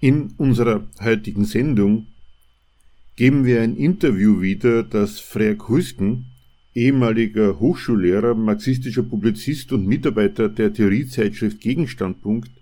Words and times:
In 0.00 0.34
unserer 0.36 0.88
heutigen 1.00 1.44
Sendung 1.44 2.06
geben 3.16 3.44
wir 3.44 3.62
ein 3.62 3.74
Interview 3.74 4.40
wieder, 4.40 4.84
das 4.84 5.18
Freak 5.18 5.68
Husken, 5.68 6.26
ehemaliger 6.72 7.58
Hochschullehrer, 7.58 8.36
marxistischer 8.36 9.02
Publizist 9.02 9.72
und 9.72 9.88
Mitarbeiter 9.88 10.48
der 10.50 10.72
Theoriezeitschrift 10.72 11.60
Gegenstandpunkt, 11.60 12.52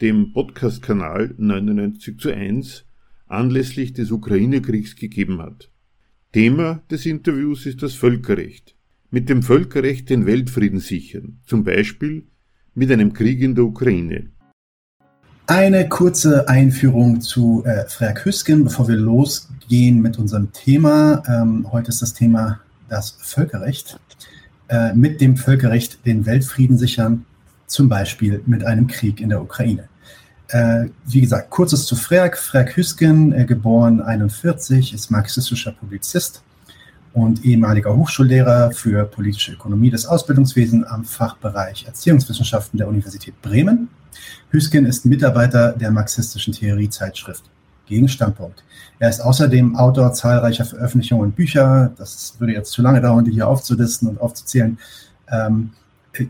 dem 0.00 0.32
Podcast-Kanal 0.32 1.36
99 1.38 2.18
zu 2.18 2.34
1 2.34 2.84
anlässlich 3.28 3.92
des 3.92 4.10
Ukraine-Kriegs 4.10 4.96
gegeben 4.96 5.38
hat. 5.38 5.70
Thema 6.32 6.82
des 6.90 7.06
Interviews 7.06 7.66
ist 7.66 7.84
das 7.84 7.94
Völkerrecht. 7.94 8.74
Mit 9.12 9.28
dem 9.28 9.44
Völkerrecht 9.44 10.10
den 10.10 10.26
Weltfrieden 10.26 10.80
sichern, 10.80 11.38
zum 11.46 11.62
Beispiel 11.62 12.26
mit 12.74 12.90
einem 12.90 13.12
Krieg 13.12 13.40
in 13.42 13.54
der 13.54 13.62
Ukraine. 13.62 14.33
Eine 15.46 15.86
kurze 15.90 16.48
Einführung 16.48 17.20
zu 17.20 17.62
äh, 17.66 17.84
Freak 17.86 18.24
Hüsken, 18.24 18.64
bevor 18.64 18.88
wir 18.88 18.96
losgehen 18.96 20.00
mit 20.00 20.18
unserem 20.18 20.50
Thema. 20.52 21.22
Ähm, 21.28 21.66
heute 21.70 21.90
ist 21.90 22.00
das 22.00 22.14
Thema 22.14 22.60
das 22.88 23.18
Völkerrecht. 23.20 24.00
Äh, 24.68 24.94
mit 24.94 25.20
dem 25.20 25.36
Völkerrecht 25.36 26.06
den 26.06 26.24
Weltfrieden 26.24 26.78
sichern, 26.78 27.26
zum 27.66 27.90
Beispiel 27.90 28.42
mit 28.46 28.64
einem 28.64 28.86
Krieg 28.86 29.20
in 29.20 29.28
der 29.28 29.42
Ukraine. 29.42 29.90
Äh, 30.48 30.86
wie 31.04 31.20
gesagt, 31.20 31.50
kurzes 31.50 31.84
zu 31.84 31.94
Freak. 31.94 32.38
Freak 32.38 32.74
Hüsken, 32.74 33.32
äh, 33.32 33.44
geboren 33.44 34.00
41, 34.00 34.94
ist 34.94 35.10
marxistischer 35.10 35.72
Publizist 35.72 36.42
und 37.14 37.44
ehemaliger 37.44 37.96
Hochschullehrer 37.96 38.72
für 38.72 39.04
politische 39.04 39.52
Ökonomie 39.52 39.90
des 39.90 40.04
Ausbildungswesens 40.04 40.84
am 40.86 41.04
Fachbereich 41.04 41.86
Erziehungswissenschaften 41.86 42.76
der 42.76 42.88
Universität 42.88 43.40
Bremen 43.40 43.88
Hüsken 44.50 44.86
ist 44.86 45.04
Mitarbeiter 45.04 45.72
der 45.72 45.90
marxistischen 45.90 46.54
Theoriezeitschrift 46.54 47.44
Gegenstandpunkt. 47.86 48.62
Er 48.98 49.10
ist 49.10 49.20
außerdem 49.20 49.76
Autor 49.76 50.12
zahlreicher 50.12 50.64
Veröffentlichungen 50.64 51.24
und 51.26 51.36
Bücher. 51.36 51.92
Das 51.98 52.36
würde 52.38 52.54
jetzt 52.54 52.70
zu 52.70 52.80
lange 52.80 53.00
dauern, 53.00 53.24
die 53.24 53.32
hier 53.32 53.48
aufzulisten 53.48 54.08
und 54.08 54.20
aufzuzählen. 54.20 54.78
Ähm, 55.28 55.70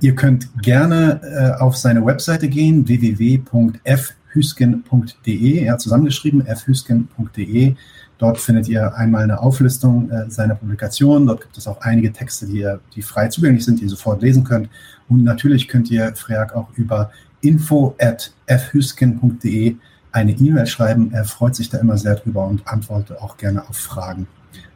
ihr 0.00 0.14
könnt 0.14 0.48
gerne 0.62 1.20
äh, 1.22 1.60
auf 1.60 1.76
seine 1.76 2.04
Webseite 2.04 2.48
gehen, 2.48 2.88
www.fhüsken.de, 2.88 4.23
er 4.34 5.72
hat 5.72 5.80
zusammengeschrieben, 5.80 6.44
fhüsken.de. 6.44 7.74
Dort 8.18 8.38
findet 8.38 8.68
ihr 8.68 8.94
einmal 8.94 9.24
eine 9.24 9.40
Auflistung 9.40 10.10
äh, 10.10 10.30
seiner 10.30 10.54
Publikationen. 10.54 11.26
Dort 11.26 11.42
gibt 11.42 11.58
es 11.58 11.66
auch 11.66 11.80
einige 11.80 12.12
Texte, 12.12 12.46
die, 12.46 12.60
ihr, 12.60 12.80
die 12.94 13.02
frei 13.02 13.28
zugänglich 13.28 13.64
sind, 13.64 13.80
die 13.80 13.84
ihr 13.84 13.90
sofort 13.90 14.22
lesen 14.22 14.44
könnt. 14.44 14.68
Und 15.08 15.24
natürlich 15.24 15.68
könnt 15.68 15.90
ihr 15.90 16.14
Freak 16.14 16.54
auch 16.54 16.68
über 16.76 17.10
info 17.40 17.94
at 18.00 18.32
fhüsken.de 18.46 19.76
eine 20.12 20.32
E-Mail 20.32 20.66
schreiben. 20.66 21.12
Er 21.12 21.24
freut 21.24 21.56
sich 21.56 21.68
da 21.68 21.78
immer 21.78 21.98
sehr 21.98 22.14
drüber 22.14 22.46
und 22.46 22.66
antwortet 22.66 23.18
auch 23.18 23.36
gerne 23.36 23.68
auf 23.68 23.76
Fragen 23.76 24.26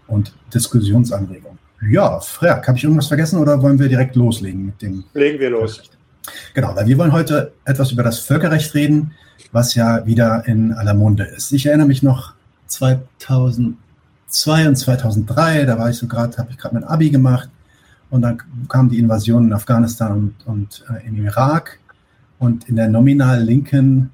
und 0.09 0.35
Diskussionsanregungen. 0.53 1.59
Ja, 1.91 2.19
Freak, 2.19 2.67
habe 2.67 2.77
ich 2.77 2.85
irgendwas 2.85 3.07
vergessen 3.07 3.39
oder 3.39 3.63
wollen 3.63 3.79
wir 3.79 3.89
direkt 3.89 4.17
loslegen 4.17 4.67
mit 4.67 4.83
dem? 4.83 5.05
Legen 5.15 5.39
wir 5.39 5.51
los. 5.51 5.81
Genau, 6.55 6.75
weil 6.75 6.87
wir 6.87 6.99
wollen 6.99 7.13
heute 7.13 7.53
etwas 7.65 7.93
über 7.93 8.03
das 8.03 8.19
Völkerrecht 8.19 8.75
reden, 8.75 9.13
was 9.53 9.75
ja 9.75 10.05
wieder 10.07 10.47
in 10.47 10.73
aller 10.73 10.95
Munde 10.95 11.25
ist. 11.25 11.53
Ich 11.53 11.67
erinnere 11.67 11.87
mich 11.87 12.03
noch 12.03 12.35
2002 12.67 14.69
und 14.69 14.77
2003, 14.77 15.65
da 15.65 15.79
war 15.79 15.91
ich 15.91 15.97
so 15.97 16.07
gerade, 16.07 16.37
habe 16.37 16.51
ich 16.51 16.59
gerade 16.59 16.75
mein 16.75 16.85
Abi 16.85 17.11
gemacht 17.11 17.49
und 18.11 18.23
dann 18.23 18.43
kam 18.69 18.89
die 18.89 18.99
Invasion 18.99 19.47
in 19.47 19.53
Afghanistan 19.53 20.13
und, 20.13 20.47
und 20.47 20.85
äh, 20.91 21.07
in 21.07 21.23
Irak 21.25 21.79
und 22.39 22.69
in 22.69 22.77
der 22.77 22.89
nominal 22.89 23.43
Linken 23.43 24.11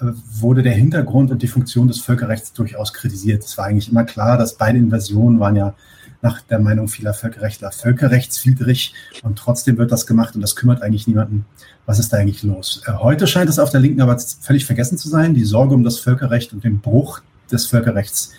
äh, 0.00 0.06
wurde 0.40 0.62
der 0.62 0.72
Hintergrund 0.72 1.30
und 1.30 1.42
die 1.42 1.48
Funktion 1.48 1.88
des 1.88 2.00
Völkerrechts 2.00 2.52
durchaus 2.52 2.92
kritisiert. 2.92 3.44
Es 3.44 3.56
war 3.56 3.66
eigentlich 3.66 3.90
immer 3.90 4.04
klar, 4.04 4.38
dass 4.38 4.56
beide 4.56 4.78
Invasionen 4.78 5.40
waren 5.40 5.56
ja 5.56 5.74
nach 6.22 6.40
der 6.40 6.60
Meinung 6.60 6.88
vieler 6.88 7.14
Völkerrechtler 7.14 7.72
völkerrechtswidrig 7.72 8.94
und 9.22 9.38
trotzdem 9.38 9.76
wird 9.76 9.92
das 9.92 10.06
gemacht 10.06 10.34
und 10.34 10.40
das 10.40 10.56
kümmert 10.56 10.80
eigentlich 10.80 11.06
niemanden. 11.06 11.44
Was 11.84 11.98
ist 11.98 12.12
da 12.12 12.18
eigentlich 12.18 12.44
los? 12.44 12.82
Äh, 12.86 12.92
heute 12.92 13.26
scheint 13.26 13.50
es 13.50 13.58
auf 13.58 13.70
der 13.70 13.80
Linken 13.80 14.00
aber 14.00 14.18
völlig 14.18 14.64
vergessen 14.64 14.96
zu 14.96 15.08
sein. 15.08 15.34
Die 15.34 15.44
Sorge 15.44 15.74
um 15.74 15.82
das 15.82 15.98
Völkerrecht 15.98 16.52
und 16.52 16.64
den 16.64 16.80
Bruch 16.80 17.20
des 17.50 17.66
Völkerrechts, 17.66 18.32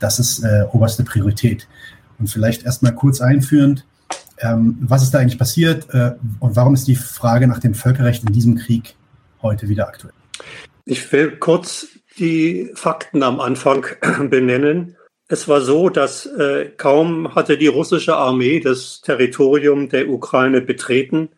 das 0.00 0.18
ist 0.18 0.44
äh, 0.44 0.64
oberste 0.72 1.04
Priorität. 1.04 1.68
Und 2.18 2.28
vielleicht 2.28 2.64
erstmal 2.64 2.94
kurz 2.94 3.20
einführend, 3.20 3.86
ähm, 4.38 4.76
was 4.80 5.02
ist 5.02 5.14
da 5.14 5.18
eigentlich 5.18 5.38
passiert 5.38 5.86
äh, 5.94 6.12
und 6.40 6.56
warum 6.56 6.74
ist 6.74 6.88
die 6.88 6.96
Frage 6.96 7.46
nach 7.46 7.60
dem 7.60 7.74
Völkerrecht 7.74 8.24
in 8.24 8.32
diesem 8.32 8.56
Krieg 8.56 8.96
heute 9.40 9.68
wieder 9.68 9.86
aktuell? 9.86 10.14
Ich 10.84 11.10
will 11.12 11.36
kurz 11.36 11.86
die 12.18 12.70
Fakten 12.74 13.22
am 13.22 13.38
Anfang 13.38 13.86
benennen. 14.30 14.96
Es 15.32 15.46
war 15.46 15.60
so, 15.60 15.90
dass 15.90 16.26
äh, 16.26 16.72
kaum 16.76 17.36
hatte 17.36 17.56
die 17.56 17.68
russische 17.68 18.16
Armee 18.16 18.58
das 18.58 19.00
Territorium 19.00 19.88
der 19.88 20.08
Ukraine 20.08 20.60
betreten, 20.60 21.28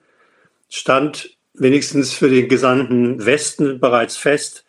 stand 0.70 1.36
wenigstens 1.52 2.14
für 2.14 2.30
den 2.30 2.48
gesamten 2.48 3.26
Westen 3.26 3.80
bereits 3.80 4.16
fest, 4.16 4.64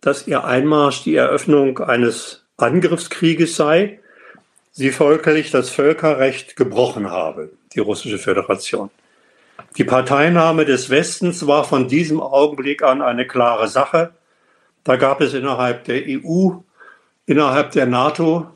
dass 0.00 0.26
ihr 0.26 0.44
Einmarsch 0.44 1.02
die 1.04 1.16
Eröffnung 1.16 1.80
eines 1.80 2.46
Angriffskrieges 2.56 3.56
sei 3.56 4.00
sie 4.72 4.90
folglich 4.90 5.50
das 5.50 5.68
Völkerrecht 5.68 6.56
gebrochen 6.56 7.10
habe, 7.10 7.50
die 7.74 7.80
russische 7.80 8.18
Föderation. 8.18 8.88
Die 9.76 9.84
Parteinahme 9.84 10.64
des 10.64 10.88
Westens 10.88 11.46
war 11.46 11.64
von 11.64 11.88
diesem 11.88 12.22
Augenblick 12.22 12.82
an 12.82 13.02
eine 13.02 13.26
klare 13.26 13.68
Sache. 13.68 14.14
Da 14.82 14.96
gab 14.96 15.20
es 15.20 15.34
innerhalb 15.34 15.84
der 15.84 16.02
EU, 16.06 16.60
innerhalb 17.26 17.72
der 17.72 17.86
NATO, 17.86 18.46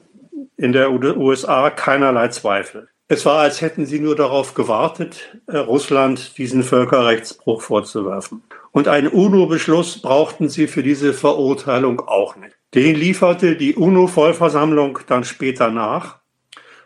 in 0.57 0.73
der 0.73 0.91
USA 0.91 1.71
keinerlei 1.71 2.29
Zweifel. 2.29 2.89
Es 3.09 3.27
war, 3.27 3.41
als 3.41 3.61
hätten 3.61 3.87
sie 3.87 3.99
nur 3.99 4.15
darauf 4.15 4.55
gewartet, 4.55 5.37
äh, 5.49 5.57
Russland 5.57 6.39
diesen 6.39 6.63
Völkerrechtsbruch 6.63 7.61
vorzuwerfen. 7.61 8.45
Und 8.71 8.87
einen 8.87 9.09
UNO-Beschluss 9.09 10.01
brauchten 10.01 10.49
sie 10.49 10.69
für 10.69 10.85
diese 10.85 11.13
Verurteilung 11.13 12.01
auch 12.07 12.37
nicht. 12.37 12.57
Den 12.75 12.95
lieferte 12.95 13.57
die 13.57 13.75
UNO-Vollversammlung 13.75 15.01
dann 15.09 15.25
später 15.25 15.71
nach. 15.71 16.21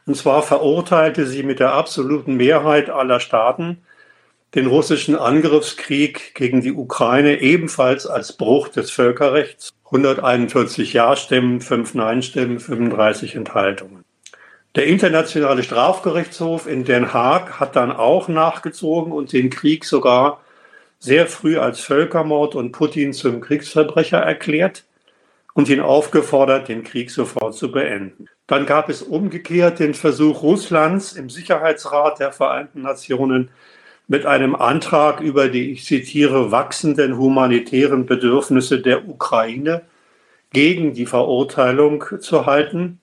Und 0.06 0.16
zwar 0.16 0.42
verurteilte 0.42 1.26
sie 1.26 1.42
mit 1.42 1.60
der 1.60 1.74
absoluten 1.74 2.36
Mehrheit 2.36 2.88
aller 2.88 3.20
Staaten 3.20 3.82
den 4.54 4.66
russischen 4.66 5.16
Angriffskrieg 5.16 6.34
gegen 6.34 6.62
die 6.62 6.72
Ukraine 6.72 7.40
ebenfalls 7.40 8.06
als 8.06 8.34
Bruch 8.34 8.68
des 8.68 8.90
Völkerrechts. 8.90 9.74
141 9.94 10.92
Ja-Stimmen, 10.92 11.60
5 11.60 11.94
Nein-Stimmen, 11.94 12.58
35 12.58 13.36
Enthaltungen. 13.36 14.04
Der 14.74 14.86
Internationale 14.86 15.62
Strafgerichtshof 15.62 16.66
in 16.66 16.84
Den 16.84 17.14
Haag 17.14 17.60
hat 17.60 17.76
dann 17.76 17.92
auch 17.92 18.26
nachgezogen 18.26 19.12
und 19.12 19.32
den 19.32 19.50
Krieg 19.50 19.84
sogar 19.84 20.40
sehr 20.98 21.28
früh 21.28 21.58
als 21.58 21.78
Völkermord 21.78 22.56
und 22.56 22.72
Putin 22.72 23.12
zum 23.12 23.40
Kriegsverbrecher 23.40 24.18
erklärt 24.18 24.82
und 25.52 25.68
ihn 25.68 25.80
aufgefordert, 25.80 26.66
den 26.66 26.82
Krieg 26.82 27.12
sofort 27.12 27.54
zu 27.54 27.70
beenden. 27.70 28.26
Dann 28.48 28.66
gab 28.66 28.88
es 28.88 29.00
umgekehrt 29.00 29.78
den 29.78 29.94
Versuch 29.94 30.42
Russlands 30.42 31.12
im 31.12 31.30
Sicherheitsrat 31.30 32.18
der 32.18 32.32
Vereinten 32.32 32.82
Nationen 32.82 33.50
mit 34.06 34.26
einem 34.26 34.54
Antrag 34.54 35.20
über 35.20 35.48
die, 35.48 35.72
ich 35.72 35.84
zitiere, 35.84 36.50
wachsenden 36.50 37.16
humanitären 37.16 38.06
Bedürfnisse 38.06 38.80
der 38.80 39.08
Ukraine 39.08 39.82
gegen 40.52 40.94
die 40.94 41.06
Verurteilung 41.06 42.04
zu 42.20 42.46
halten. 42.46 43.00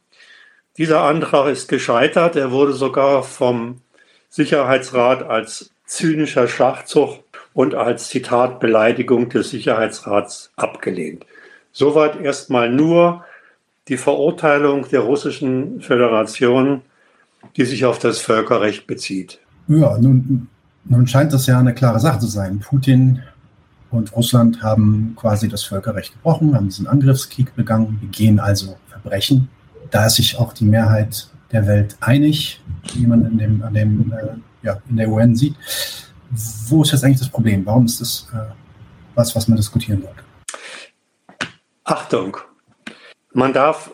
Dieser 0.78 1.02
Antrag 1.02 1.50
ist 1.50 1.68
gescheitert. 1.68 2.36
Er 2.36 2.52
wurde 2.52 2.74
sogar 2.74 3.24
vom 3.24 3.82
Sicherheitsrat 4.30 5.24
als 5.24 5.72
zynischer 5.86 6.48
Schachzug 6.48 7.20
und 7.54 7.76
als 7.76 8.08
Zitat 8.08 8.60
Beleidigung 8.60 9.30
des 9.30 9.50
Sicherheitsrats 9.50 10.52
abgelehnt. 10.56 11.26
Soweit 11.74 12.22
erstmal 12.22 12.70
nur 12.70 13.26
die 13.88 13.98
Verurteilung 13.98 14.88
der 14.90 15.02
russischen 15.02 15.82
Föderation, 15.82 16.82
die 17.58 17.66
sich 17.66 17.86
auf 17.86 18.00
das 18.00 18.20
Völkerrecht 18.20 18.88
bezieht. 18.88 19.40
Ja, 19.68 19.98
nun, 19.98 20.48
nun 20.86 21.08
scheint 21.08 21.34
das 21.34 21.46
ja 21.48 21.60
eine 21.60 21.74
klare 21.74 22.00
Sache 22.00 22.20
zu 22.20 22.28
sein. 22.28 22.60
Putin 22.60 23.22
und 23.92 24.16
Russland 24.16 24.64
haben 24.64 25.14
quasi 25.16 25.48
das 25.48 25.64
Völkerrecht 25.64 26.14
gebrochen, 26.14 26.56
haben 26.56 26.70
diesen 26.70 26.88
Angriffskrieg 26.88 27.56
begangen, 27.56 28.00
begehen 28.00 28.40
also 28.40 28.78
Verbrechen. 28.88 29.50
Da 29.90 30.06
ist 30.06 30.16
sich 30.16 30.38
auch 30.38 30.54
die 30.54 30.66
Mehrheit 30.66 31.30
der 31.52 31.68
Welt 31.68 31.98
einig, 32.00 32.62
wie 32.94 33.06
man 33.06 33.26
in, 33.26 33.38
dem, 33.38 33.64
an 33.64 33.74
dem, 33.74 34.14
äh, 34.14 34.66
ja, 34.66 34.78
in 34.90 34.98
der 34.98 35.10
UN 35.10 35.36
sieht. 35.36 35.56
Wo 36.68 36.82
ist 36.82 36.92
jetzt 36.92 37.04
eigentlich 37.04 37.20
das 37.20 37.30
Problem? 37.30 37.66
Warum 37.66 37.86
ist 37.86 38.00
das 38.00 38.28
äh, 38.34 38.54
was, 39.16 39.36
was 39.36 39.48
man 39.48 39.58
diskutieren 39.58 40.02
sollte? 40.02 40.24
Achtung, 41.84 42.38
man 43.34 43.54
darf 43.54 43.92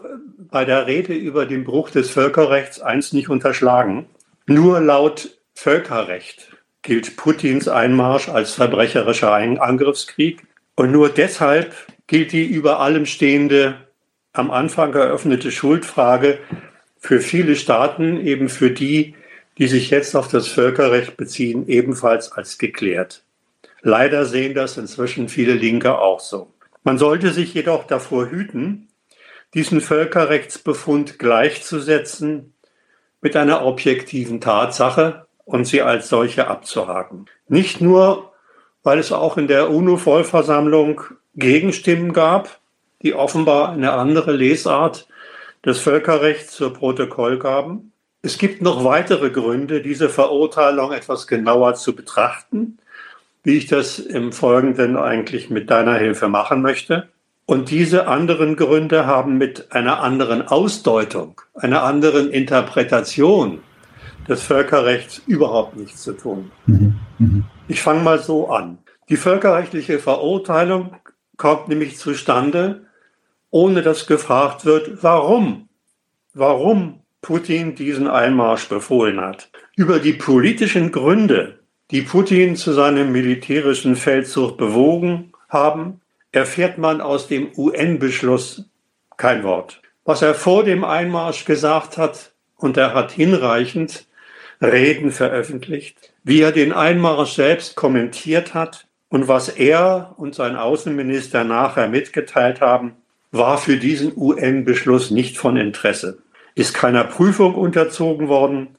bei 0.51 0.65
der 0.65 0.87
Rede 0.87 1.13
über 1.13 1.45
den 1.45 1.63
Bruch 1.63 1.89
des 1.89 2.09
Völkerrechts 2.09 2.79
eins 2.79 3.13
nicht 3.13 3.29
unterschlagen. 3.29 4.07
Nur 4.45 4.79
laut 4.79 5.37
Völkerrecht 5.55 6.56
gilt 6.87 7.17
Putins 7.17 7.67
Einmarsch 7.67 8.29
als 8.29 8.53
verbrecherischer 8.53 9.33
Angriffskrieg. 9.33 10.43
Und 10.75 10.93
nur 10.93 11.09
deshalb 11.09 11.75
gilt 12.07 12.31
die 12.31 12.45
über 12.45 12.79
allem 12.79 13.05
stehende, 13.05 13.75
am 14.31 14.51
Anfang 14.51 14.93
eröffnete 14.93 15.51
Schuldfrage 15.51 16.39
für 16.97 17.19
viele 17.19 17.57
Staaten, 17.57 18.25
eben 18.25 18.47
für 18.47 18.71
die, 18.71 19.15
die 19.57 19.67
sich 19.67 19.89
jetzt 19.89 20.15
auf 20.15 20.29
das 20.29 20.47
Völkerrecht 20.47 21.17
beziehen, 21.17 21.67
ebenfalls 21.67 22.31
als 22.31 22.57
geklärt. 22.57 23.25
Leider 23.81 24.25
sehen 24.25 24.53
das 24.53 24.77
inzwischen 24.77 25.27
viele 25.27 25.55
Linke 25.55 25.97
auch 25.99 26.21
so. 26.21 26.53
Man 26.83 26.97
sollte 26.97 27.31
sich 27.31 27.53
jedoch 27.53 27.83
davor 27.85 28.31
hüten, 28.31 28.87
diesen 29.53 29.81
Völkerrechtsbefund 29.81 31.19
gleichzusetzen 31.19 32.53
mit 33.19 33.35
einer 33.35 33.65
objektiven 33.65 34.39
Tatsache, 34.39 35.26
und 35.47 35.65
sie 35.65 35.81
als 35.81 36.09
solche 36.09 36.47
abzuhaken. 36.47 37.25
Nicht 37.47 37.81
nur, 37.81 38.33
weil 38.83 38.99
es 38.99 39.11
auch 39.11 39.37
in 39.37 39.47
der 39.47 39.71
UNO-Vollversammlung 39.71 41.01
Gegenstimmen 41.35 42.13
gab, 42.13 42.59
die 43.01 43.13
offenbar 43.13 43.69
eine 43.69 43.93
andere 43.93 44.33
Lesart 44.33 45.07
des 45.65 45.79
Völkerrechts 45.79 46.53
zur 46.53 46.73
Protokoll 46.73 47.39
gaben. 47.39 47.93
Es 48.21 48.37
gibt 48.37 48.61
noch 48.61 48.83
weitere 48.83 49.29
Gründe, 49.29 49.81
diese 49.81 50.09
Verurteilung 50.09 50.91
etwas 50.91 51.27
genauer 51.27 51.75
zu 51.75 51.95
betrachten, 51.95 52.77
wie 53.43 53.57
ich 53.57 53.67
das 53.67 53.99
im 53.99 54.33
Folgenden 54.33 54.97
eigentlich 54.97 55.49
mit 55.49 55.69
deiner 55.69 55.95
Hilfe 55.95 56.27
machen 56.27 56.61
möchte. 56.61 57.07
Und 57.45 57.71
diese 57.71 58.07
anderen 58.07 58.57
Gründe 58.57 59.05
haben 59.05 59.37
mit 59.37 59.71
einer 59.71 60.01
anderen 60.01 60.45
Ausdeutung, 60.45 61.39
einer 61.53 61.83
anderen 61.83 62.31
Interpretation 62.31 63.61
des 64.27 64.43
Völkerrechts 64.43 65.21
überhaupt 65.27 65.75
nichts 65.75 66.03
zu 66.03 66.13
tun. 66.13 66.51
Mhm. 66.65 66.99
Mhm. 67.19 67.43
Ich 67.67 67.81
fange 67.81 68.01
mal 68.01 68.19
so 68.19 68.49
an. 68.49 68.79
Die 69.09 69.17
völkerrechtliche 69.17 69.99
Verurteilung 69.99 70.95
kommt 71.37 71.67
nämlich 71.69 71.97
zustande, 71.97 72.85
ohne 73.49 73.81
dass 73.81 74.07
gefragt 74.07 74.65
wird, 74.65 75.03
warum, 75.03 75.69
warum 76.33 77.01
Putin 77.21 77.75
diesen 77.75 78.07
Einmarsch 78.07 78.67
befohlen 78.67 79.21
hat. 79.21 79.49
Über 79.75 79.99
die 79.99 80.13
politischen 80.13 80.91
Gründe, 80.91 81.59
die 81.91 82.01
Putin 82.01 82.55
zu 82.55 82.73
seinem 82.73 83.11
militärischen 83.11 83.95
Feldzug 83.95 84.57
bewogen 84.57 85.31
haben, 85.49 86.01
erfährt 86.31 86.77
man 86.77 86.99
aus 86.99 87.27
dem 87.27 87.49
UN-Beschluss 87.55 88.69
kein 89.15 89.43
Wort. 89.43 89.81
Was 90.03 90.21
er 90.21 90.35
vor 90.35 90.63
dem 90.63 90.83
Einmarsch 90.83 91.45
gesagt 91.45 91.97
hat, 91.97 92.33
und 92.57 92.75
er 92.75 92.93
hat 92.93 93.11
hinreichend 93.11 94.07
Reden 94.61 95.11
veröffentlicht, 95.11 96.13
wie 96.23 96.41
er 96.41 96.51
den 96.51 96.73
Einmarsch 96.73 97.33
selbst 97.33 97.75
kommentiert 97.75 98.53
hat 98.53 98.87
und 99.09 99.27
was 99.27 99.49
er 99.49 100.15
und 100.17 100.35
sein 100.35 100.55
Außenminister 100.55 101.43
nachher 101.43 101.87
mitgeteilt 101.87 102.61
haben, 102.61 102.95
war 103.31 103.57
für 103.57 103.77
diesen 103.77 104.13
UN-Beschluss 104.15 105.11
nicht 105.11 105.37
von 105.37 105.57
Interesse, 105.57 106.19
ist 106.55 106.73
keiner 106.73 107.03
Prüfung 107.03 107.55
unterzogen 107.55 108.27
worden, 108.27 108.77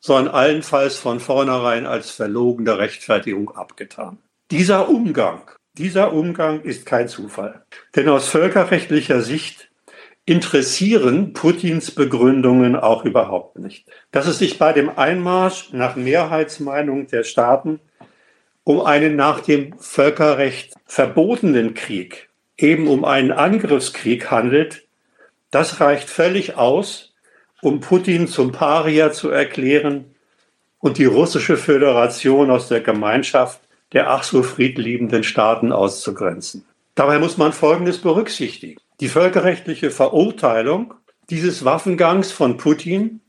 sondern 0.00 0.34
allenfalls 0.34 0.98
von 0.98 1.20
vornherein 1.20 1.86
als 1.86 2.10
verlogene 2.10 2.78
Rechtfertigung 2.78 3.56
abgetan. 3.56 4.18
Dieser 4.50 4.88
Umgang, 4.88 5.50
dieser 5.78 6.12
Umgang 6.12 6.60
ist 6.60 6.86
kein 6.86 7.08
Zufall. 7.08 7.64
Denn 7.96 8.08
aus 8.08 8.28
völkerrechtlicher 8.28 9.22
Sicht 9.22 9.70
interessieren 10.26 11.32
Putins 11.32 11.90
Begründungen 11.90 12.76
auch 12.76 13.04
überhaupt 13.04 13.58
nicht. 13.58 13.86
Dass 14.10 14.26
es 14.26 14.38
sich 14.38 14.58
bei 14.58 14.72
dem 14.72 14.96
Einmarsch 14.96 15.72
nach 15.72 15.96
Mehrheitsmeinung 15.96 17.06
der 17.08 17.24
Staaten 17.24 17.80
um 18.64 18.80
einen 18.80 19.16
nach 19.16 19.40
dem 19.40 19.78
Völkerrecht 19.78 20.72
verbotenen 20.86 21.74
Krieg, 21.74 22.30
eben 22.56 22.88
um 22.88 23.04
einen 23.04 23.30
Angriffskrieg 23.30 24.30
handelt, 24.30 24.86
das 25.50 25.80
reicht 25.80 26.08
völlig 26.08 26.56
aus, 26.56 27.12
um 27.60 27.80
Putin 27.80 28.26
zum 28.26 28.52
Paria 28.52 29.12
zu 29.12 29.28
erklären 29.28 30.14
und 30.78 30.98
die 30.98 31.04
russische 31.04 31.56
Föderation 31.56 32.50
aus 32.50 32.68
der 32.68 32.80
Gemeinschaft 32.80 33.60
der 33.92 34.10
ach 34.10 34.24
so 34.24 34.42
friedliebenden 34.42 35.22
Staaten 35.22 35.70
auszugrenzen. 35.70 36.64
Dabei 36.94 37.18
muss 37.18 37.36
man 37.36 37.52
Folgendes 37.52 37.98
berücksichtigen. 37.98 38.80
Die 39.00 39.08
völkerrechtliche 39.08 39.90
Verurteilung 39.90 40.94
dieses 41.30 41.64
Waffengangs 41.64 42.30
von 42.30 42.56
Putin 42.56 43.20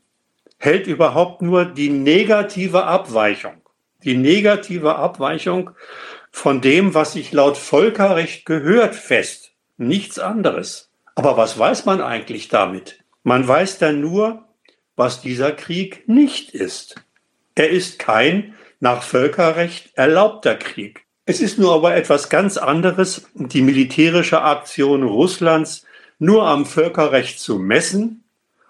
hält 0.58 0.88
überhaupt 0.88 1.42
nur 1.42 1.66
die 1.66 1.90
negative 1.90 2.84
Abweichung, 2.86 3.62
die 4.04 4.16
negative 4.16 4.96
Abweichung 4.96 5.72
von 6.32 6.62
dem, 6.62 6.94
was 6.94 7.14
sich 7.14 7.32
laut 7.32 7.58
Völkerrecht 7.58 8.46
gehört, 8.46 8.96
fest. 8.96 9.54
Nichts 9.78 10.20
anderes. 10.20 10.92
Aber 11.16 11.38
was 11.38 11.58
weiß 11.58 11.86
man 11.86 12.02
eigentlich 12.02 12.50
damit? 12.50 13.00
Man 13.24 13.48
weiß 13.48 13.80
dann 13.80 14.02
nur, 14.02 14.44
was 14.96 15.22
dieser 15.22 15.52
Krieg 15.52 16.08
nicht 16.08 16.52
ist. 16.52 16.96
Er 17.56 17.70
ist 17.70 18.00
kein 18.00 18.54
nach 18.80 19.02
Völkerrecht 19.02 19.92
erlaubter 19.96 20.56
Krieg. 20.56 21.05
Es 21.28 21.42
ist 21.42 21.58
nur 21.58 21.74
aber 21.74 21.96
etwas 21.96 22.30
ganz 22.30 22.58
anderes, 22.58 23.24
die 23.34 23.64
militärische 23.64 24.44
Aktion 24.44 25.02
Russlands 25.02 25.86
nur 26.20 26.48
am 26.48 26.68
Völkerrecht 26.68 27.40
zu 27.40 27.58
messen 27.58 28.24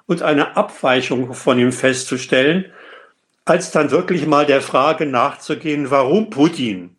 und 0.06 0.22
eine 0.22 0.56
Abweichung 0.56 1.34
von 1.34 1.60
ihm 1.60 1.74
festzustellen, 1.74 2.72
als 3.44 3.72
dann 3.72 3.92
wirklich 3.92 4.26
mal 4.26 4.46
der 4.46 4.62
Frage 4.62 5.06
nachzugehen, 5.06 5.92
warum 5.92 6.30
Putin 6.30 6.96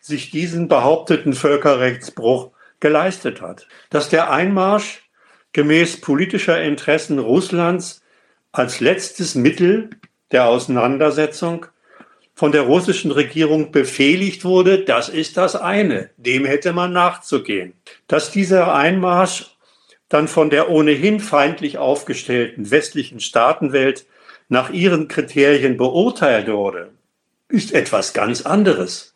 sich 0.00 0.30
diesen 0.30 0.68
behaupteten 0.68 1.34
Völkerrechtsbruch 1.34 2.50
geleistet 2.80 3.42
hat. 3.42 3.68
Dass 3.90 4.08
der 4.08 4.30
Einmarsch 4.30 5.02
gemäß 5.52 6.00
politischer 6.00 6.62
Interessen 6.62 7.18
Russlands 7.18 8.02
als 8.52 8.80
letztes 8.80 9.34
Mittel 9.34 9.90
der 10.32 10.46
Auseinandersetzung 10.46 11.66
von 12.34 12.52
der 12.52 12.62
russischen 12.62 13.12
Regierung 13.12 13.70
befehligt 13.70 14.44
wurde, 14.44 14.84
das 14.84 15.08
ist 15.08 15.36
das 15.36 15.54
eine. 15.54 16.10
Dem 16.16 16.44
hätte 16.44 16.72
man 16.72 16.92
nachzugehen. 16.92 17.74
Dass 18.08 18.30
dieser 18.32 18.74
Einmarsch 18.74 19.56
dann 20.08 20.28
von 20.28 20.50
der 20.50 20.70
ohnehin 20.70 21.20
feindlich 21.20 21.78
aufgestellten 21.78 22.70
westlichen 22.70 23.20
Staatenwelt 23.20 24.06
nach 24.48 24.70
ihren 24.70 25.08
Kriterien 25.08 25.76
beurteilt 25.76 26.48
wurde, 26.48 26.90
ist 27.48 27.72
etwas 27.72 28.12
ganz 28.12 28.42
anderes. 28.42 29.14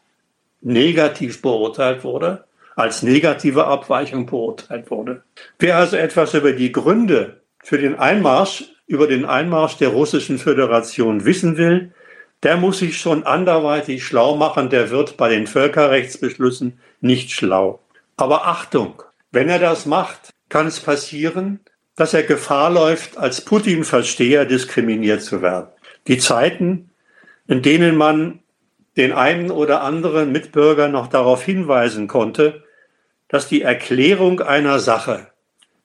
Negativ 0.61 1.43
beurteilt 1.43 2.05
wurde, 2.05 2.45
als 2.77 3.03
negative 3.03 3.67
Abweichung 3.67 4.27
beurteilt 4.27 4.91
wurde. 4.91 5.23
Wer 5.59 5.77
also 5.77 5.97
etwas 5.97 6.35
über 6.35 6.53
die 6.53 6.73
Gründe 6.73 7.41
für 7.63 7.79
den 7.79 7.97
Einmarsch, 7.97 8.65
über 8.87 9.07
den 9.07 9.25
Einmarsch 9.25 9.77
der 9.77 9.89
russischen 9.89 10.39
Föderation 10.39 11.25
wissen 11.25 11.57
will, 11.57 11.93
der 12.43 12.57
muss 12.57 12.79
sich 12.79 12.99
schon 12.99 13.25
anderweitig 13.25 14.05
schlau 14.05 14.37
machen, 14.37 14.71
der 14.71 14.91
wird 14.91 15.17
bei 15.17 15.29
den 15.29 15.47
Völkerrechtsbeschlüssen 15.47 16.79
nicht 17.01 17.31
schlau. 17.31 17.81
Aber 18.17 18.47
Achtung, 18.47 19.03
wenn 19.33 19.49
er 19.49 19.59
das 19.59 19.87
macht, 19.87 20.31
kann 20.49 20.67
es 20.67 20.81
passieren, 20.81 21.61
dass 21.97 22.15
er 22.15 22.23
Gefahr 22.23 22.71
läuft, 22.71 23.19
als 23.19 23.41
Putin-Versteher 23.45 24.45
diskriminiert 24.45 25.23
zu 25.23 25.43
werden. 25.43 25.69
Die 26.07 26.19
Zeiten, 26.19 26.91
in 27.49 27.63
denen 27.63 27.97
man 27.97 28.41
den 28.97 29.13
einen 29.13 29.51
oder 29.51 29.83
anderen 29.83 30.33
Mitbürger 30.33 30.89
noch 30.89 31.09
darauf 31.09 31.43
hinweisen 31.43 32.09
konnte, 32.09 32.65
dass 33.29 33.49
die 33.49 33.63
Erklärung 33.63 34.41
einer 34.41 34.79
Sache 34.79 35.29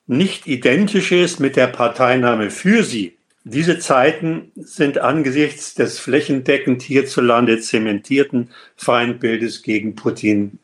nicht 0.06 0.46
identisch 0.46 1.12
ist 1.12 1.40
mit 1.40 1.56
der 1.56 1.66
Parteinahme 1.66 2.50
für 2.50 2.82
sie, 2.82 3.16
diese 3.44 3.78
Zeiten 3.78 4.52
sind 4.56 4.98
angesichts 4.98 5.74
des 5.74 5.98
flächendeckend 5.98 6.80
hierzulande 6.80 7.60
zementierten 7.60 8.50
Feindbildes 8.74 9.62
gegen 9.62 9.94
Putin 9.94 10.58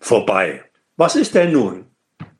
vorbei. 0.00 0.62
Was 0.96 1.16
ist 1.16 1.34
denn 1.34 1.52
nun? 1.52 1.84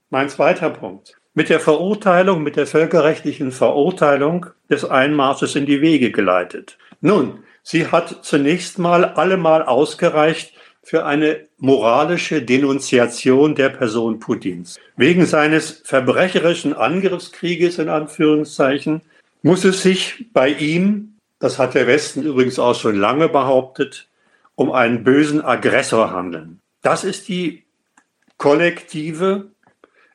Mein 0.08 0.30
zweiter 0.30 0.70
Punkt. 0.70 1.18
Mit 1.34 1.50
der 1.50 1.60
Verurteilung, 1.60 2.42
mit 2.42 2.56
der 2.56 2.66
völkerrechtlichen 2.66 3.52
Verurteilung 3.52 4.46
des 4.70 4.86
Einmarsches 4.86 5.54
in 5.54 5.66
die 5.66 5.82
Wege 5.82 6.12
geleitet. 6.12 6.78
Nun, 7.02 7.40
sie 7.62 7.88
hat 7.88 8.24
zunächst 8.24 8.78
mal 8.78 9.04
allemal 9.04 9.64
ausgereicht, 9.64 10.54
für 10.84 11.06
eine 11.06 11.46
moralische 11.56 12.42
Denunziation 12.42 13.54
der 13.54 13.70
Person 13.70 14.18
Putins. 14.18 14.78
Wegen 14.96 15.24
seines 15.24 15.82
verbrecherischen 15.82 16.74
Angriffskrieges 16.74 17.78
in 17.78 17.88
Anführungszeichen 17.88 19.00
muss 19.44 19.62
es 19.64 19.82
sich 19.82 20.32
bei 20.32 20.48
ihm, 20.48 21.18
das 21.38 21.58
hat 21.58 21.74
der 21.74 21.86
Westen 21.86 22.22
übrigens 22.22 22.58
auch 22.58 22.74
schon 22.74 22.96
lange 22.96 23.28
behauptet, 23.28 24.08
um 24.54 24.72
einen 24.72 25.04
bösen 25.04 25.44
Aggressor 25.44 26.12
handeln. 26.12 26.60
Das 26.80 27.04
ist 27.04 27.28
die 27.28 27.64
kollektive, 28.38 29.50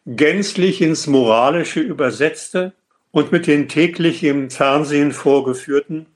gänzlich 0.07 0.81
ins 0.81 1.05
Moralische 1.05 1.79
übersetzte 1.79 2.73
und 3.11 3.31
mit 3.31 3.45
den 3.45 3.67
täglich 3.67 4.23
im 4.23 4.49
Fernsehen 4.49 5.11
vorgeführten 5.11 6.07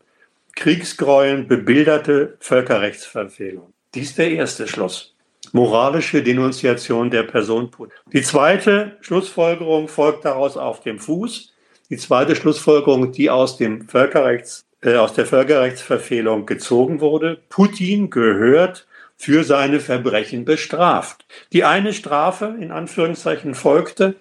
Kriegsgräueln 0.55 1.47
bebilderte 1.47 2.37
Völkerrechtsverfehlung. 2.39 3.73
Dies 3.93 4.15
der 4.15 4.31
erste 4.31 4.67
Schluss. 4.67 5.13
Moralische 5.51 6.23
Denunziation 6.23 7.11
der 7.11 7.23
Person 7.23 7.69
Putin. 7.69 7.93
Die 8.11 8.23
zweite 8.23 8.97
Schlussfolgerung 9.01 9.87
folgt 9.87 10.25
daraus 10.25 10.57
auf 10.57 10.81
dem 10.81 10.97
Fuß. 10.97 11.52
Die 11.93 11.99
zweite 11.99 12.35
Schlussfolgerung, 12.35 13.11
die 13.11 13.29
aus 13.29 13.55
dem 13.55 13.87
Völkerrechts, 13.87 14.65
äh, 14.81 14.95
aus 14.95 15.13
der 15.13 15.27
Völkerrechtsverfehlung 15.27 16.47
gezogen 16.47 17.01
wurde. 17.01 17.37
Putin 17.49 18.09
gehört 18.09 18.87
für 19.15 19.43
seine 19.43 19.79
Verbrechen 19.79 20.43
bestraft. 20.43 21.23
Die 21.51 21.63
eine 21.63 21.93
Strafe 21.93 22.55
in 22.59 22.71
Anführungszeichen 22.71 23.53
folgte 23.53 24.15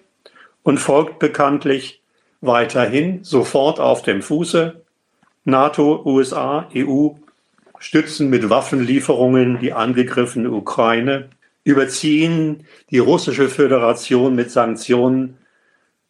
und 0.61 0.77
folgt 0.77 1.17
bekanntlich 1.17 2.03
weiterhin 2.41 3.23
sofort 3.23 3.79
auf 3.79 4.03
dem 4.03 4.21
Fuße. 4.21 4.79
NATO, 5.43 6.03
USA, 6.05 6.69
EU 6.75 7.09
stützen 7.79 8.29
mit 8.29 8.51
Waffenlieferungen 8.51 9.57
die 9.61 9.73
angegriffene 9.73 10.51
Ukraine, 10.51 11.31
überziehen 11.63 12.67
die 12.91 12.99
russische 12.99 13.49
Föderation 13.49 14.35
mit 14.35 14.51
Sanktionen, 14.51 15.39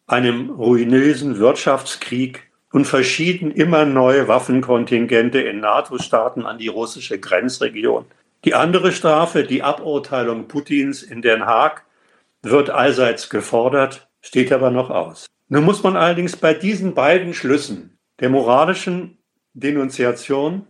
einem 0.06 0.50
ruinösen 0.50 1.38
Wirtschaftskrieg 1.38 2.50
und 2.72 2.86
verschieden 2.86 3.50
immer 3.52 3.84
neue 3.84 4.28
Waffenkontingente 4.28 5.40
in 5.40 5.60
NATO-Staaten 5.60 6.44
an 6.44 6.58
die 6.58 6.68
russische 6.68 7.18
Grenzregion. 7.18 8.04
Die 8.44 8.54
andere 8.54 8.92
Strafe, 8.92 9.44
die 9.44 9.62
Aburteilung 9.62 10.48
Putins 10.48 11.02
in 11.02 11.22
Den 11.22 11.46
Haag, 11.46 11.84
wird 12.42 12.68
allseits 12.70 13.30
gefordert, 13.30 14.08
steht 14.20 14.52
aber 14.52 14.70
noch 14.70 14.90
aus. 14.90 15.26
Nun 15.48 15.64
muss 15.64 15.82
man 15.82 15.96
allerdings 15.96 16.36
bei 16.36 16.52
diesen 16.52 16.94
beiden 16.94 17.32
Schlüssen 17.32 17.98
der 18.20 18.28
moralischen 18.28 19.18
Denunziation 19.54 20.66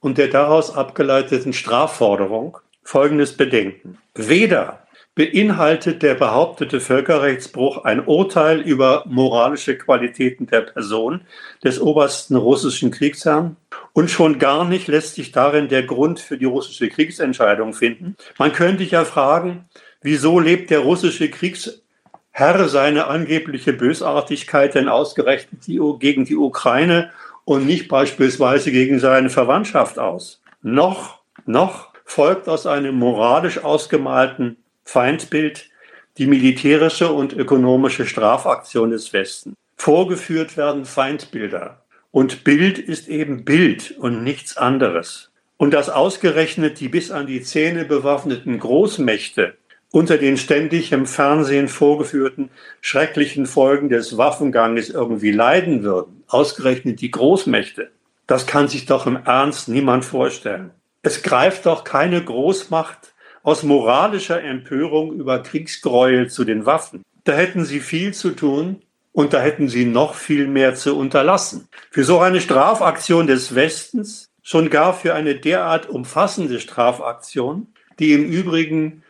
und 0.00 0.18
der 0.18 0.28
daraus 0.28 0.74
abgeleiteten 0.74 1.52
Strafforderung 1.52 2.58
Folgendes 2.82 3.36
bedenken. 3.36 3.98
Weder 4.14 4.86
beinhaltet 5.18 6.04
der 6.04 6.14
behauptete 6.14 6.78
Völkerrechtsbruch 6.78 7.82
ein 7.84 8.06
Urteil 8.06 8.60
über 8.60 9.02
moralische 9.08 9.76
Qualitäten 9.76 10.46
der 10.46 10.60
Person 10.60 11.22
des 11.64 11.80
obersten 11.80 12.36
russischen 12.36 12.92
Kriegsherrn 12.92 13.56
und 13.94 14.12
schon 14.12 14.38
gar 14.38 14.64
nicht 14.64 14.86
lässt 14.86 15.16
sich 15.16 15.32
darin 15.32 15.66
der 15.66 15.82
Grund 15.82 16.20
für 16.20 16.38
die 16.38 16.44
russische 16.44 16.88
Kriegsentscheidung 16.88 17.74
finden. 17.74 18.14
Man 18.38 18.52
könnte 18.52 18.84
ja 18.84 19.04
fragen, 19.04 19.68
wieso 20.02 20.38
lebt 20.38 20.70
der 20.70 20.78
russische 20.78 21.28
Kriegsherr 21.28 22.68
seine 22.68 23.08
angebliche 23.08 23.72
Bösartigkeit 23.72 24.76
denn 24.76 24.88
ausgerechnet 24.88 25.64
gegen 25.98 26.26
die 26.26 26.36
Ukraine 26.36 27.10
und 27.44 27.66
nicht 27.66 27.88
beispielsweise 27.88 28.70
gegen 28.70 29.00
seine 29.00 29.30
Verwandtschaft 29.30 29.98
aus. 29.98 30.40
Noch, 30.62 31.22
noch 31.44 31.88
folgt 32.04 32.48
aus 32.48 32.68
einem 32.68 32.94
moralisch 32.94 33.64
ausgemalten 33.64 34.58
Feindbild 34.88 35.68
die 36.16 36.26
militärische 36.26 37.12
und 37.12 37.34
ökonomische 37.34 38.06
Strafaktion 38.06 38.88
des 38.88 39.12
Westens. 39.12 39.54
Vorgeführt 39.76 40.56
werden 40.56 40.86
Feindbilder. 40.86 41.82
Und 42.10 42.42
Bild 42.42 42.78
ist 42.78 43.06
eben 43.06 43.44
Bild 43.44 43.90
und 43.98 44.24
nichts 44.24 44.56
anderes. 44.56 45.30
Und 45.58 45.74
dass 45.74 45.90
ausgerechnet 45.90 46.80
die 46.80 46.88
bis 46.88 47.10
an 47.10 47.26
die 47.26 47.42
Zähne 47.42 47.84
bewaffneten 47.84 48.58
Großmächte 48.58 49.58
unter 49.90 50.16
den 50.16 50.38
ständig 50.38 50.90
im 50.92 51.04
Fernsehen 51.04 51.68
vorgeführten 51.68 52.48
schrecklichen 52.80 53.44
Folgen 53.44 53.90
des 53.90 54.16
Waffenganges 54.16 54.88
irgendwie 54.88 55.32
leiden 55.32 55.82
würden, 55.82 56.24
ausgerechnet 56.28 57.02
die 57.02 57.10
Großmächte, 57.10 57.90
das 58.26 58.46
kann 58.46 58.68
sich 58.68 58.86
doch 58.86 59.06
im 59.06 59.18
Ernst 59.22 59.68
niemand 59.68 60.06
vorstellen. 60.06 60.70
Es 61.02 61.22
greift 61.22 61.66
doch 61.66 61.84
keine 61.84 62.24
Großmacht 62.24 63.12
aus 63.42 63.62
moralischer 63.62 64.42
Empörung 64.42 65.12
über 65.12 65.42
Kriegsgräuel 65.42 66.28
zu 66.28 66.44
den 66.44 66.66
Waffen. 66.66 67.04
Da 67.24 67.32
hätten 67.32 67.64
sie 67.64 67.80
viel 67.80 68.14
zu 68.14 68.30
tun 68.30 68.82
und 69.12 69.32
da 69.32 69.40
hätten 69.40 69.68
sie 69.68 69.84
noch 69.84 70.14
viel 70.14 70.46
mehr 70.46 70.74
zu 70.74 70.96
unterlassen. 70.96 71.68
Für 71.90 72.04
so 72.04 72.20
eine 72.20 72.40
Strafaktion 72.40 73.26
des 73.26 73.54
Westens, 73.54 74.28
schon 74.42 74.70
gar 74.70 74.94
für 74.94 75.14
eine 75.14 75.34
derart 75.34 75.88
umfassende 75.88 76.60
Strafaktion, 76.60 77.66
die 77.98 78.12
im 78.12 78.24
Übrigen 78.24 79.02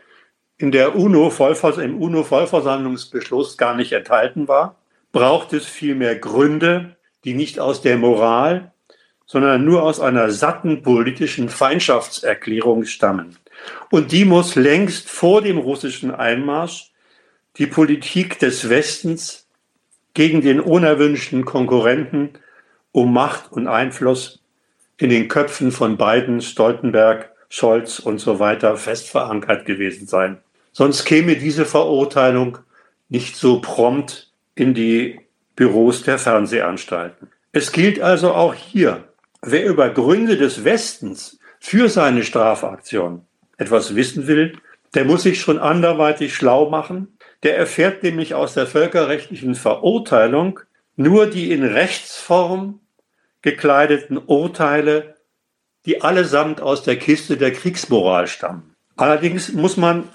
in 0.57 0.73
der 0.73 0.97
UNO 0.97 1.33
im 1.81 2.03
UNO-Vollversammlungsbeschluss 2.03 3.57
gar 3.57 3.77
nicht 3.77 3.93
enthalten 3.93 4.49
war, 4.49 4.77
braucht 5.13 5.53
es 5.53 5.67
vielmehr 5.67 6.17
Gründe, 6.17 6.97
die 7.25 7.35
nicht 7.35 7.61
aus 7.61 7.81
der 7.83 7.97
Moral, 7.97 8.73
sondern 9.27 9.65
nur 9.65 9.83
aus 9.83 10.01
einer 10.01 10.31
satten 10.31 10.83
politischen 10.83 11.49
Feindschaftserklärung 11.49 12.85
stammen. 12.87 13.37
Und 13.91 14.13
die 14.13 14.25
muss 14.25 14.55
längst 14.55 15.09
vor 15.09 15.43
dem 15.43 15.59
russischen 15.59 16.15
Einmarsch 16.15 16.93
die 17.57 17.67
Politik 17.67 18.39
des 18.39 18.69
Westens 18.69 19.47
gegen 20.15 20.41
den 20.41 20.61
unerwünschten 20.61 21.45
Konkurrenten 21.45 22.31
um 22.93 23.13
Macht 23.13 23.53
und 23.53 23.69
Einfluss 23.69 24.41
in 24.97 25.11
den 25.11 25.29
Köpfen 25.29 25.71
von 25.71 25.97
Biden, 25.97 26.41
Stoltenberg, 26.41 27.31
Scholz 27.49 27.99
und 27.99 28.19
so 28.19 28.39
weiter 28.39 28.77
fest 28.77 29.09
verankert 29.09 29.65
gewesen 29.65 30.07
sein. 30.07 30.39
Sonst 30.73 31.05
käme 31.05 31.37
diese 31.37 31.65
Verurteilung 31.65 32.59
nicht 33.09 33.37
so 33.37 33.61
prompt 33.61 34.31
in 34.55 34.75
die 34.75 35.21
Büros 35.57 36.03
der 36.03 36.19
Fernsehanstalten. 36.19 37.29
Es 37.53 37.73
gilt 37.73 38.01
also 38.01 38.33
auch 38.35 38.55
hier, 38.55 39.05
wer 39.43 39.67
über 39.67 39.89
Gründe 39.91 40.37
des 40.37 40.65
Westens 40.65 41.39
für 41.59 41.89
seine 41.89 42.23
Strafaktion 42.23 43.23
etwas 43.59 43.95
wissen 43.95 44.27
will, 44.27 44.57
der 44.95 45.05
muss 45.05 45.23
sich 45.25 45.41
schon 45.41 45.59
anderweitig 45.59 46.35
schlau 46.35 46.71
machen. 46.71 47.19
Der 47.43 47.57
erfährt 47.59 48.03
nämlich 48.03 48.35
aus 48.35 48.55
der 48.55 48.67
völkerrechtlichen 48.67 49.55
Verurteilung 49.55 50.61
nur 50.97 51.27
die 51.27 51.53
in 51.53 51.63
Rechtsform 51.63 52.81
gekleideten 53.43 54.19
Urteile, 54.19 55.17
die 55.87 56.03
allesamt 56.03 56.61
aus 56.61 56.83
der 56.83 56.97
Kiste 56.97 57.37
der 57.37 57.53
Kriegsmoral 57.53 58.27
stammen. 58.27 58.75
Allerdings 58.97 59.53
muss 59.53 59.77
man 59.77 60.09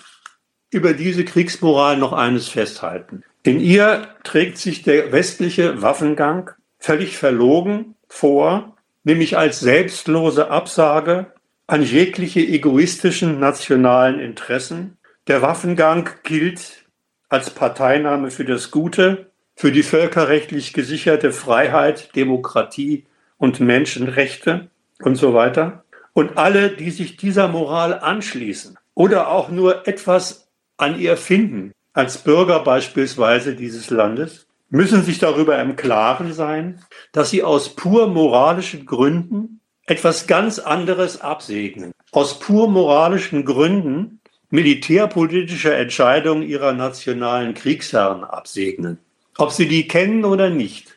über 0.71 0.93
diese 0.93 1.23
Kriegsmoral 1.23 1.97
noch 1.97 2.11
eines 2.11 2.49
festhalten. 2.49 3.23
In 3.43 3.59
ihr 3.59 4.07
trägt 4.23 4.57
sich 4.57 4.81
der 4.81 5.11
westliche 5.11 5.81
Waffengang 5.81 6.51
völlig 6.79 7.17
verlogen 7.17 7.95
vor, 8.07 8.75
nämlich 9.03 9.37
als 9.37 9.59
selbstlose 9.59 10.49
Absage 10.49 11.32
an 11.67 11.81
jegliche 11.81 12.41
egoistischen 12.41 13.39
nationalen 13.39 14.19
Interessen. 14.19 14.97
Der 15.27 15.41
Waffengang 15.41 16.09
gilt 16.23 16.85
als 17.29 17.49
Parteinahme 17.49 18.31
für 18.31 18.45
das 18.45 18.69
Gute, 18.69 19.31
für 19.55 19.71
die 19.71 19.83
völkerrechtlich 19.83 20.73
gesicherte 20.73 21.31
Freiheit, 21.31 22.15
Demokratie 22.15 23.05
und 23.37 23.59
Menschenrechte 23.59 24.69
und 25.01 25.15
so 25.15 25.33
weiter. 25.33 25.83
Und 26.13 26.37
alle, 26.37 26.69
die 26.69 26.91
sich 26.91 27.17
dieser 27.17 27.47
Moral 27.47 27.99
anschließen 27.99 28.77
oder 28.93 29.29
auch 29.29 29.49
nur 29.49 29.87
etwas 29.87 30.47
an 30.77 30.99
ihr 30.99 31.17
finden, 31.17 31.71
als 31.93 32.19
Bürger 32.19 32.59
beispielsweise 32.59 33.55
dieses 33.55 33.89
Landes, 33.89 34.47
müssen 34.69 35.03
sich 35.03 35.19
darüber 35.19 35.59
im 35.59 35.75
Klaren 35.75 36.33
sein, 36.33 36.81
dass 37.11 37.29
sie 37.29 37.43
aus 37.43 37.75
pur 37.75 38.07
moralischen 38.07 38.85
Gründen 38.85 39.61
etwas 39.85 40.27
ganz 40.27 40.59
anderes 40.59 41.21
absegnen. 41.21 41.91
Aus 42.11 42.39
pur 42.39 42.69
moralischen 42.69 43.45
Gründen 43.45 44.19
militärpolitische 44.49 45.73
Entscheidungen 45.73 46.43
ihrer 46.43 46.73
nationalen 46.73 47.53
Kriegsherren 47.53 48.23
absegnen. 48.23 48.99
Ob 49.37 49.51
sie 49.51 49.67
die 49.67 49.87
kennen 49.87 50.25
oder 50.25 50.49
nicht, 50.49 50.95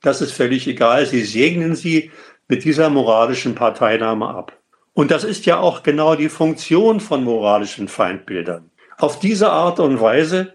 das 0.00 0.22
ist 0.22 0.32
völlig 0.32 0.66
egal. 0.66 1.04
Sie 1.04 1.22
segnen 1.22 1.76
sie 1.76 2.10
mit 2.48 2.64
dieser 2.64 2.88
moralischen 2.88 3.54
Parteinahme 3.54 4.28
ab. 4.28 4.56
Und 4.94 5.10
das 5.10 5.24
ist 5.24 5.44
ja 5.44 5.58
auch 5.58 5.82
genau 5.82 6.14
die 6.14 6.30
Funktion 6.30 7.00
von 7.00 7.22
moralischen 7.22 7.88
Feindbildern. 7.88 8.70
Auf 8.96 9.18
diese 9.18 9.50
Art 9.50 9.78
und 9.78 10.00
Weise 10.00 10.54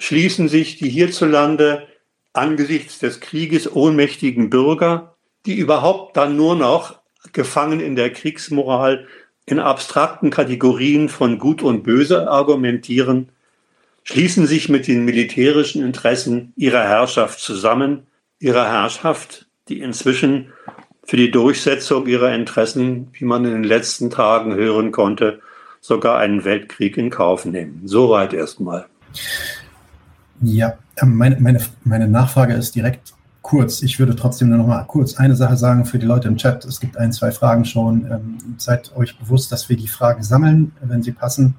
schließen 0.00 0.48
sich 0.48 0.78
die 0.78 0.88
hierzulande 0.88 1.86
angesichts 2.32 2.98
des 2.98 3.20
Krieges 3.20 3.70
ohnmächtigen 3.70 4.50
Bürger, 4.50 5.14
die 5.46 5.54
überhaupt 5.54 6.16
dann 6.16 6.36
nur 6.36 6.56
noch 6.56 6.95
gefangen 7.32 7.80
in 7.80 7.96
der 7.96 8.12
Kriegsmoral 8.12 9.06
in 9.46 9.60
abstrakten 9.60 10.30
Kategorien 10.30 11.08
von 11.08 11.38
Gut 11.38 11.62
und 11.62 11.84
Böse 11.84 12.28
argumentieren, 12.28 13.28
schließen 14.02 14.46
sich 14.46 14.68
mit 14.68 14.86
den 14.88 15.04
militärischen 15.04 15.84
Interessen 15.84 16.52
ihrer 16.56 16.82
Herrschaft 16.82 17.40
zusammen, 17.40 18.06
ihrer 18.40 18.66
Herrschaft, 18.66 19.46
die 19.68 19.80
inzwischen 19.80 20.52
für 21.04 21.16
die 21.16 21.30
Durchsetzung 21.30 22.06
ihrer 22.06 22.34
Interessen, 22.34 23.08
wie 23.12 23.24
man 23.24 23.44
in 23.44 23.52
den 23.52 23.64
letzten 23.64 24.10
Tagen 24.10 24.54
hören 24.54 24.90
konnte, 24.90 25.40
sogar 25.80 26.18
einen 26.18 26.44
Weltkrieg 26.44 26.96
in 26.96 27.10
Kauf 27.10 27.44
nehmen. 27.44 27.82
Soweit 27.84 28.32
erstmal. 28.32 28.86
Ja, 30.42 30.78
ähm, 31.00 31.16
meine, 31.16 31.40
meine, 31.40 31.60
meine 31.84 32.08
Nachfrage 32.08 32.54
ist 32.54 32.74
direkt 32.74 33.14
kurz. 33.46 33.80
Ich 33.80 34.00
würde 34.00 34.16
trotzdem 34.16 34.48
nur 34.48 34.58
noch 34.58 34.66
mal 34.66 34.82
kurz 34.82 35.18
eine 35.18 35.36
Sache 35.36 35.56
sagen 35.56 35.84
für 35.84 36.00
die 36.00 36.06
Leute 36.06 36.26
im 36.26 36.36
Chat. 36.36 36.64
Es 36.64 36.80
gibt 36.80 36.96
ein, 36.96 37.12
zwei 37.12 37.30
Fragen 37.30 37.64
schon. 37.64 38.04
Ähm, 38.10 38.38
seid 38.58 38.94
euch 38.96 39.16
bewusst, 39.16 39.52
dass 39.52 39.68
wir 39.68 39.76
die 39.76 39.86
Fragen 39.86 40.24
sammeln. 40.24 40.72
Wenn 40.80 41.04
sie 41.04 41.12
passen, 41.12 41.54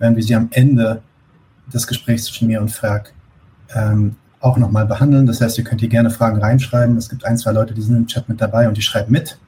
werden 0.00 0.16
wir 0.16 0.22
sie 0.24 0.34
am 0.34 0.48
Ende 0.50 1.00
des 1.72 1.86
Gesprächs 1.86 2.24
zwischen 2.24 2.48
mir 2.48 2.60
und 2.60 2.72
Frag 2.72 3.12
ähm, 3.72 4.16
auch 4.40 4.56
nochmal 4.56 4.84
behandeln. 4.86 5.26
Das 5.26 5.40
heißt, 5.40 5.56
ihr 5.58 5.62
könnt 5.62 5.80
hier 5.80 5.88
gerne 5.88 6.10
Fragen 6.10 6.40
reinschreiben. 6.40 6.96
Es 6.96 7.08
gibt 7.08 7.24
ein, 7.24 7.38
zwei 7.38 7.52
Leute, 7.52 7.72
die 7.72 7.82
sind 7.82 7.96
im 7.96 8.06
Chat 8.08 8.28
mit 8.28 8.40
dabei 8.40 8.66
und 8.66 8.76
die 8.76 8.82
schreiben 8.82 9.12
mit. 9.12 9.38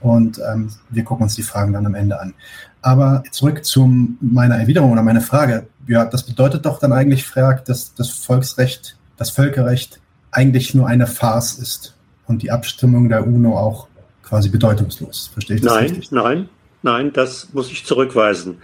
Und 0.00 0.40
ähm, 0.50 0.70
wir 0.88 1.04
gucken 1.04 1.24
uns 1.24 1.34
die 1.34 1.42
Fragen 1.42 1.74
dann 1.74 1.84
am 1.84 1.94
Ende 1.94 2.18
an. 2.18 2.32
Aber 2.80 3.22
zurück 3.30 3.66
zu 3.66 3.86
meiner 4.22 4.56
Erwiderung 4.56 4.92
oder 4.92 5.02
meiner 5.02 5.20
Frage. 5.20 5.66
Ja, 5.86 6.06
das 6.06 6.22
bedeutet 6.22 6.64
doch 6.64 6.78
dann 6.78 6.94
eigentlich, 6.94 7.26
Frag, 7.26 7.66
dass 7.66 7.92
das 7.92 8.08
Volksrecht, 8.08 8.96
das 9.18 9.28
Völkerrecht 9.28 9.99
eigentlich 10.32 10.74
nur 10.74 10.86
eine 10.86 11.06
Farce 11.06 11.58
ist 11.58 11.96
und 12.26 12.42
die 12.42 12.50
Abstimmung 12.50 13.08
der 13.08 13.26
UNO 13.26 13.56
auch 13.56 13.88
quasi 14.22 14.48
bedeutungslos. 14.48 15.30
Verstehe 15.32 15.56
ich 15.56 15.62
das 15.62 15.74
nein, 15.74 15.84
richtig? 15.84 16.12
Nein, 16.12 16.48
nein, 16.82 17.12
das 17.12 17.52
muss 17.52 17.70
ich 17.70 17.84
zurückweisen. 17.84 18.62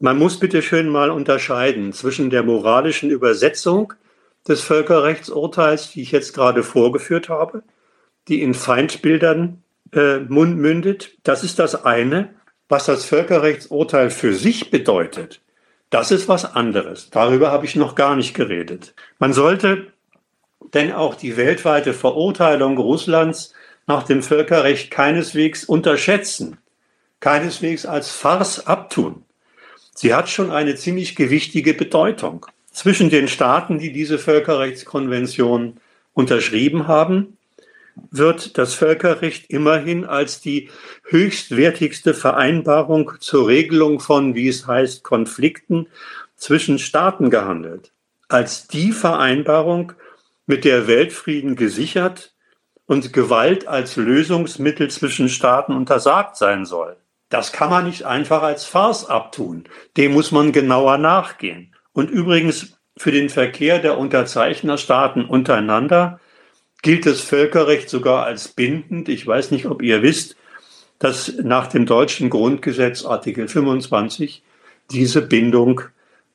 Man 0.00 0.18
muss 0.18 0.38
bitte 0.38 0.62
schön 0.62 0.88
mal 0.88 1.10
unterscheiden 1.10 1.92
zwischen 1.92 2.30
der 2.30 2.42
moralischen 2.42 3.10
Übersetzung 3.10 3.92
des 4.46 4.62
Völkerrechtsurteils, 4.62 5.90
die 5.90 6.02
ich 6.02 6.12
jetzt 6.12 6.34
gerade 6.34 6.62
vorgeführt 6.62 7.28
habe, 7.28 7.62
die 8.28 8.42
in 8.42 8.54
Feindbildern 8.54 9.62
äh, 9.92 10.18
mündet. 10.20 11.18
Das 11.22 11.44
ist 11.44 11.58
das 11.58 11.84
eine. 11.84 12.30
Was 12.68 12.84
das 12.86 13.06
Völkerrechtsurteil 13.06 14.10
für 14.10 14.34
sich 14.34 14.70
bedeutet, 14.70 15.40
das 15.90 16.10
ist 16.10 16.28
was 16.28 16.44
anderes. 16.44 17.08
Darüber 17.10 17.50
habe 17.50 17.64
ich 17.64 17.76
noch 17.76 17.94
gar 17.94 18.14
nicht 18.14 18.34
geredet. 18.34 18.94
Man 19.18 19.32
sollte 19.32 19.86
denn 20.74 20.92
auch 20.92 21.14
die 21.14 21.36
weltweite 21.36 21.94
Verurteilung 21.94 22.78
Russlands 22.78 23.54
nach 23.86 24.02
dem 24.02 24.22
Völkerrecht 24.22 24.90
keineswegs 24.90 25.64
unterschätzen, 25.64 26.58
keineswegs 27.20 27.86
als 27.86 28.10
Farce 28.10 28.66
abtun. 28.66 29.24
Sie 29.94 30.14
hat 30.14 30.28
schon 30.28 30.52
eine 30.52 30.76
ziemlich 30.76 31.16
gewichtige 31.16 31.74
Bedeutung. 31.74 32.46
Zwischen 32.70 33.10
den 33.10 33.26
Staaten, 33.26 33.78
die 33.78 33.92
diese 33.92 34.18
Völkerrechtskonvention 34.18 35.80
unterschrieben 36.12 36.86
haben, 36.86 37.38
wird 38.10 38.58
das 38.58 38.74
Völkerrecht 38.74 39.50
immerhin 39.50 40.04
als 40.04 40.40
die 40.40 40.70
höchstwertigste 41.04 42.14
Vereinbarung 42.14 43.12
zur 43.18 43.48
Regelung 43.48 43.98
von, 43.98 44.34
wie 44.34 44.48
es 44.48 44.66
heißt, 44.66 45.02
Konflikten 45.02 45.88
zwischen 46.36 46.78
Staaten 46.78 47.30
gehandelt. 47.30 47.90
Als 48.28 48.68
die 48.68 48.92
Vereinbarung, 48.92 49.94
mit 50.48 50.64
der 50.64 50.88
Weltfrieden 50.88 51.56
gesichert 51.56 52.34
und 52.86 53.12
Gewalt 53.12 53.68
als 53.68 53.96
Lösungsmittel 53.96 54.90
zwischen 54.90 55.28
Staaten 55.28 55.72
untersagt 55.72 56.36
sein 56.36 56.64
soll. 56.64 56.96
Das 57.28 57.52
kann 57.52 57.68
man 57.68 57.84
nicht 57.84 58.04
einfach 58.04 58.42
als 58.42 58.64
Farce 58.64 59.04
abtun. 59.04 59.64
Dem 59.98 60.14
muss 60.14 60.32
man 60.32 60.52
genauer 60.52 60.96
nachgehen. 60.96 61.74
Und 61.92 62.10
übrigens 62.10 62.78
für 62.96 63.12
den 63.12 63.28
Verkehr 63.28 63.78
der 63.78 63.98
Unterzeichnerstaaten 63.98 65.26
untereinander 65.26 66.18
gilt 66.80 67.04
das 67.04 67.20
Völkerrecht 67.20 67.90
sogar 67.90 68.24
als 68.24 68.48
bindend. 68.48 69.10
Ich 69.10 69.26
weiß 69.26 69.50
nicht, 69.50 69.66
ob 69.66 69.82
ihr 69.82 70.02
wisst, 70.02 70.36
dass 70.98 71.34
nach 71.42 71.66
dem 71.66 71.84
deutschen 71.84 72.30
Grundgesetz 72.30 73.04
Artikel 73.04 73.48
25 73.48 74.42
diese 74.90 75.20
Bindung 75.20 75.82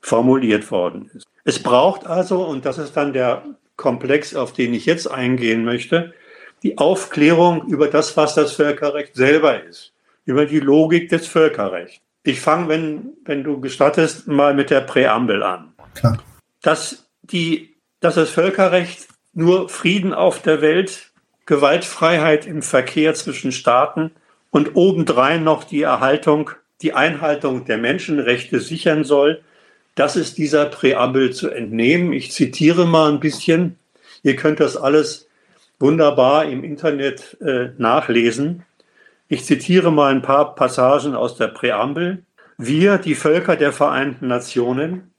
formuliert 0.01 0.69
worden 0.69 1.09
ist. 1.15 1.25
Es 1.45 1.57
braucht 1.57 2.05
also, 2.05 2.43
und 2.43 2.65
das 2.65 2.77
ist 2.77 2.95
dann 2.95 3.11
der 3.11 3.43
Komplex, 3.75 4.35
auf 4.35 4.53
den 4.53 4.73
ich 4.73 4.85
jetzt 4.85 5.09
eingehen 5.09 5.65
möchte, 5.65 6.13
die 6.61 6.77
Aufklärung 6.77 7.67
über 7.67 7.87
das, 7.87 8.15
was 8.15 8.35
das 8.35 8.53
Völkerrecht 8.53 9.15
selber 9.15 9.63
ist, 9.63 9.93
über 10.25 10.45
die 10.45 10.59
Logik 10.59 11.09
des 11.09 11.27
Völkerrechts. 11.27 12.01
Ich 12.23 12.39
fange, 12.39 12.69
wenn, 12.69 13.09
wenn 13.25 13.43
du 13.43 13.59
gestattest, 13.59 14.27
mal 14.27 14.53
mit 14.53 14.69
der 14.69 14.81
Präambel 14.81 15.43
an. 15.43 15.73
Klar. 15.93 16.17
Dass, 16.61 17.09
die, 17.21 17.75
dass 17.99 18.15
das 18.15 18.29
Völkerrecht 18.29 19.07
nur 19.33 19.67
Frieden 19.67 20.13
auf 20.13 20.41
der 20.41 20.61
Welt, 20.61 21.11
Gewaltfreiheit 21.45 22.47
im 22.47 22.61
Verkehr 22.61 23.13
zwischen 23.15 23.51
Staaten 23.51 24.11
und 24.51 24.75
obendrein 24.75 25.43
noch 25.43 25.65
die 25.65 25.81
Erhaltung, 25.81 26.51
die 26.81 26.93
Einhaltung 26.93 27.65
der 27.65 27.77
Menschenrechte 27.77 28.61
sichern 28.61 29.03
soll. 29.03 29.43
Das 29.95 30.15
ist 30.15 30.37
dieser 30.37 30.65
Präambel 30.65 31.33
zu 31.33 31.49
entnehmen. 31.49 32.13
Ich 32.13 32.31
zitiere 32.31 32.85
mal 32.85 33.11
ein 33.11 33.19
bisschen. 33.19 33.77
Ihr 34.23 34.35
könnt 34.35 34.59
das 34.59 34.77
alles 34.77 35.27
wunderbar 35.79 36.45
im 36.45 36.63
Internet 36.63 37.37
äh, 37.41 37.69
nachlesen. 37.77 38.63
Ich 39.27 39.45
zitiere 39.45 39.91
mal 39.91 40.11
ein 40.13 40.21
paar 40.21 40.55
Passagen 40.55 41.15
aus 41.15 41.35
der 41.35 41.47
Präambel. 41.47 42.23
Wir, 42.57 42.97
die 42.97 43.15
Völker 43.15 43.55
der 43.55 43.73
Vereinten 43.73 44.27
Nationen, 44.27 45.11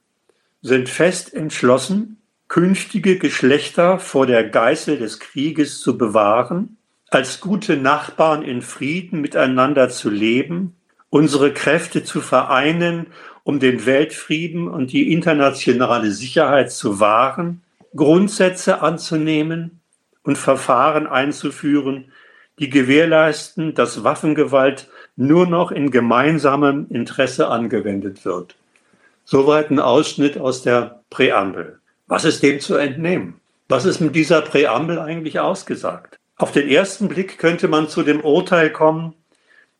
sind 0.61 0.89
fest 0.89 1.33
entschlossen, 1.33 2.17
künftige 2.47 3.17
Geschlechter 3.17 3.99
vor 3.99 4.25
der 4.25 4.43
Geißel 4.49 4.97
des 4.97 5.19
Krieges 5.19 5.79
zu 5.79 5.97
bewahren, 5.97 6.77
als 7.09 7.39
gute 7.39 7.77
Nachbarn 7.77 8.41
in 8.41 8.61
Frieden 8.61 9.21
miteinander 9.21 9.89
zu 9.89 10.09
leben, 10.09 10.75
unsere 11.09 11.53
Kräfte 11.53 12.03
zu 12.03 12.19
vereinen, 12.21 13.07
um 13.45 13.59
den 13.59 13.85
Weltfrieden 13.85 14.67
und 14.67 14.91
die 14.91 15.13
internationale 15.13 16.11
Sicherheit 16.11 16.71
zu 16.71 16.99
wahren, 16.99 17.61
Grundsätze 17.95 18.81
anzunehmen 18.81 19.79
und 20.23 20.37
Verfahren 20.37 21.05
einzuführen, 21.05 22.11
die 22.57 22.71
gewährleisten, 22.71 23.75
dass 23.75 24.03
Waffengewalt 24.03 24.89
nur 25.15 25.45
noch 25.45 25.71
in 25.71 25.91
gemeinsamem 25.91 26.87
Interesse 26.89 27.47
angewendet 27.47 28.25
wird. 28.25 28.55
Soweit 29.25 29.69
ein 29.69 29.79
Ausschnitt 29.79 30.39
aus 30.39 30.63
der 30.63 31.01
Präambel. 31.11 31.79
Was 32.07 32.25
ist 32.25 32.41
dem 32.41 32.59
zu 32.59 32.75
entnehmen? 32.75 33.39
Was 33.69 33.85
ist 33.85 33.99
mit 33.99 34.15
dieser 34.15 34.41
Präambel 34.41 34.97
eigentlich 34.97 35.39
ausgesagt? 35.39 36.17
Auf 36.35 36.51
den 36.51 36.67
ersten 36.67 37.09
Blick 37.09 37.37
könnte 37.37 37.67
man 37.67 37.89
zu 37.89 38.01
dem 38.01 38.21
Urteil 38.21 38.71
kommen, 38.71 39.13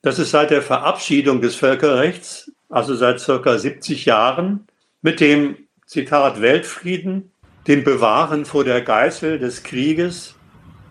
dass 0.04 0.20
es 0.20 0.30
seit 0.30 0.52
der 0.52 0.62
Verabschiedung 0.62 1.42
des 1.42 1.56
Völkerrechts, 1.56 2.52
also 2.76 2.94
seit 2.94 3.22
circa 3.22 3.58
70 3.58 4.04
Jahren, 4.04 4.68
mit 5.02 5.22
dem 5.22 5.56
Zitat 5.86 6.42
Weltfrieden, 6.42 7.32
dem 7.68 7.86
Bewahren 7.86 8.44
vor 8.44 8.66
der 8.66 8.82
Geißel 8.82 9.40
des 9.40 9.64
Krieges, 9.64 10.36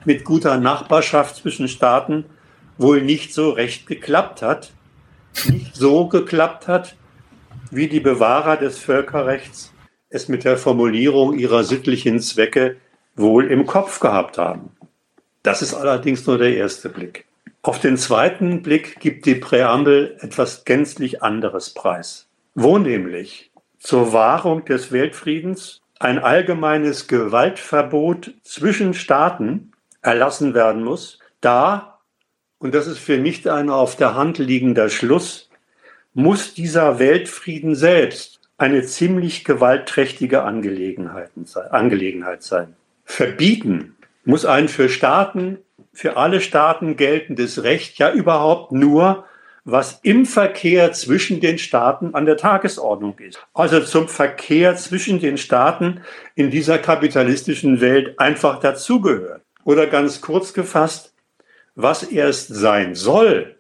mit 0.07 0.25
guter 0.25 0.57
Nachbarschaft 0.57 1.37
zwischen 1.37 1.69
Staaten 1.69 2.25
wohl 2.79 3.03
nicht 3.03 3.35
so 3.35 3.51
recht 3.51 3.87
geklappt 3.87 4.41
hat, 4.41 4.73
nicht 5.47 5.77
so 5.77 6.09
geklappt 6.09 6.69
hat, 6.69 6.97
wie 7.71 7.89
die 7.89 8.01
Bewahrer 8.01 8.57
des 8.57 8.79
Völkerrechts 8.79 9.75
es 10.09 10.29
mit 10.29 10.45
der 10.45 10.57
Formulierung 10.57 11.39
ihrer 11.39 11.65
sittlichen 11.65 12.19
Zwecke 12.19 12.77
wohl 13.15 13.51
im 13.51 13.67
Kopf 13.67 14.01
gehabt 14.01 14.39
haben. 14.39 14.71
Das 15.43 15.61
ist 15.61 15.75
allerdings 15.75 16.27
nur 16.27 16.39
der 16.39 16.57
erste 16.57 16.89
Blick. 16.89 17.27
Auf 17.65 17.81
den 17.81 17.97
zweiten 17.97 18.61
Blick 18.61 19.01
gibt 19.01 19.25
die 19.25 19.37
Präambel 19.37 20.19
etwas 20.21 20.67
gänzlich 20.67 21.23
anderes 21.23 21.71
preis. 21.71 22.29
Wo 22.55 22.77
nämlich 22.77 23.53
zur 23.79 24.13
Wahrung 24.13 24.67
des 24.67 24.93
Weltfriedens 24.93 25.81
ein 25.99 26.19
allgemeines 26.19 27.09
Gewaltverbot 27.09 28.35
zwischen 28.43 28.93
Staaten 28.93 29.73
erlassen 30.03 30.53
werden 30.53 30.85
muss, 30.85 31.21
da, 31.41 32.01
und 32.59 32.75
das 32.75 32.87
ist 32.87 32.99
für 32.99 33.17
mich 33.17 33.51
ein 33.51 33.71
auf 33.71 33.97
der 33.97 34.15
Hand 34.15 34.37
liegender 34.37 34.91
Schluss, 34.91 35.49
muss 36.13 36.53
dieser 36.53 36.99
Weltfrieden 36.99 37.75
selbst 37.75 38.41
eine 38.59 38.83
ziemlich 38.83 39.43
gewaltträchtige 39.43 40.43
Angelegenheit 40.43 41.33
sein. 42.43 42.77
Verbieten 43.07 43.97
muss 44.27 44.45
ein 44.45 44.69
für 44.69 44.91
Staaten, 44.91 45.64
für 45.95 46.17
alle 46.17 46.41
Staaten 46.41 46.97
geltendes 46.97 47.63
Recht 47.63 47.99
ja 47.99 48.13
überhaupt 48.13 48.73
nur, 48.73 49.25
was 49.65 50.01
im 50.03 50.27
Verkehr 50.27 50.93
zwischen 50.93 51.41
den 51.41 51.57
Staaten 51.57 52.15
an 52.15 52.27
der 52.27 52.37
Tagesordnung 52.37 53.19
ist. 53.19 53.39
Also 53.55 53.81
zum 53.81 54.09
Verkehr 54.09 54.77
zwischen 54.77 55.21
den 55.21 55.39
Staaten 55.39 56.03
in 56.35 56.51
dieser 56.51 56.79
kapitalistischen 56.79 57.81
Welt 57.81 58.19
einfach 58.19 58.61
dazugehört. 58.61 59.41
Oder 59.65 59.87
ganz 59.87 60.21
kurz 60.21 60.53
gefasst, 60.53 61.15
was 61.75 62.03
erst 62.03 62.49
sein 62.49 62.95
soll, 62.95 63.55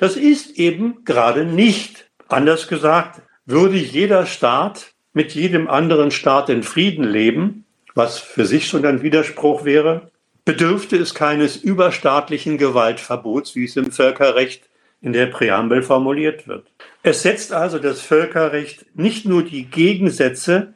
Das 0.00 0.16
ist 0.16 0.58
eben 0.58 1.04
gerade 1.04 1.44
nicht. 1.44 2.10
Anders 2.26 2.68
gesagt, 2.68 3.20
würde 3.44 3.76
jeder 3.76 4.24
Staat 4.24 4.94
mit 5.12 5.34
jedem 5.34 5.68
anderen 5.68 6.10
Staat 6.10 6.48
in 6.48 6.62
Frieden 6.62 7.04
leben, 7.04 7.66
was 7.94 8.18
für 8.18 8.46
sich 8.46 8.66
schon 8.66 8.86
ein 8.86 9.02
Widerspruch 9.02 9.66
wäre, 9.66 10.09
bedürfte 10.50 10.96
es 10.96 11.14
keines 11.14 11.54
überstaatlichen 11.54 12.58
Gewaltverbots, 12.58 13.54
wie 13.54 13.66
es 13.66 13.76
im 13.76 13.92
Völkerrecht 13.92 14.68
in 15.00 15.12
der 15.12 15.26
Präambel 15.26 15.80
formuliert 15.80 16.48
wird. 16.48 16.66
Es 17.04 17.22
setzt 17.22 17.52
also 17.52 17.78
das 17.78 18.00
Völkerrecht 18.00 18.84
nicht 18.96 19.26
nur 19.26 19.44
die 19.44 19.66
Gegensätze 19.66 20.74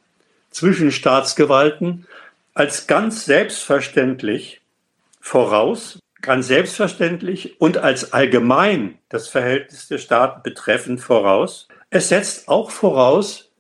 zwischen 0.51 0.93
Staatsgewalten 0.93 2.07
als 2.55 2.87
ganz 2.87 3.25
selbstverständlich 3.25 4.61
voraus, 5.21 5.99
ganz 6.23 6.47
selbstverständlich 6.47 7.61
und 7.61 7.77
als 7.79 8.13
allgemein 8.13 8.99
das 9.09 9.27
Verhältnis 9.27 9.89
der 9.89 9.99
Staaten 9.99 10.45
betreffend 10.45 11.01
voraus. 11.01 11.67
Es 11.91 12.11
setzt 12.11 12.47
auch 12.47 12.71
voraus, 12.71 13.51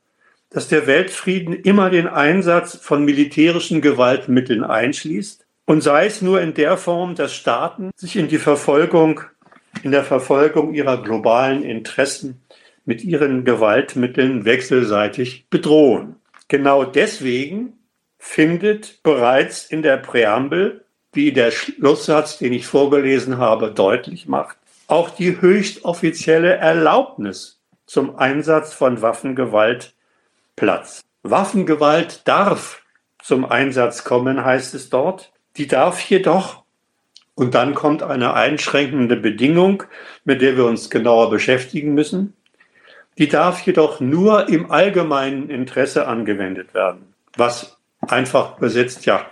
dass 0.50 0.68
der 0.68 0.86
Weltfrieden 0.86 1.54
immer 1.54 1.90
den 1.90 2.06
Einsatz 2.06 2.76
von 2.76 3.04
militärischen 3.04 3.80
Gewaltmitteln 3.80 4.62
einschließt 4.62 5.43
und 5.66 5.82
sei 5.82 6.06
es 6.06 6.22
nur 6.22 6.40
in 6.40 6.54
der 6.54 6.76
Form, 6.76 7.14
dass 7.14 7.34
Staaten 7.34 7.90
sich 7.96 8.16
in 8.16 8.28
die 8.28 8.38
Verfolgung, 8.38 9.20
in 9.82 9.90
der 9.90 10.04
Verfolgung 10.04 10.74
ihrer 10.74 11.02
globalen 11.02 11.62
Interessen 11.62 12.42
mit 12.84 13.02
ihren 13.02 13.44
Gewaltmitteln 13.44 14.44
wechselseitig 14.44 15.46
bedrohen. 15.48 16.16
Genau 16.48 16.84
deswegen 16.84 17.78
findet 18.18 19.02
bereits 19.02 19.66
in 19.66 19.82
der 19.82 19.96
Präambel, 19.96 20.84
wie 21.12 21.32
der 21.32 21.50
Schlusssatz, 21.50 22.38
den 22.38 22.52
ich 22.52 22.66
vorgelesen 22.66 23.38
habe, 23.38 23.70
deutlich 23.70 24.26
macht, 24.26 24.56
auch 24.86 25.10
die 25.10 25.40
höchst 25.40 25.84
offizielle 25.84 26.54
Erlaubnis 26.54 27.60
zum 27.86 28.16
Einsatz 28.16 28.72
von 28.72 29.00
Waffengewalt 29.00 29.94
Platz. 30.56 31.02
Waffengewalt 31.22 32.22
darf 32.26 32.82
zum 33.22 33.44
Einsatz 33.44 34.04
kommen, 34.04 34.44
heißt 34.44 34.74
es 34.74 34.90
dort. 34.90 35.32
Die 35.56 35.66
darf 35.66 36.00
jedoch, 36.00 36.64
und 37.34 37.54
dann 37.54 37.74
kommt 37.74 38.02
eine 38.02 38.34
einschränkende 38.34 39.16
Bedingung, 39.16 39.84
mit 40.24 40.40
der 40.40 40.56
wir 40.56 40.66
uns 40.66 40.90
genauer 40.90 41.30
beschäftigen 41.30 41.94
müssen, 41.94 42.34
die 43.18 43.28
darf 43.28 43.60
jedoch 43.64 44.00
nur 44.00 44.48
im 44.48 44.70
allgemeinen 44.70 45.50
Interesse 45.50 46.06
angewendet 46.06 46.74
werden. 46.74 47.14
Was 47.36 47.78
einfach 48.00 48.58
übersetzt 48.58 49.06
ja 49.06 49.26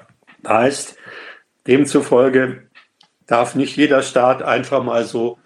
heißt, 0.46 0.96
demzufolge 1.66 2.68
darf 3.26 3.54
nicht 3.54 3.76
jeder 3.76 4.02
Staat 4.02 4.42
einfach 4.42 4.82
mal 4.82 5.04
so 5.04 5.38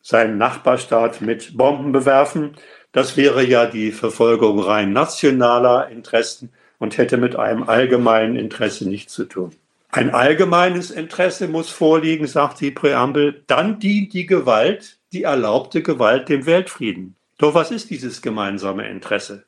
seinen 0.00 0.36
Nachbarstaat 0.36 1.20
mit 1.20 1.56
Bomben 1.56 1.92
bewerfen, 1.92 2.56
das 2.92 3.16
wäre 3.16 3.44
ja 3.44 3.66
die 3.66 3.92
Verfolgung 3.92 4.58
rein 4.60 4.92
nationaler 4.92 5.88
Interessen 5.88 6.52
und 6.78 6.98
hätte 6.98 7.16
mit 7.16 7.36
einem 7.36 7.62
allgemeinen 7.62 8.36
Interesse 8.36 8.88
nichts 8.88 9.14
zu 9.14 9.24
tun. 9.24 9.54
Ein 9.94 10.14
allgemeines 10.14 10.90
Interesse 10.90 11.48
muss 11.48 11.68
vorliegen, 11.68 12.26
sagt 12.26 12.62
die 12.62 12.70
Präambel, 12.70 13.44
dann 13.46 13.78
dient 13.78 14.14
die 14.14 14.24
Gewalt, 14.24 14.98
die 15.12 15.24
erlaubte 15.24 15.82
Gewalt 15.82 16.30
dem 16.30 16.46
Weltfrieden. 16.46 17.14
Doch 17.36 17.54
was 17.54 17.70
ist 17.70 17.90
dieses 17.90 18.22
gemeinsame 18.22 18.88
Interesse? 18.88 19.44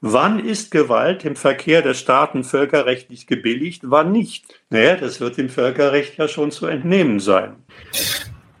Wann 0.00 0.38
ist 0.38 0.70
Gewalt 0.70 1.26
im 1.26 1.36
Verkehr 1.36 1.82
der 1.82 1.92
Staaten 1.92 2.44
völkerrechtlich 2.44 3.26
gebilligt, 3.26 3.82
wann 3.84 4.10
nicht? 4.10 4.46
Naja, 4.70 4.96
das 4.96 5.20
wird 5.20 5.36
dem 5.36 5.50
Völkerrecht 5.50 6.16
ja 6.16 6.28
schon 6.28 6.50
zu 6.50 6.64
entnehmen 6.66 7.20
sein. 7.20 7.56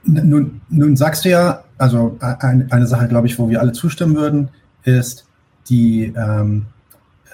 Nun, 0.04 0.60
nun 0.68 0.94
sagst 0.94 1.24
du 1.24 1.30
ja, 1.30 1.64
also 1.78 2.18
ein, 2.20 2.70
eine 2.70 2.86
Sache, 2.86 3.08
glaube 3.08 3.28
ich, 3.28 3.38
wo 3.38 3.48
wir 3.48 3.60
alle 3.60 3.72
zustimmen 3.72 4.14
würden, 4.14 4.50
ist 4.82 5.26
die, 5.70 6.12
ähm, 6.14 6.66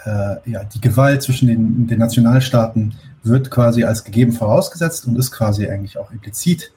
äh, 0.04 0.36
ja, 0.48 0.62
die 0.62 0.80
Gewalt 0.80 1.22
zwischen 1.22 1.48
den, 1.48 1.88
den 1.88 1.98
Nationalstaaten 1.98 2.94
wird 3.24 3.50
quasi 3.50 3.84
als 3.84 4.04
gegeben 4.04 4.32
vorausgesetzt 4.32 5.06
und 5.06 5.18
ist 5.18 5.32
quasi 5.32 5.68
eigentlich 5.68 5.98
auch 5.98 6.10
implizit 6.10 6.72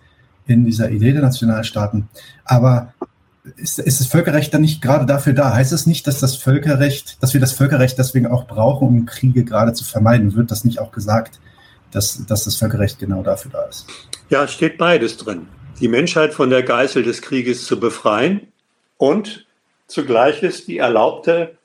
in 0.46 0.66
dieser 0.66 0.90
Idee 0.90 1.12
der 1.12 1.22
Nationalstaaten. 1.22 2.08
Aber 2.46 2.94
ist, 3.58 3.80
ist 3.80 4.00
das 4.00 4.08
Völkerrecht 4.08 4.54
dann 4.54 4.62
nicht 4.62 4.82
gerade 4.82 5.06
dafür 5.06 5.34
da? 5.34 5.54
Heißt 5.54 5.74
es 5.74 5.86
nicht, 5.86 6.08
dass 6.08 6.20
das 6.20 6.36
Völkerrecht, 6.36 7.22
dass 7.22 7.34
wir 7.34 7.42
das 7.42 7.54
Völkerrecht 7.54 7.98
deswegen 7.98 8.28
auch 8.28 8.48
brauchen, 8.48 8.88
um 8.88 9.06
Kriege 9.06 9.44
gerade 9.44 9.74
zu 9.74 9.84
vermeiden? 9.84 10.36
Wird 10.36 10.52
das 10.52 10.64
nicht 10.64 10.80
auch 10.80 10.92
gesagt, 10.92 11.40
dass, 11.92 12.26
dass 12.26 12.46
das 12.46 12.56
Völkerrecht 12.56 13.00
genau 13.00 13.24
dafür 13.24 13.52
da 13.52 13.64
ist? 13.64 13.86
Ja, 14.30 14.44
es 14.44 14.52
steht 14.52 14.78
beides 14.78 15.18
drin 15.18 15.48
die 15.80 15.88
Menschheit 15.88 16.34
von 16.34 16.50
der 16.50 16.64
Geißel 16.64 17.04
des 17.04 17.22
Krieges 17.22 17.66
zu 17.66 17.80
befreien 17.80 18.48
und 18.98 19.46
zugleich 19.88 20.44
ist 20.44 20.68
die 20.68 20.80
erlaubte 20.80 21.58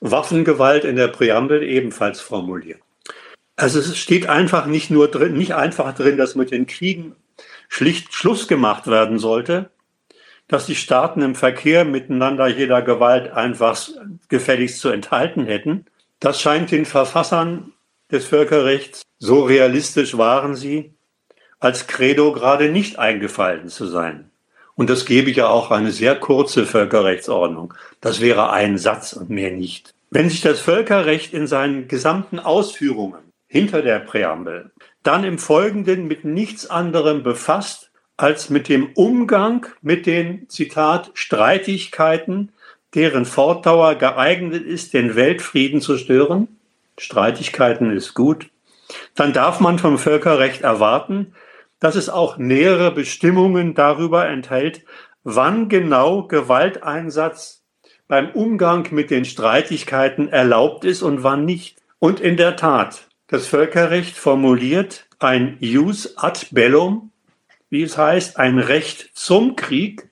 Waffengewalt 0.00 0.84
in 0.84 0.96
der 0.96 1.08
Präambel 1.08 1.62
ebenfalls 1.62 2.20
formuliert. 2.20 2.80
Also 3.60 3.78
es 3.78 3.98
steht 3.98 4.26
einfach 4.26 4.64
nicht 4.64 4.90
nur 4.90 5.08
drin, 5.08 5.34
nicht 5.34 5.54
einfach 5.54 5.94
drin, 5.94 6.16
dass 6.16 6.34
mit 6.34 6.50
den 6.50 6.66
Kriegen 6.66 7.14
schlicht 7.68 8.14
Schluss 8.14 8.48
gemacht 8.48 8.86
werden 8.86 9.18
sollte, 9.18 9.68
dass 10.48 10.64
die 10.64 10.74
Staaten 10.74 11.20
im 11.20 11.34
Verkehr 11.34 11.84
miteinander 11.84 12.46
jeder 12.46 12.80
Gewalt 12.80 13.30
einfach 13.32 13.78
gefälligst 14.30 14.80
zu 14.80 14.88
enthalten 14.88 15.44
hätten. 15.44 15.84
Das 16.20 16.40
scheint 16.40 16.70
den 16.70 16.86
Verfassern 16.86 17.74
des 18.10 18.24
Völkerrechts, 18.24 19.02
so 19.18 19.42
realistisch 19.44 20.16
waren 20.16 20.56
sie, 20.56 20.94
als 21.58 21.86
Credo 21.86 22.32
gerade 22.32 22.70
nicht 22.70 22.98
eingefallen 22.98 23.68
zu 23.68 23.86
sein. 23.86 24.30
Und 24.74 24.88
das 24.88 25.04
gebe 25.04 25.28
ich 25.28 25.36
ja 25.36 25.48
auch 25.48 25.70
eine 25.70 25.92
sehr 25.92 26.16
kurze 26.16 26.64
Völkerrechtsordnung. 26.64 27.74
Das 28.00 28.22
wäre 28.22 28.52
ein 28.52 28.78
Satz 28.78 29.12
und 29.12 29.28
mehr 29.28 29.50
nicht. 29.50 29.92
Wenn 30.10 30.30
sich 30.30 30.40
das 30.40 30.60
Völkerrecht 30.60 31.34
in 31.34 31.46
seinen 31.46 31.88
gesamten 31.88 32.38
Ausführungen 32.38 33.29
hinter 33.50 33.82
der 33.82 33.98
Präambel 33.98 34.70
dann 35.02 35.24
im 35.24 35.38
Folgenden 35.38 36.06
mit 36.06 36.24
nichts 36.24 36.68
anderem 36.68 37.22
befasst, 37.22 37.90
als 38.16 38.50
mit 38.50 38.68
dem 38.68 38.90
Umgang 38.94 39.66
mit 39.80 40.06
den, 40.06 40.48
Zitat, 40.48 41.10
Streitigkeiten, 41.14 42.52
deren 42.94 43.24
Fortdauer 43.24 43.94
geeignet 43.94 44.64
ist, 44.64 44.92
den 44.92 45.16
Weltfrieden 45.16 45.80
zu 45.80 45.96
stören, 45.96 46.48
Streitigkeiten 46.98 47.96
ist 47.96 48.14
gut, 48.14 48.50
dann 49.14 49.32
darf 49.32 49.60
man 49.60 49.78
vom 49.78 49.96
Völkerrecht 49.96 50.62
erwarten, 50.62 51.34
dass 51.78 51.94
es 51.94 52.10
auch 52.10 52.36
nähere 52.36 52.90
Bestimmungen 52.90 53.74
darüber 53.74 54.28
enthält, 54.28 54.84
wann 55.24 55.70
genau 55.70 56.24
Gewalteinsatz 56.24 57.62
beim 58.06 58.30
Umgang 58.30 58.86
mit 58.90 59.10
den 59.10 59.24
Streitigkeiten 59.24 60.28
erlaubt 60.28 60.84
ist 60.84 61.02
und 61.02 61.22
wann 61.22 61.46
nicht. 61.46 61.78
Und 62.00 62.20
in 62.20 62.36
der 62.36 62.56
Tat, 62.56 63.08
das 63.30 63.46
Völkerrecht 63.46 64.16
formuliert 64.16 65.06
ein 65.20 65.56
Jus 65.60 66.18
ad 66.18 66.48
bellum, 66.50 67.12
wie 67.70 67.82
es 67.82 67.96
heißt, 67.96 68.36
ein 68.38 68.58
Recht 68.58 69.10
zum 69.14 69.54
Krieg, 69.54 70.10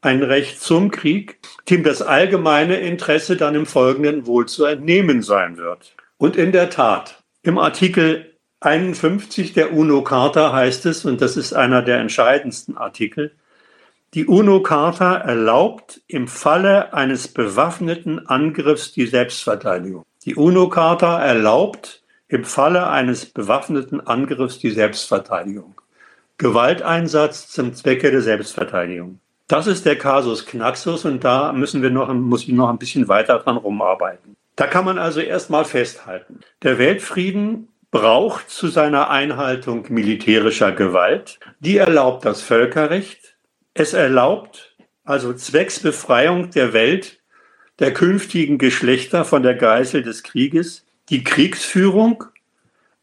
ein 0.00 0.24
Recht 0.24 0.60
zum 0.60 0.90
Krieg, 0.90 1.38
dem 1.70 1.84
das 1.84 2.02
allgemeine 2.02 2.80
Interesse 2.80 3.36
dann 3.36 3.54
im 3.54 3.64
Folgenden 3.64 4.26
wohl 4.26 4.46
zu 4.46 4.64
entnehmen 4.64 5.22
sein 5.22 5.56
wird. 5.56 5.94
Und 6.16 6.36
in 6.36 6.50
der 6.50 6.68
Tat, 6.68 7.22
im 7.42 7.58
Artikel 7.58 8.34
51 8.58 9.52
der 9.52 9.72
UNO-Charta 9.72 10.52
heißt 10.52 10.86
es, 10.86 11.04
und 11.04 11.20
das 11.20 11.36
ist 11.36 11.52
einer 11.52 11.82
der 11.82 12.00
entscheidendsten 12.00 12.76
Artikel, 12.76 13.36
die 14.14 14.26
UNO-Charta 14.26 15.16
erlaubt 15.16 16.00
im 16.08 16.26
Falle 16.26 16.92
eines 16.92 17.28
bewaffneten 17.28 18.26
Angriffs 18.26 18.90
die 18.92 19.06
Selbstverteidigung. 19.06 20.04
Die 20.24 20.34
UNO-Charta 20.34 21.22
erlaubt 21.22 21.97
im 22.28 22.44
Falle 22.44 22.88
eines 22.88 23.26
bewaffneten 23.26 24.06
Angriffs 24.06 24.58
die 24.58 24.70
Selbstverteidigung. 24.70 25.80
Gewalteinsatz 26.36 27.48
zum 27.48 27.74
Zwecke 27.74 28.10
der 28.10 28.22
Selbstverteidigung. 28.22 29.18
Das 29.48 29.66
ist 29.66 29.86
der 29.86 29.96
Kasus 29.96 30.46
Knaxus 30.46 31.04
und 31.04 31.24
da 31.24 31.52
müssen 31.52 31.82
wir 31.82 31.90
noch, 31.90 32.12
muss 32.12 32.42
ich 32.42 32.50
noch 32.50 32.68
ein 32.68 32.78
bisschen 32.78 33.08
weiter 33.08 33.38
dran 33.38 33.56
rumarbeiten. 33.56 34.36
Da 34.54 34.66
kann 34.66 34.84
man 34.84 34.98
also 34.98 35.20
erstmal 35.20 35.64
festhalten. 35.64 36.40
Der 36.62 36.78
Weltfrieden 36.78 37.68
braucht 37.90 38.50
zu 38.50 38.68
seiner 38.68 39.08
Einhaltung 39.08 39.86
militärischer 39.88 40.72
Gewalt. 40.72 41.40
Die 41.60 41.78
erlaubt 41.78 42.24
das 42.24 42.42
Völkerrecht. 42.42 43.36
Es 43.72 43.94
erlaubt 43.94 44.76
also 45.04 45.32
zwecks 45.32 45.80
Befreiung 45.80 46.50
der 46.50 46.74
Welt 46.74 47.20
der 47.78 47.94
künftigen 47.94 48.58
Geschlechter 48.58 49.24
von 49.24 49.42
der 49.42 49.54
Geißel 49.54 50.02
des 50.02 50.22
Krieges 50.22 50.84
die 51.10 51.24
Kriegsführung, 51.24 52.24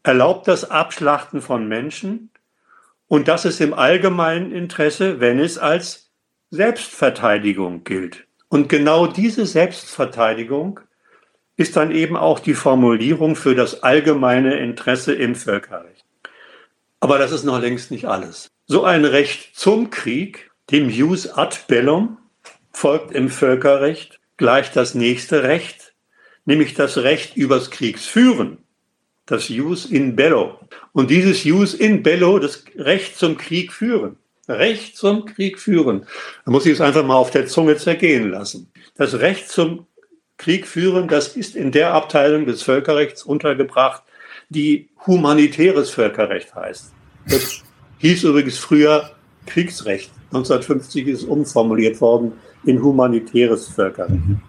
erlaubt 0.02 0.46
das 0.48 0.70
Abschlachten 0.70 1.42
von 1.42 1.66
Menschen 1.66 2.30
und 3.08 3.28
das 3.28 3.44
ist 3.44 3.60
im 3.60 3.74
allgemeinen 3.74 4.52
Interesse, 4.52 5.20
wenn 5.20 5.38
es 5.38 5.58
als 5.58 6.10
Selbstverteidigung 6.50 7.84
gilt. 7.84 8.26
Und 8.48 8.68
genau 8.68 9.06
diese 9.06 9.46
Selbstverteidigung 9.46 10.80
ist 11.56 11.76
dann 11.76 11.90
eben 11.90 12.16
auch 12.16 12.38
die 12.38 12.54
Formulierung 12.54 13.34
für 13.34 13.54
das 13.54 13.82
allgemeine 13.82 14.56
Interesse 14.58 15.14
im 15.14 15.34
Völkerrecht. 15.34 16.04
Aber 17.00 17.18
das 17.18 17.32
ist 17.32 17.44
noch 17.44 17.60
längst 17.60 17.90
nicht 17.90 18.06
alles. 18.06 18.48
So 18.66 18.84
ein 18.84 19.04
Recht 19.04 19.56
zum 19.56 19.90
Krieg 19.90 20.50
Dem 20.70 20.90
Jus 20.90 21.28
ad 21.28 21.56
bellum 21.68 22.18
folgt 22.72 23.12
im 23.12 23.28
Völkerrecht 23.28 24.18
gleich 24.36 24.72
das 24.72 24.94
nächste 24.94 25.44
Recht, 25.44 25.85
nämlich 26.46 26.74
das 26.74 26.96
Recht 26.96 27.36
übers 27.36 27.70
Kriegsführen, 27.70 28.58
das 29.26 29.48
Jus 29.48 29.84
in 29.84 30.16
bello. 30.16 30.58
Und 30.92 31.10
dieses 31.10 31.44
Jus 31.44 31.74
in 31.74 32.02
bello, 32.02 32.38
das 32.38 32.64
Recht 32.76 33.18
zum 33.18 33.36
Krieg 33.36 33.72
führen, 33.72 34.16
Recht 34.48 34.96
zum 34.96 35.26
Krieg 35.26 35.58
führen, 35.58 36.06
da 36.44 36.50
muss 36.52 36.64
ich 36.64 36.72
es 36.72 36.80
einfach 36.80 37.04
mal 37.04 37.16
auf 37.16 37.30
der 37.30 37.46
Zunge 37.46 37.76
zergehen 37.76 38.30
lassen. 38.30 38.70
Das 38.96 39.18
Recht 39.18 39.48
zum 39.48 39.86
Krieg 40.38 40.66
führen, 40.66 41.08
das 41.08 41.36
ist 41.36 41.56
in 41.56 41.72
der 41.72 41.92
Abteilung 41.92 42.46
des 42.46 42.62
Völkerrechts 42.62 43.24
untergebracht, 43.24 44.02
die 44.48 44.88
humanitäres 45.06 45.90
Völkerrecht 45.90 46.54
heißt. 46.54 46.92
Das 47.28 47.62
hieß 47.98 48.24
übrigens 48.24 48.58
früher 48.58 49.10
Kriegsrecht. 49.46 50.10
1950 50.26 51.06
ist 51.08 51.24
umformuliert 51.24 52.00
worden 52.00 52.32
in 52.64 52.82
humanitäres 52.82 53.68
Völkerrecht. 53.68 54.14
Mhm. 54.14 54.40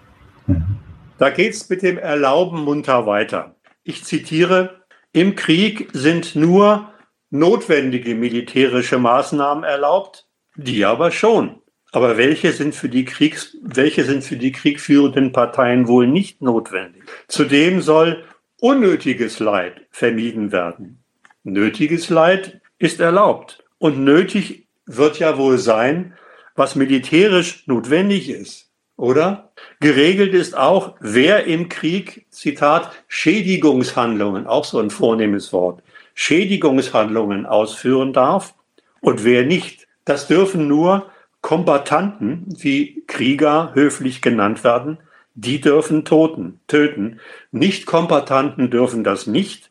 Mhm. 0.47 0.86
Da 1.17 1.29
geht 1.29 1.53
es 1.53 1.69
mit 1.69 1.81
dem 1.81 1.97
Erlauben 1.97 2.63
munter 2.63 3.05
weiter. 3.05 3.55
Ich 3.83 4.03
zitiere, 4.03 4.81
im 5.13 5.35
Krieg 5.35 5.89
sind 5.93 6.35
nur 6.35 6.91
notwendige 7.29 8.15
militärische 8.15 8.99
Maßnahmen 8.99 9.63
erlaubt, 9.63 10.27
die 10.55 10.85
aber 10.85 11.11
schon. 11.11 11.61
Aber 11.91 12.17
welche 12.17 12.51
sind 12.51 12.75
für 12.75 12.89
die 12.89 13.05
Kriegs, 13.05 13.57
welche 13.61 14.03
sind 14.03 14.23
für 14.23 14.35
die 14.35 14.51
kriegführenden 14.51 15.31
Parteien 15.31 15.87
wohl 15.87 16.05
nicht 16.05 16.41
notwendig? 16.41 17.03
Zudem 17.27 17.81
soll 17.81 18.23
unnötiges 18.59 19.39
Leid 19.39 19.87
vermieden 19.89 20.51
werden. 20.51 21.03
Nötiges 21.43 22.09
Leid 22.09 22.61
ist 22.77 22.99
erlaubt. 22.99 23.63
Und 23.77 23.99
nötig 23.99 24.67
wird 24.85 25.19
ja 25.19 25.37
wohl 25.37 25.57
sein, 25.57 26.13
was 26.55 26.75
militärisch 26.75 27.65
notwendig 27.67 28.29
ist, 28.29 28.66
oder? 28.97 29.51
Geregelt 29.79 30.33
ist 30.33 30.57
auch, 30.57 30.95
wer 30.99 31.45
im 31.45 31.69
Krieg, 31.69 32.25
Zitat, 32.29 32.91
Schädigungshandlungen, 33.07 34.47
auch 34.47 34.65
so 34.65 34.79
ein 34.79 34.89
vornehmes 34.89 35.53
Wort, 35.53 35.81
Schädigungshandlungen 36.15 37.45
ausführen 37.45 38.11
darf 38.11 38.55
und 38.99 39.23
wer 39.23 39.45
nicht. 39.45 39.87
Das 40.03 40.27
dürfen 40.27 40.67
nur 40.67 41.11
Kombattanten, 41.41 42.45
wie 42.57 43.03
Krieger 43.07 43.71
höflich 43.73 44.21
genannt 44.21 44.63
werden, 44.63 44.97
die 45.35 45.61
dürfen 45.61 46.03
toten, 46.03 46.59
töten. 46.67 47.19
Nicht-Kombattanten 47.51 48.71
dürfen 48.71 49.03
das 49.03 49.27
nicht. 49.27 49.69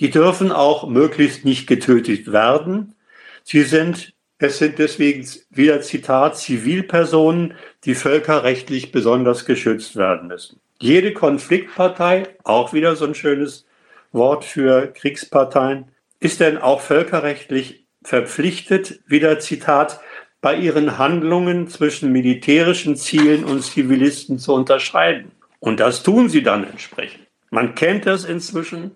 Die 0.00 0.10
dürfen 0.10 0.50
auch 0.50 0.88
möglichst 0.88 1.44
nicht 1.44 1.68
getötet 1.68 2.32
werden. 2.32 2.96
Sie 3.44 3.62
sind, 3.62 4.14
es 4.38 4.58
sind 4.58 4.78
deswegen 4.78 5.26
wieder 5.50 5.80
Zitat, 5.80 6.36
Zivilpersonen, 6.36 7.54
die 7.84 7.94
völkerrechtlich 7.94 8.92
besonders 8.92 9.46
geschützt 9.46 9.96
werden 9.96 10.28
müssen. 10.28 10.60
Jede 10.78 11.12
Konfliktpartei, 11.14 12.28
auch 12.44 12.72
wieder 12.72 12.96
so 12.96 13.06
ein 13.06 13.14
schönes 13.14 13.66
Wort 14.12 14.44
für 14.44 14.88
Kriegsparteien, 14.88 15.86
ist 16.20 16.40
denn 16.40 16.58
auch 16.58 16.80
völkerrechtlich 16.80 17.86
verpflichtet, 18.02 19.00
wieder 19.06 19.38
Zitat, 19.38 20.00
bei 20.42 20.54
ihren 20.54 20.98
Handlungen 20.98 21.68
zwischen 21.68 22.12
militärischen 22.12 22.94
Zielen 22.94 23.44
und 23.44 23.62
Zivilisten 23.62 24.38
zu 24.38 24.54
unterscheiden. 24.54 25.32
Und 25.60 25.80
das 25.80 26.02
tun 26.02 26.28
sie 26.28 26.42
dann 26.42 26.64
entsprechend. 26.64 27.26
Man 27.50 27.74
kennt 27.74 28.06
das 28.06 28.24
inzwischen 28.24 28.92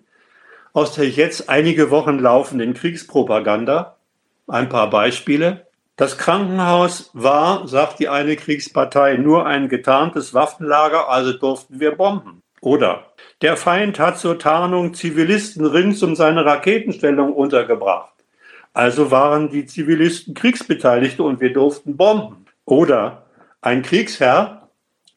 aus 0.73 0.93
der 0.93 1.09
jetzt 1.09 1.49
einige 1.49 1.89
Wochen 1.89 2.19
laufenden 2.19 2.73
Kriegspropaganda. 2.73 3.97
Ein 4.51 4.67
paar 4.67 4.89
Beispiele. 4.89 5.65
Das 5.95 6.17
Krankenhaus 6.17 7.09
war, 7.13 7.69
sagt 7.69 7.99
die 7.99 8.09
eine 8.09 8.35
Kriegspartei, 8.35 9.15
nur 9.15 9.45
ein 9.45 9.69
getarntes 9.69 10.33
Waffenlager, 10.33 11.07
also 11.07 11.31
durften 11.31 11.79
wir 11.79 11.91
bomben. 11.95 12.41
Oder 12.59 13.05
der 13.41 13.55
Feind 13.55 13.97
hat 13.97 14.19
zur 14.19 14.37
Tarnung 14.39 14.93
Zivilisten 14.93 15.65
rings 15.65 16.03
um 16.03 16.17
seine 16.17 16.43
Raketenstellung 16.43 17.31
untergebracht. 17.31 18.11
Also 18.73 19.09
waren 19.09 19.51
die 19.51 19.67
Zivilisten 19.67 20.33
Kriegsbeteiligte 20.33 21.23
und 21.23 21.39
wir 21.39 21.53
durften 21.53 21.95
bomben. 21.95 22.45
Oder 22.65 23.27
ein 23.61 23.83
Kriegsherr, 23.83 24.67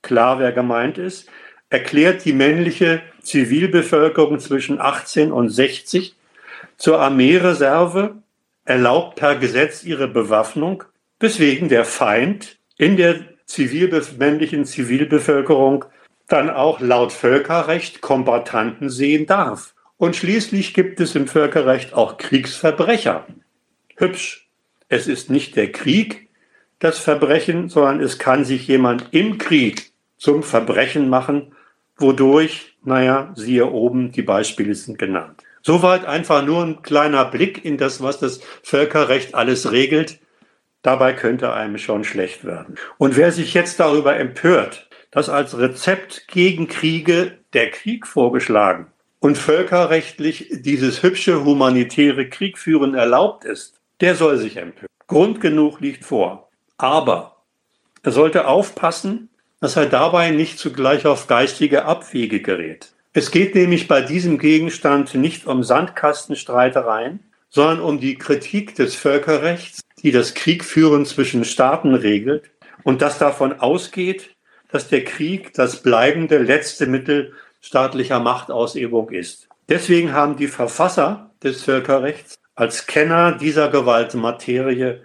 klar 0.02 0.38
wer 0.38 0.52
gemeint 0.52 0.96
ist, 0.96 1.28
erklärt 1.70 2.24
die 2.24 2.34
männliche 2.34 3.02
Zivilbevölkerung 3.20 4.38
zwischen 4.38 4.80
18 4.80 5.32
und 5.32 5.48
60 5.48 6.14
zur 6.76 7.00
Armeereserve, 7.00 8.22
erlaubt 8.64 9.16
per 9.16 9.36
Gesetz 9.36 9.84
ihre 9.84 10.08
Bewaffnung, 10.08 10.84
weswegen 11.20 11.68
der 11.68 11.84
Feind 11.84 12.58
in 12.76 12.96
der 12.96 13.20
Zivil 13.46 14.02
männlichen 14.18 14.64
Zivilbevölkerung 14.64 15.84
dann 16.28 16.50
auch 16.50 16.80
laut 16.80 17.12
Völkerrecht 17.12 18.00
Kombattanten 18.00 18.88
sehen 18.88 19.26
darf. 19.26 19.74
Und 19.96 20.16
schließlich 20.16 20.74
gibt 20.74 21.00
es 21.00 21.14
im 21.14 21.28
Völkerrecht 21.28 21.94
auch 21.94 22.16
Kriegsverbrecher 22.16 23.26
hübsch. 23.96 24.48
Es 24.88 25.06
ist 25.06 25.30
nicht 25.30 25.56
der 25.56 25.70
Krieg 25.70 26.28
das 26.78 26.98
Verbrechen, 26.98 27.68
sondern 27.68 28.00
es 28.00 28.18
kann 28.18 28.44
sich 28.44 28.66
jemand 28.66 29.08
im 29.12 29.38
Krieg 29.38 29.92
zum 30.16 30.42
Verbrechen 30.42 31.08
machen, 31.08 31.54
wodurch, 31.96 32.76
naja, 32.82 33.32
siehe 33.36 33.66
oben, 33.66 34.12
die 34.12 34.22
Beispiele 34.22 34.74
sind 34.74 34.98
genannt. 34.98 35.43
Soweit 35.66 36.04
einfach 36.04 36.44
nur 36.44 36.62
ein 36.62 36.82
kleiner 36.82 37.24
Blick 37.24 37.64
in 37.64 37.78
das, 37.78 38.02
was 38.02 38.18
das 38.18 38.40
Völkerrecht 38.62 39.34
alles 39.34 39.72
regelt. 39.72 40.20
Dabei 40.82 41.14
könnte 41.14 41.54
einem 41.54 41.78
schon 41.78 42.04
schlecht 42.04 42.44
werden. 42.44 42.74
Und 42.98 43.16
wer 43.16 43.32
sich 43.32 43.54
jetzt 43.54 43.80
darüber 43.80 44.14
empört, 44.14 44.90
dass 45.10 45.30
als 45.30 45.56
Rezept 45.56 46.28
gegen 46.28 46.68
Kriege 46.68 47.38
der 47.54 47.70
Krieg 47.70 48.06
vorgeschlagen 48.06 48.88
und 49.20 49.38
völkerrechtlich 49.38 50.48
dieses 50.50 51.02
hübsche 51.02 51.46
humanitäre 51.46 52.28
Kriegführen 52.28 52.94
erlaubt 52.94 53.46
ist, 53.46 53.80
der 54.02 54.16
soll 54.16 54.36
sich 54.36 54.58
empören. 54.58 54.88
Grund 55.06 55.40
genug 55.40 55.80
liegt 55.80 56.04
vor. 56.04 56.50
Aber 56.76 57.36
er 58.02 58.12
sollte 58.12 58.46
aufpassen, 58.48 59.30
dass 59.62 59.76
er 59.76 59.86
dabei 59.86 60.30
nicht 60.30 60.58
zugleich 60.58 61.06
auf 61.06 61.26
geistige 61.26 61.86
Abwege 61.86 62.42
gerät. 62.42 62.93
Es 63.16 63.30
geht 63.30 63.54
nämlich 63.54 63.86
bei 63.86 64.00
diesem 64.02 64.38
Gegenstand 64.38 65.14
nicht 65.14 65.46
um 65.46 65.62
Sandkastenstreitereien, 65.62 67.20
sondern 67.48 67.80
um 67.80 68.00
die 68.00 68.16
Kritik 68.16 68.74
des 68.74 68.96
Völkerrechts, 68.96 69.82
die 70.02 70.10
das 70.10 70.34
Kriegführen 70.34 71.06
zwischen 71.06 71.44
Staaten 71.44 71.94
regelt 71.94 72.50
und 72.82 73.02
das 73.02 73.18
davon 73.18 73.52
ausgeht, 73.60 74.34
dass 74.72 74.88
der 74.88 75.04
Krieg 75.04 75.54
das 75.54 75.80
bleibende 75.80 76.38
letzte 76.38 76.88
Mittel 76.88 77.34
staatlicher 77.60 78.18
Machtausübung 78.18 79.10
ist. 79.10 79.46
Deswegen 79.68 80.12
haben 80.12 80.36
die 80.36 80.48
Verfasser 80.48 81.30
des 81.40 81.62
Völkerrechts 81.62 82.34
als 82.56 82.88
Kenner 82.88 83.38
dieser 83.38 83.68
Gewaltmaterie 83.68 85.02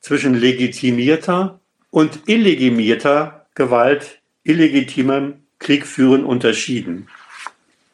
zwischen 0.00 0.34
legitimierter 0.34 1.60
und 1.90 2.28
illegitimierter 2.28 3.46
Gewalt, 3.54 4.20
illegitimem 4.42 5.44
Kriegführen 5.60 6.24
unterschieden. 6.24 7.06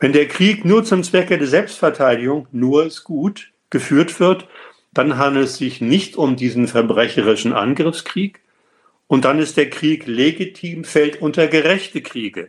Wenn 0.03 0.13
der 0.13 0.27
Krieg 0.27 0.65
nur 0.65 0.83
zum 0.83 1.05
Zwecke 1.05 1.39
der 1.39 1.47
Selbstverteidigung, 1.47 2.49
nur 2.51 2.85
ist 2.85 3.05
gut, 3.05 3.53
geführt 3.71 4.19
wird, 4.19 4.49
dann 4.93 5.17
handelt 5.17 5.45
es 5.47 5.59
sich 5.59 5.81
nicht 5.81 6.17
um 6.17 6.35
diesen 6.35 6.67
verbrecherischen 6.67 7.53
Angriffskrieg 7.53 8.41
und 9.07 9.25
dann 9.25 9.39
ist 9.39 9.57
der 9.57 9.71
Krieg 9.71 10.09
legitim, 10.09 10.83
fällt 10.83 11.23
unter 11.23 11.47
gerechte 11.47 12.03
Kriege, 12.03 12.49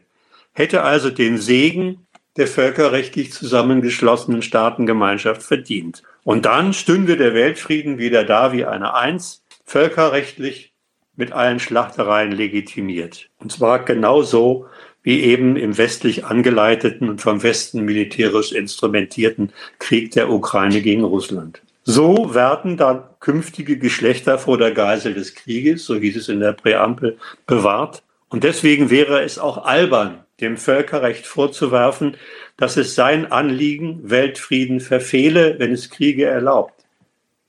hätte 0.53 0.81
also 0.81 1.11
den 1.11 1.37
Segen 1.37 2.07
der 2.37 2.47
völkerrechtlich 2.47 3.31
zusammengeschlossenen 3.31 4.41
Staatengemeinschaft 4.41 5.43
verdient. 5.43 6.01
Und 6.23 6.45
dann 6.45 6.73
stünde 6.73 7.17
der 7.17 7.35
Weltfrieden 7.35 7.99
wieder 7.99 8.23
da 8.23 8.51
wie 8.51 8.65
eine 8.65 8.95
Eins, 8.95 9.43
völkerrechtlich 9.63 10.73
mit 11.15 11.33
allen 11.33 11.59
Schlachtereien 11.59 12.31
legitimiert. 12.31 13.29
Und 13.37 13.51
zwar 13.51 13.85
genauso 13.85 14.65
wie 15.03 15.21
eben 15.21 15.57
im 15.57 15.77
westlich 15.77 16.25
angeleiteten 16.25 17.09
und 17.09 17.21
vom 17.21 17.43
Westen 17.43 17.83
militärisch 17.83 18.51
instrumentierten 18.51 19.51
Krieg 19.79 20.11
der 20.11 20.29
Ukraine 20.29 20.81
gegen 20.81 21.03
Russland. 21.03 21.61
So 21.83 22.33
werden 22.33 22.77
dann 22.77 23.03
künftige 23.19 23.77
Geschlechter 23.77 24.37
vor 24.37 24.57
der 24.57 24.71
Geisel 24.71 25.13
des 25.13 25.35
Krieges, 25.35 25.85
so 25.85 25.95
hieß 25.95 26.15
es 26.15 26.29
in 26.29 26.39
der 26.39 26.53
Präambel, 26.53 27.17
bewahrt. 27.45 28.03
Und 28.29 28.45
deswegen 28.45 28.89
wäre 28.89 29.21
es 29.21 29.37
auch 29.37 29.65
albern, 29.65 30.19
dem 30.39 30.57
Völkerrecht 30.57 31.27
vorzuwerfen, 31.27 32.15
dass 32.57 32.77
es 32.77 32.95
sein 32.95 33.31
Anliegen 33.31 34.09
Weltfrieden 34.09 34.79
verfehle, 34.79 35.55
wenn 35.59 35.73
es 35.73 35.89
Kriege 35.89 36.25
erlaubt. 36.25 36.85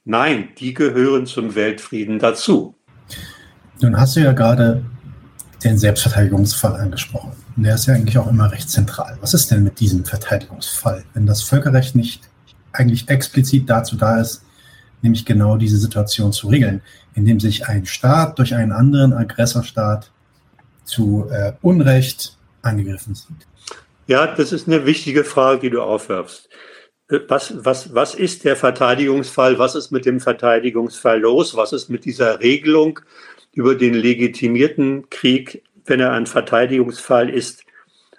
Nein, 0.04 0.48
die 0.58 0.74
gehören 0.74 1.26
zum 1.26 1.54
Weltfrieden 1.54 2.18
dazu. 2.18 2.74
Nun 3.80 3.98
hast 3.98 4.16
du 4.16 4.20
ja 4.20 4.32
gerade 4.32 4.84
den 5.62 5.78
Selbstverteidigungsfall 5.78 6.74
angesprochen. 6.74 7.32
Und 7.56 7.62
der 7.62 7.76
ist 7.76 7.86
ja 7.86 7.94
eigentlich 7.94 8.18
auch 8.18 8.28
immer 8.28 8.50
recht 8.50 8.68
zentral. 8.68 9.16
Was 9.20 9.34
ist 9.34 9.50
denn 9.50 9.62
mit 9.62 9.78
diesem 9.80 10.04
Verteidigungsfall, 10.04 11.04
wenn 11.14 11.26
das 11.26 11.42
Völkerrecht 11.42 11.94
nicht 11.94 12.28
eigentlich 12.72 13.08
explizit 13.08 13.70
dazu 13.70 13.96
da 13.96 14.20
ist, 14.20 14.42
nämlich 15.02 15.24
genau 15.24 15.56
diese 15.56 15.76
Situation 15.76 16.32
zu 16.32 16.48
regeln, 16.48 16.82
indem 17.14 17.38
sich 17.38 17.68
ein 17.68 17.86
Staat 17.86 18.38
durch 18.38 18.54
einen 18.54 18.72
anderen 18.72 19.12
Aggressorstaat 19.12 20.10
zu 20.84 21.28
äh, 21.30 21.52
Unrecht 21.62 22.36
angegriffen 22.62 23.14
sieht. 23.14 23.46
Ja, 24.06 24.26
das 24.26 24.52
ist 24.52 24.66
eine 24.66 24.84
wichtige 24.86 25.24
Frage, 25.24 25.60
die 25.60 25.70
du 25.70 25.82
aufwirfst. 25.82 26.48
Äh, 27.08 27.20
was, 27.28 27.54
was, 27.64 27.94
was 27.94 28.14
ist 28.14 28.44
der 28.44 28.56
Verteidigungsfall? 28.56 29.58
Was 29.58 29.74
ist 29.74 29.90
mit 29.92 30.06
dem 30.06 30.20
Verteidigungsfall 30.20 31.20
los? 31.20 31.56
Was 31.56 31.72
ist 31.72 31.88
mit 31.88 32.04
dieser 32.04 32.40
Regelung 32.40 33.00
über 33.52 33.74
den 33.76 33.94
legitimierten 33.94 35.08
Krieg, 35.10 35.62
wenn 35.84 36.00
er 36.00 36.12
ein 36.12 36.26
Verteidigungsfall 36.26 37.28
ist, 37.28 37.64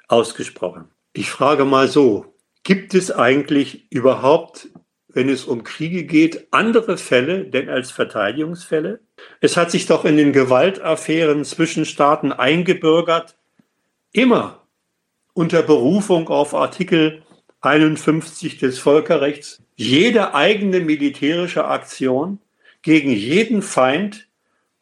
ausgesprochen? 0.07 0.89
Ich 1.13 1.29
frage 1.29 1.65
mal 1.65 1.87
so, 1.87 2.35
gibt 2.63 2.93
es 2.93 3.11
eigentlich 3.11 3.89
überhaupt, 3.91 4.69
wenn 5.07 5.29
es 5.29 5.45
um 5.45 5.63
Kriege 5.63 6.03
geht, 6.03 6.47
andere 6.51 6.97
Fälle 6.97 7.45
denn 7.45 7.69
als 7.69 7.91
Verteidigungsfälle? 7.91 8.99
Es 9.39 9.55
hat 9.55 9.71
sich 9.71 9.85
doch 9.85 10.05
in 10.05 10.17
den 10.17 10.33
Gewaltaffären 10.33 11.45
zwischen 11.45 11.85
Staaten 11.85 12.31
eingebürgert, 12.31 13.37
immer 14.11 14.61
unter 15.33 15.63
Berufung 15.63 16.29
auf 16.29 16.53
Artikel 16.53 17.23
51 17.61 18.57
des 18.57 18.79
Völkerrechts 18.79 19.61
jede 19.75 20.33
eigene 20.33 20.79
militärische 20.79 21.65
Aktion 21.65 22.39
gegen 22.81 23.11
jeden 23.11 23.61
Feind 23.61 24.24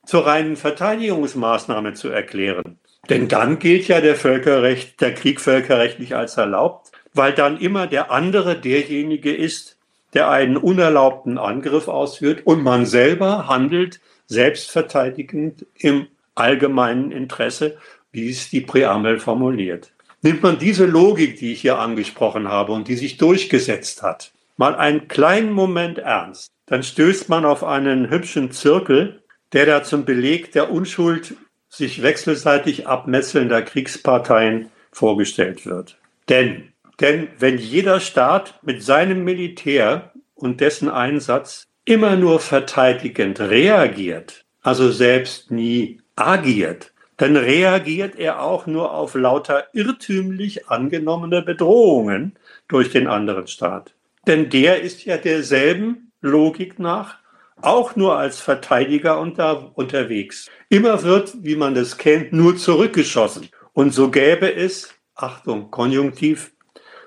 zur 0.06 0.26
reinen 0.26 0.56
Verteidigungsmaßnahme 0.56 1.94
zu 1.94 2.10
erklären. 2.10 2.80
Denn 3.10 3.28
dann 3.28 3.60
gilt 3.60 3.88
ja 3.88 4.02
der 4.02 4.16
Völkerrecht, 4.16 5.02
der 5.02 5.14
Krieg 5.14 5.42
völkerrechtlich 5.42 6.16
als 6.16 6.38
erlaubt, 6.38 6.92
weil 7.14 7.34
dann 7.34 7.60
immer 7.60 7.88
der 7.88 8.12
andere 8.12 8.60
derjenige 8.60 9.34
ist, 9.34 9.78
der 10.14 10.30
einen 10.30 10.58
unerlaubten 10.58 11.38
Angriff 11.38 11.88
ausführt 11.88 12.42
und 12.46 12.64
man 12.64 12.86
selber 12.86 13.48
handelt 13.48 14.00
selbstverteidigend 14.28 15.66
im 15.78 16.08
allgemeinen 16.36 17.12
Interesse, 17.12 17.78
wie 18.12 18.30
es 18.30 18.50
die 18.50 18.62
Präambel 18.62 19.20
formuliert. 19.20 19.92
Nimmt 20.22 20.42
man 20.42 20.58
diese 20.58 20.86
Logik, 20.86 21.38
die 21.38 21.52
ich 21.52 21.62
hier 21.62 21.80
angesprochen 21.80 22.48
habe 22.48 22.72
und 22.72 22.88
die 22.88 22.96
sich 22.96 23.18
durchgesetzt 23.18 24.02
hat, 24.02 24.32
mal 24.56 24.76
einen 24.76 25.08
kleinen 25.08 25.52
Moment 25.52 25.98
ernst, 25.98 26.52
dann 26.68 26.84
stößt 26.84 27.28
man 27.28 27.44
auf 27.44 27.64
einen 27.64 28.10
hübschen 28.10 28.52
Zirkel, 28.52 29.23
der 29.54 29.66
da 29.66 29.84
zum 29.84 30.06
Beleg 30.06 30.52
der 30.52 30.72
Unschuld 30.72 31.36
sich 31.70 32.02
wechselseitig 32.04 32.88
abmetzelnder 32.88 33.62
Kriegsparteien 33.62 34.70
vorgestellt 34.92 35.66
wird. 35.66 35.98
Denn, 36.30 36.70
denn 37.00 37.28
wenn 37.40 37.58
jeder 37.58 38.00
Staat 38.00 38.60
mit 38.64 38.84
seinem 38.84 39.24
Militär 39.24 40.12
und 40.36 40.62
dessen 40.62 40.90
Einsatz 40.90 41.68
immer 41.86 42.16
nur 42.16 42.40
verteidigend 42.40 43.40
reagiert, 43.40 44.46
also 44.62 44.92
selbst 44.92 45.52
nie 45.52 46.00
agiert, 46.16 46.94
dann 47.18 47.38
reagiert 47.38 48.16
er 48.18 48.42
auch 48.42 48.66
nur 48.66 48.94
auf 48.94 49.16
lauter 49.16 49.68
irrtümlich 49.74 50.68
angenommene 50.68 51.42
Bedrohungen 51.42 52.36
durch 52.68 52.90
den 52.90 53.08
anderen 53.08 53.48
Staat. 53.48 53.94
Denn 54.26 54.50
der 54.50 54.82
ist 54.82 55.06
ja 55.06 55.18
derselben 55.18 56.12
Logik 56.22 56.80
nach 56.80 57.18
auch 57.62 57.96
nur 57.96 58.18
als 58.18 58.40
Verteidiger 58.40 59.20
unter, 59.20 59.72
unterwegs. 59.78 60.50
Immer 60.70 61.04
wird, 61.04 61.34
wie 61.42 61.56
man 61.56 61.76
das 61.76 61.98
kennt, 61.98 62.34
nur 62.34 62.58
zurückgeschossen. 62.58 63.50
Und 63.74 63.94
so 63.94 64.10
gäbe 64.10 64.54
es, 64.54 64.94
Achtung, 65.16 65.72
Konjunktiv, 65.72 66.52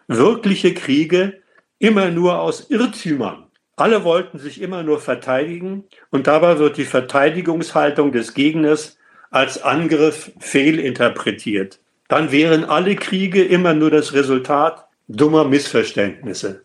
wirkliche 0.09 0.75
Kriege 0.75 1.43
immer 1.79 2.11
nur 2.11 2.41
aus 2.41 2.71
Irrtümern. 2.71 3.47
Alle 3.77 4.05
wollten 4.05 4.39
sich 4.39 4.63
immer 4.63 4.83
nur 4.83 5.01
verteidigen 5.01 5.85
und 6.11 6.27
dabei 6.27 6.59
wird 6.59 6.79
die 6.79 6.85
Verteidigungshaltung 6.85 8.11
des 8.13 8.33
Gegners 8.33 8.97
als 9.31 9.63
Angriff 9.63 10.33
fehlinterpretiert. 10.39 11.81
Dann 12.09 12.33
wären 12.33 12.65
alle 12.65 12.97
Kriege 12.97 13.45
immer 13.45 13.75
nur 13.75 13.91
das 13.91 14.15
Resultat 14.15 14.87
dummer 15.09 15.45
Missverständnisse. 15.45 16.65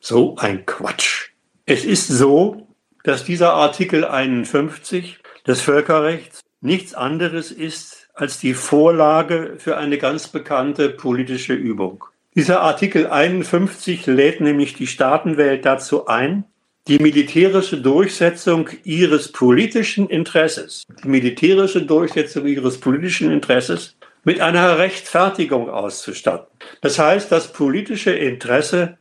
So 0.00 0.36
ein 0.36 0.66
Quatsch. 0.66 1.30
Es 1.64 1.84
ist 1.84 2.08
so, 2.08 2.65
dass 3.06 3.22
dieser 3.22 3.54
Artikel 3.54 4.04
51 4.04 5.20
des 5.46 5.60
Völkerrechts 5.60 6.40
nichts 6.60 6.92
anderes 6.92 7.52
ist 7.52 8.08
als 8.14 8.40
die 8.40 8.52
Vorlage 8.52 9.54
für 9.58 9.76
eine 9.76 9.96
ganz 9.96 10.26
bekannte 10.26 10.88
politische 10.88 11.54
Übung. 11.54 12.04
Dieser 12.34 12.62
Artikel 12.62 13.06
51 13.06 14.06
lädt 14.06 14.40
nämlich 14.40 14.74
die 14.74 14.88
Staatenwelt 14.88 15.64
dazu 15.64 16.08
ein, 16.08 16.44
die 16.88 16.98
militärische 16.98 17.80
Durchsetzung 17.80 18.70
ihres 18.82 19.30
politischen 19.30 20.08
Interesses, 20.08 20.82
die 21.04 21.08
militärische 21.08 21.82
Durchsetzung 21.82 22.44
ihres 22.46 22.80
politischen 22.80 23.30
Interesses 23.30 23.96
mit 24.24 24.40
einer 24.40 24.78
Rechtfertigung 24.78 25.70
auszustatten. 25.70 26.48
Das 26.80 26.98
heißt, 26.98 27.30
das 27.30 27.52
politische 27.52 28.10
Interesse 28.10 28.98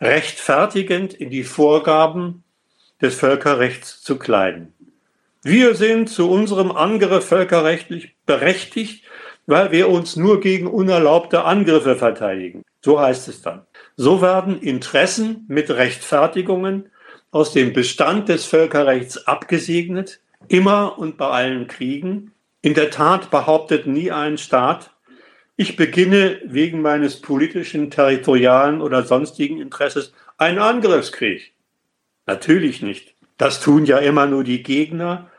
rechtfertigend 0.00 1.12
in 1.12 1.30
die 1.30 1.42
Vorgaben 1.42 2.44
des 3.00 3.14
Völkerrechts 3.14 4.02
zu 4.02 4.18
kleiden. 4.18 4.72
Wir 5.42 5.74
sind 5.74 6.08
zu 6.08 6.30
unserem 6.30 6.72
Angriff 6.72 7.26
völkerrechtlich 7.26 8.16
berechtigt, 8.26 9.04
weil 9.46 9.72
wir 9.72 9.88
uns 9.88 10.16
nur 10.16 10.40
gegen 10.40 10.66
unerlaubte 10.66 11.44
Angriffe 11.44 11.96
verteidigen. 11.96 12.64
So 12.84 13.00
heißt 13.00 13.28
es 13.28 13.40
dann. 13.42 13.62
So 13.96 14.20
werden 14.20 14.60
Interessen 14.60 15.44
mit 15.48 15.70
Rechtfertigungen 15.70 16.90
aus 17.30 17.52
dem 17.52 17.72
Bestand 17.72 18.28
des 18.28 18.44
Völkerrechts 18.44 19.26
abgesegnet, 19.26 20.20
immer 20.48 20.98
und 20.98 21.16
bei 21.16 21.28
allen 21.28 21.66
Kriegen. 21.66 22.32
In 22.60 22.74
der 22.74 22.90
Tat 22.90 23.30
behauptet 23.30 23.86
nie 23.86 24.10
ein 24.10 24.38
Staat, 24.38 24.90
ich 25.56 25.76
beginne 25.76 26.40
wegen 26.44 26.82
meines 26.82 27.20
politischen, 27.20 27.90
territorialen 27.90 28.80
oder 28.80 29.02
sonstigen 29.02 29.60
Interesses 29.60 30.12
einen 30.36 30.58
Angriffskrieg. 30.58 31.52
Natürlich 32.28 32.82
nicht. 32.82 33.14
Das 33.38 33.58
tun 33.58 33.86
ja 33.86 33.96
immer 33.98 34.26
nur 34.26 34.44
die 34.44 34.62
Gegner, 34.62 35.30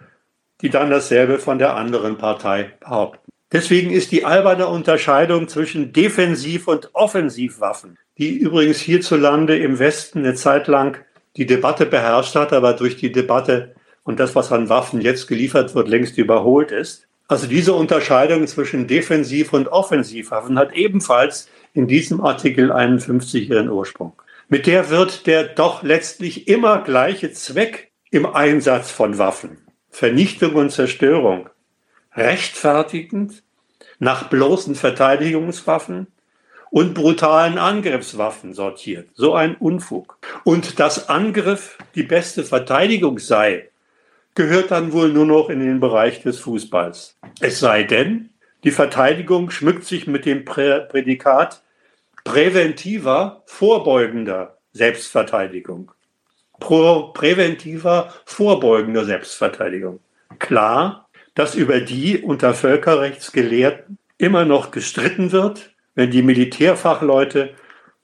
die 0.61 0.69
dann 0.69 0.89
dasselbe 0.89 1.37
von 1.37 1.59
der 1.59 1.75
anderen 1.75 2.17
Partei 2.17 2.71
behaupten. 2.79 3.31
Deswegen 3.51 3.91
ist 3.91 4.11
die 4.11 4.25
alberne 4.25 4.67
Unterscheidung 4.67 5.47
zwischen 5.47 5.93
Defensiv- 5.93 6.67
und 6.67 6.89
Offensivwaffen, 6.93 7.95
die 8.17 8.35
übrigens 8.35 8.79
hierzulande 8.79 9.57
im 9.59 9.77
Westen 9.77 10.19
eine 10.19 10.33
Zeit 10.33 10.67
lang 10.67 10.97
die 11.37 11.45
Debatte 11.45 11.85
beherrscht 11.85 12.33
hat, 12.33 12.53
aber 12.53 12.73
durch 12.73 12.97
die 12.97 13.11
Debatte 13.11 13.75
und 14.03 14.19
das, 14.19 14.33
was 14.35 14.51
an 14.51 14.69
Waffen 14.69 14.99
jetzt 14.99 15.27
geliefert 15.27 15.75
wird, 15.75 15.89
längst 15.89 16.17
überholt 16.17 16.71
ist. 16.71 17.07
Also 17.27 17.45
diese 17.45 17.75
Unterscheidung 17.75 18.47
zwischen 18.47 18.87
Defensiv- 18.87 19.53
und 19.53 19.67
Offensivwaffen 19.67 20.57
hat 20.57 20.73
ebenfalls 20.73 21.49
in 21.75 21.87
diesem 21.87 22.19
Artikel 22.21 22.71
51 22.71 23.47
ihren 23.47 23.69
Ursprung. 23.69 24.13
Mit 24.51 24.65
der 24.65 24.89
wird 24.89 25.27
der 25.27 25.43
doch 25.43 25.83
letztlich 25.83 26.47
immer 26.47 26.81
gleiche 26.81 27.31
Zweck 27.31 27.91
im 28.09 28.25
Einsatz 28.25 28.89
von 28.89 29.19
Waffen, 29.19 29.59
Vernichtung 29.89 30.55
und 30.55 30.71
Zerstörung, 30.71 31.49
rechtfertigend 32.15 33.43
nach 33.99 34.29
bloßen 34.29 34.73
Verteidigungswaffen 34.73 36.07
und 36.71 36.95
brutalen 36.95 37.59
Angriffswaffen 37.59 38.55
sortiert. 38.55 39.09
So 39.13 39.35
ein 39.35 39.55
Unfug. 39.55 40.17
Und 40.43 40.79
dass 40.79 41.09
Angriff 41.09 41.77
die 41.93 42.01
beste 42.01 42.43
Verteidigung 42.43 43.19
sei, 43.19 43.69
gehört 44.33 44.71
dann 44.71 44.93
wohl 44.93 45.09
nur 45.09 45.27
noch 45.27 45.49
in 45.51 45.59
den 45.59 45.79
Bereich 45.79 46.23
des 46.23 46.39
Fußballs. 46.39 47.19
Es 47.39 47.59
sei 47.59 47.83
denn, 47.83 48.31
die 48.63 48.71
Verteidigung 48.71 49.51
schmückt 49.51 49.85
sich 49.85 50.07
mit 50.07 50.25
dem 50.25 50.43
Prädikat 50.43 51.61
präventiver, 52.29 53.41
vorbeugender 53.47 54.57
Selbstverteidigung. 54.71 55.91
Pro 56.59 57.11
präventiver, 57.11 58.13
vorbeugender 58.25 59.03
Selbstverteidigung. 59.05 59.99
Klar, 60.37 61.09
dass 61.33 61.55
über 61.55 61.79
die 61.79 62.19
unter 62.19 62.53
Völkerrechtsgelehrten 62.53 63.97
immer 64.19 64.45
noch 64.45 64.69
gestritten 64.69 65.31
wird, 65.31 65.71
wenn 65.95 66.11
die 66.11 66.21
Militärfachleute 66.21 67.55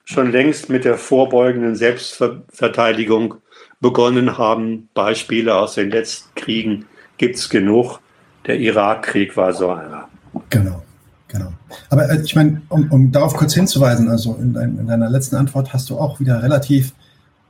schon 0.06 0.32
längst 0.32 0.70
mit 0.70 0.86
der 0.86 0.98
vorbeugenden 0.98 1.76
Selbstverteidigung 1.76 3.36
begonnen 3.80 4.40
haben. 4.40 4.90
Beispiele 4.96 5.54
aus 5.54 5.76
den 5.76 5.92
letzten 5.92 6.34
Kriegen 6.34 6.88
gibt 7.18 7.36
es 7.36 7.50
genug. 7.50 8.00
Der 8.48 8.58
Irakkrieg 8.58 9.38
war 9.38 9.54
so 9.54 9.70
einer. 9.70 10.10
Genau, 10.50 10.84
genau. 11.38 11.54
Aber 11.90 12.10
äh, 12.10 12.22
ich 12.22 12.36
meine, 12.36 12.62
um, 12.70 12.92
um, 12.92 13.12
darauf 13.12 13.34
kurz 13.34 13.54
hinzuweisen, 13.54 14.10
also 14.10 14.36
in, 14.36 14.54
dein, 14.54 14.78
in, 14.78 14.88
deiner 14.88 15.10
letzten 15.10 15.36
Antwort 15.36 15.74
hast 15.74 15.90
du 15.90 15.98
auch 15.98 16.20
wieder 16.20 16.42
relativ 16.42 16.94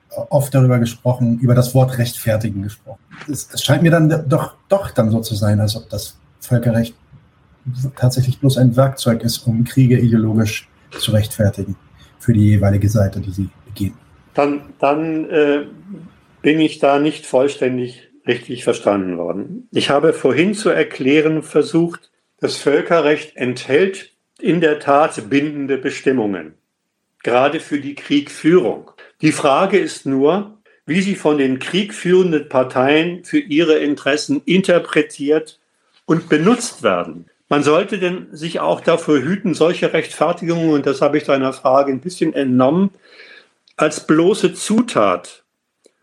äh, 0.09 0.15
oft 0.29 0.53
darüber 0.53 0.79
gesprochen, 0.79 1.39
über 1.39 1.55
das 1.55 1.73
Wort 1.75 1.97
rechtfertigen 1.97 2.63
gesprochen. 2.63 2.99
Es, 3.31 3.49
es 3.53 3.63
scheint 3.63 3.83
mir 3.83 3.91
dann 3.91 4.27
doch, 4.27 4.55
doch 4.69 4.91
dann 4.91 5.11
so 5.11 5.21
zu 5.21 5.35
sein, 5.35 5.59
als 5.59 5.75
ob 5.75 5.89
das 5.89 6.17
Völkerrecht 6.39 6.95
tatsächlich 7.95 8.39
bloß 8.39 8.57
ein 8.57 8.75
Werkzeug 8.75 9.23
ist, 9.23 9.39
um 9.47 9.63
Kriege 9.63 9.99
ideologisch 9.99 10.69
zu 10.99 11.11
rechtfertigen 11.11 11.75
für 12.19 12.33
die 12.33 12.49
jeweilige 12.49 12.89
Seite, 12.89 13.19
die 13.19 13.31
sie 13.31 13.49
begehen. 13.65 13.93
Dann, 14.33 14.61
dann 14.79 15.29
äh, 15.29 15.65
bin 16.41 16.59
ich 16.59 16.79
da 16.79 16.99
nicht 16.99 17.25
vollständig 17.25 18.11
richtig 18.27 18.63
verstanden 18.63 19.17
worden. 19.17 19.67
Ich 19.71 19.89
habe 19.89 20.13
vorhin 20.13 20.53
zu 20.53 20.69
erklären 20.69 21.43
versucht, 21.43 22.11
das 22.39 22.57
Völkerrecht 22.57 23.35
enthält 23.35 24.11
in 24.39 24.61
der 24.61 24.79
Tat 24.79 25.29
bindende 25.29 25.77
Bestimmungen, 25.77 26.55
gerade 27.23 27.59
für 27.59 27.79
die 27.79 27.95
Kriegführung. 27.95 28.91
Die 29.21 29.31
Frage 29.31 29.77
ist 29.77 30.05
nur, 30.05 30.57
wie 30.85 31.01
sie 31.01 31.15
von 31.15 31.37
den 31.37 31.59
kriegführenden 31.59 32.49
Parteien 32.49 33.23
für 33.23 33.39
ihre 33.39 33.77
Interessen 33.79 34.41
interpretiert 34.45 35.59
und 36.05 36.29
benutzt 36.29 36.83
werden. 36.83 37.25
Man 37.47 37.63
sollte 37.63 37.99
denn 37.99 38.27
sich 38.31 38.59
auch 38.59 38.81
dafür 38.81 39.21
hüten, 39.21 39.53
solche 39.53 39.93
Rechtfertigungen, 39.93 40.71
und 40.71 40.85
das 40.85 41.01
habe 41.01 41.17
ich 41.17 41.23
deiner 41.23 41.53
Frage 41.53 41.91
ein 41.91 42.01
bisschen 42.01 42.33
entnommen, 42.33 42.91
als 43.77 44.07
bloße 44.07 44.53
Zutat, 44.53 45.43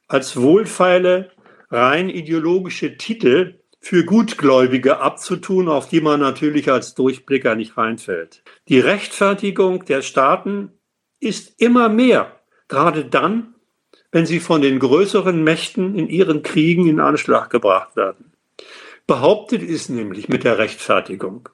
als 0.09 0.37
wohlfeile, 0.37 1.31
rein 1.71 2.11
ideologische 2.11 2.97
Titel 2.97 3.55
für 3.83 4.05
Gutgläubige 4.05 5.01
abzutun, 5.01 5.69
auf 5.69 5.89
die 5.89 6.01
man 6.01 6.21
natürlich 6.21 6.71
als 6.71 6.95
Durchblicker 6.95 7.57
nicht 7.57 7.77
reinfällt. 7.77 8.45
Die 8.69 8.79
Rechtfertigung 8.79 9.85
der 9.85 10.03
Staaten 10.03 10.71
ist 11.19 11.61
immer 11.61 11.89
mehr, 11.89 12.41
gerade 12.69 13.05
dann, 13.05 13.55
wenn 14.13 14.25
sie 14.25 14.39
von 14.39 14.63
den 14.63 14.79
größeren 14.79 15.43
Mächten 15.43 15.99
in 15.99 16.09
ihren 16.09 16.45
Kriegen 16.45 16.87
in 16.87 17.01
Anschlag 17.01 17.51
gebracht 17.51 17.97
werden. 17.97 18.33
Behauptet 19.09 19.63
ist 19.63 19.91
nämlich 19.91 20.29
mit 20.29 20.45
der 20.45 20.59
Rechtfertigung, 20.59 21.49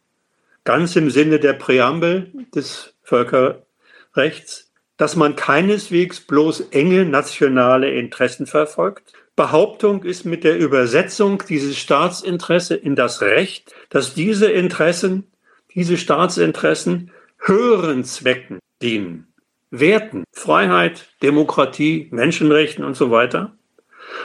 ganz 0.65 0.97
im 0.97 1.09
Sinne 1.09 1.41
der 1.41 1.55
Präambel 1.55 2.31
des 2.55 2.95
Völkerrechts, 3.03 4.71
dass 4.99 5.17
man 5.17 5.35
keineswegs 5.35 6.21
bloß 6.21 6.69
enge 6.73 7.07
nationale 7.07 7.91
Interessen 7.91 8.47
verfolgt. 8.47 9.15
Behauptung 9.39 10.03
ist 10.03 10.25
mit 10.25 10.43
der 10.43 10.59
Übersetzung 10.59 11.45
dieses 11.49 11.79
Staatsinteresse 11.79 12.75
in 12.75 12.97
das 12.97 13.23
Recht, 13.23 13.73
dass 13.89 14.13
diese 14.13 14.51
Interessen, 14.51 15.29
diese 15.77 15.97
Staatsinteressen 15.97 17.13
höheren 17.39 18.03
Zwecken 18.03 18.59
dienen. 18.83 19.29
Werten, 19.71 20.25
Freiheit, 20.33 21.07
Demokratie, 21.23 22.09
Menschenrechten 22.11 22.85
und 22.85 22.97
so 22.97 23.13
weiter. 23.13 23.57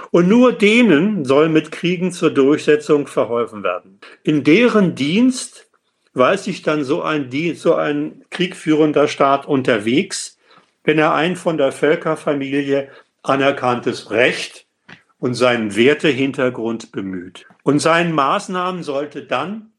Und 0.09 0.29
nur 0.29 0.51
denen 0.51 1.25
soll 1.25 1.47
mit 1.47 1.71
Kriegen 1.71 2.11
zur 2.11 2.31
Durchsetzung 2.31 3.05
verholfen 3.05 3.61
werden. 3.61 3.99
In 4.23 4.43
deren 4.43 4.95
Dienst 4.95 5.67
weiß 6.15 6.45
sich 6.45 6.63
dann 6.63 6.83
so 6.83 7.03
ein, 7.03 7.29
so 7.53 7.75
ein 7.75 8.25
kriegführender 8.31 9.07
Staat 9.07 9.45
unterwegs, 9.45 10.39
wenn 10.83 10.97
er 10.97 11.13
ein 11.13 11.35
von 11.35 11.59
der 11.59 11.71
Völkerfamilie 11.71 12.89
anerkanntes 13.21 14.09
Recht 14.09 14.62
und 15.23 15.35
seinen 15.35 15.75
Wertehintergrund 15.75 16.91
bemüht. 16.91 17.47
Und 17.63 17.79
seinen 17.79 18.11
Maßnahmen 18.11 18.83
sollte 18.83 19.23
dann 19.23 19.71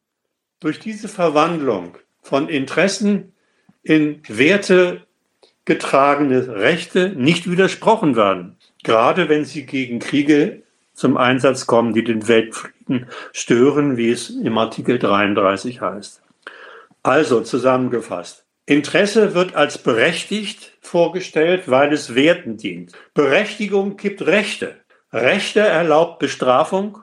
durch 0.59 0.79
diese 0.79 1.09
Verwandlung 1.09 1.99
von 2.23 2.49
Interessen 2.49 3.35
in 3.83 4.23
Werte 4.27 5.07
getragene 5.67 6.49
Rechte 6.57 7.11
nicht 7.11 7.51
widersprochen 7.51 8.17
werden 8.17 8.57
gerade 8.85 9.29
wenn 9.29 9.45
sie 9.45 9.67
gegen 9.67 9.99
Kriege 9.99 10.63
zum 10.93 11.17
Einsatz 11.17 11.67
kommen, 11.67 11.93
die 11.93 12.05
den 12.05 12.29
Weltfrieden 12.29 13.07
stören, 13.33 13.97
wie 13.97 14.11
es 14.11 14.31
im 14.31 14.57
Artikel 14.57 15.01
33 15.01 15.81
heißt. 15.81 16.23
Also 17.03 17.41
zusammengefasst. 17.41 18.45
Interesse 18.67 19.35
wird 19.35 19.57
als 19.57 19.79
berechtigt 19.79 20.73
vorgestellt, 20.81 21.65
weil 21.67 21.93
es 21.93 22.15
Werten 22.15 22.57
dient. 22.57 22.93
Berechtigung 23.13 23.97
gibt 23.97 24.23
Rechte. 24.23 24.77
Rechte 25.15 25.61
erlaubt 25.61 26.19
Bestrafung 26.19 26.99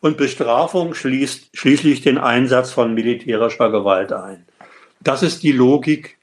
und 0.00 0.16
Bestrafung 0.16 0.94
schließt 0.94 1.56
schließlich 1.56 2.00
den 2.02 2.18
Einsatz 2.18 2.72
von 2.72 2.92
militärischer 2.92 3.70
Gewalt 3.70 4.12
ein. 4.12 4.44
Das 5.00 5.22
ist 5.22 5.44
die 5.44 5.52
Logik 5.52 6.18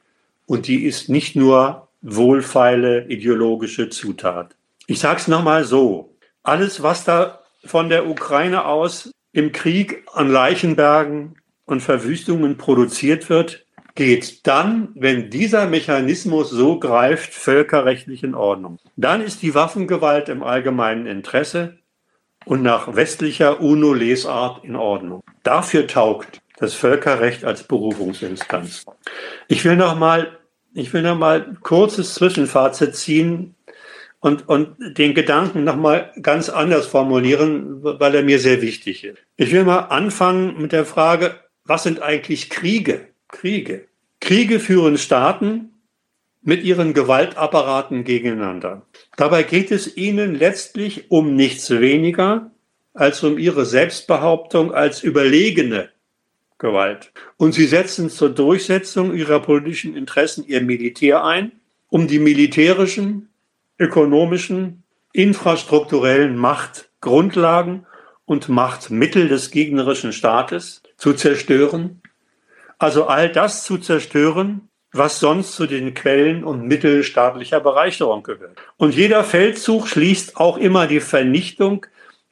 und 0.48 0.68
die 0.68 0.84
ist 0.84 1.08
nicht 1.08 1.38
nur 1.38 1.88
wohlfeile 2.02 3.06
ideologische 3.08 3.90
Zutat. 3.90 4.58
Ich 4.88 5.00
sage 5.00 5.22
es 5.22 5.30
nochmal 5.30 5.64
so. 5.64 6.14
Alles, 6.44 6.84
was 6.84 7.06
da 7.06 7.40
von 7.64 7.88
der 7.88 8.10
Ukraine 8.10 8.66
aus 8.66 9.10
im 9.32 9.54
Krieg 9.54 10.04
an 10.12 10.30
Leichenbergen 10.30 11.36
und 11.66 11.80
Verwüstungen 11.80 12.58
produziert 12.58 13.30
wird, 13.30 13.63
geht 13.96 14.48
dann, 14.48 14.90
wenn 14.96 15.30
dieser 15.30 15.68
Mechanismus 15.68 16.50
so 16.50 16.80
greift, 16.80 17.34
völkerrechtlich 17.34 18.24
in 18.24 18.36
Ordnung. 18.36 18.80
Dann 18.96 19.22
ist 19.22 19.42
die 19.42 19.54
Waffengewalt 19.54 20.30
im 20.30 20.44
allgemeinen 20.44 21.06
Interesse 21.06 21.78
und 22.46 22.64
nach 22.64 22.96
westlicher 22.96 23.62
UNO-Lesart 23.62 24.64
in 24.64 24.76
Ordnung. 24.76 25.22
Dafür 25.44 25.88
taugt 25.88 26.42
das 26.58 26.74
Völkerrecht 26.74 27.46
als 27.46 27.64
Berufungsinstanz. 27.64 28.86
Ich 29.48 29.64
will 29.66 29.76
noch 29.76 29.98
mal, 29.98 30.40
ich 30.74 30.92
will 30.94 31.02
noch 31.02 31.18
mal 31.18 31.56
kurzes 31.62 32.16
Zwischenfazit 32.16 32.96
ziehen 32.96 33.56
und, 34.20 34.48
und 34.48 34.76
den 34.98 35.14
Gedanken 35.14 35.64
nochmal 35.64 36.12
ganz 36.22 36.50
anders 36.50 36.88
formulieren, 36.88 37.84
weil 37.84 38.16
er 38.16 38.24
mir 38.24 38.40
sehr 38.40 38.62
wichtig 38.62 39.04
ist. 39.04 39.20
Ich 39.36 39.52
will 39.52 39.66
mal 39.66 39.80
anfangen 39.80 40.62
mit 40.62 40.72
der 40.72 40.86
Frage, 40.86 41.36
was 41.66 41.84
sind 41.84 42.02
eigentlich 42.02 42.50
Kriege? 42.50 43.13
Kriege. 43.34 43.88
Kriege 44.22 44.60
führen 44.60 44.98
Staaten 44.98 45.74
mit 46.44 46.64
ihren 46.64 46.94
Gewaltapparaten 46.94 48.04
gegeneinander. 48.04 48.84
Dabei 49.18 49.44
geht 49.44 49.72
es 49.72 49.98
ihnen 49.98 50.36
letztlich 50.36 51.10
um 51.12 51.36
nichts 51.36 51.70
weniger 51.70 52.52
als 52.94 53.24
um 53.24 53.38
ihre 53.38 53.66
Selbstbehauptung 53.66 54.72
als 54.72 55.04
überlegene 55.04 55.90
Gewalt. 56.60 57.12
Und 57.38 57.54
sie 57.54 57.66
setzen 57.66 58.10
zur 58.10 58.30
Durchsetzung 58.30 59.16
ihrer 59.16 59.40
politischen 59.40 59.96
Interessen 59.96 60.46
ihr 60.48 60.62
Militär 60.62 61.26
ein, 61.26 61.52
um 61.90 62.08
die 62.08 62.20
militärischen 62.20 63.30
ökonomischen, 63.80 64.84
infrastrukturellen 65.12 66.38
Machtgrundlagen 66.38 67.86
und 68.26 68.48
Machtmittel 68.48 69.28
des 69.28 69.52
gegnerischen 69.52 70.14
Staates 70.14 70.84
zu 70.98 71.14
zerstören. 71.14 72.03
Also 72.78 73.06
all 73.06 73.30
das 73.30 73.64
zu 73.64 73.78
zerstören, 73.78 74.70
was 74.92 75.20
sonst 75.20 75.54
zu 75.54 75.66
den 75.66 75.94
Quellen 75.94 76.44
und 76.44 76.68
Mitteln 76.68 77.04
staatlicher 77.04 77.60
Bereicherung 77.60 78.24
gehört. 78.24 78.58
Und 78.78 78.94
jeder 78.94 79.24
Feldzug 79.24 79.88
schließt 79.88 80.38
auch 80.38 80.58
immer 80.58 80.88
die 80.88 81.00
Vernichtung 81.00 81.86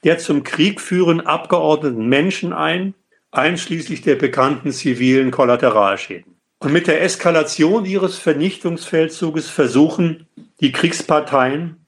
der 0.04 0.18
zum 0.18 0.44
Krieg 0.44 0.82
führen 0.82 1.22
abgeordneten 1.22 2.08
Menschen 2.08 2.54
ein, 2.54 2.94
einschließlich 3.32 4.02
der 4.02 4.16
bekannten 4.16 4.72
zivilen 4.72 5.32
Kollateralschäden. 5.32 6.36
Und 6.60 6.74
mit 6.74 6.88
der 6.88 7.02
Eskalation 7.02 7.86
ihres 7.86 8.18
Vernichtungsfeldzuges 8.18 9.50
versuchen 9.50 10.28
die 10.60 10.72
Kriegsparteien 10.72 11.86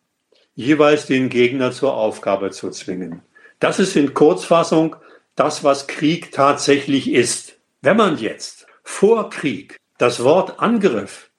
jeweils 0.56 1.06
den 1.06 1.30
Gegner 1.30 1.72
zur 1.72 1.96
Aufgabe 1.96 2.52
zu 2.52 2.70
zwingen. 2.70 3.22
Das 3.60 3.80
ist 3.80 3.96
in 3.96 4.14
Kurzfassung 4.14 4.96
das, 5.36 5.64
was 5.64 5.88
Krieg 5.88 6.32
tatsächlich 6.32 7.12
ist. 7.12 7.53
Wenn 7.86 7.98
man 7.98 8.18
jetzt 8.18 8.66
vor 8.86 9.30
Krieg 9.30 9.76
das 9.98 10.24
Wort 10.24 10.62
Angriff 10.62 11.32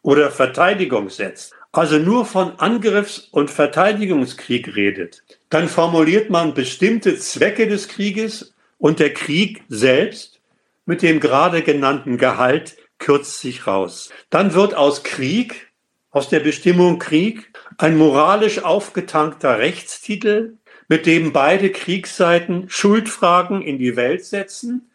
oder 0.00 0.30
Verteidigung 0.30 1.10
setzt, 1.10 1.54
also 1.72 1.98
nur 1.98 2.24
von 2.24 2.52
Angriffs- 2.60 3.18
und 3.32 3.50
Verteidigungskrieg 3.50 4.76
redet, 4.76 5.24
dann 5.50 5.66
formuliert 5.66 6.30
man 6.30 6.54
bestimmte 6.54 7.16
Zwecke 7.18 7.66
des 7.66 7.88
Krieges 7.88 8.54
und 8.78 9.00
der 9.00 9.12
Krieg 9.12 9.64
selbst 9.68 10.40
mit 10.86 11.02
dem 11.02 11.18
gerade 11.18 11.62
genannten 11.62 12.16
Gehalt 12.16 12.76
kürzt 12.98 13.40
sich 13.40 13.66
raus. 13.66 14.10
Dann 14.30 14.54
wird 14.54 14.74
aus 14.74 15.02
Krieg, 15.02 15.72
aus 16.12 16.28
der 16.28 16.38
Bestimmung 16.38 17.00
Krieg, 17.00 17.50
ein 17.76 17.96
moralisch 17.96 18.62
aufgetankter 18.62 19.58
Rechtstitel, 19.58 20.58
mit 20.86 21.06
dem 21.06 21.32
beide 21.32 21.72
Kriegsseiten 21.72 22.70
Schuldfragen 22.70 23.62
in 23.62 23.80
die 23.80 23.96
Welt 23.96 24.24
setzen 24.24 24.88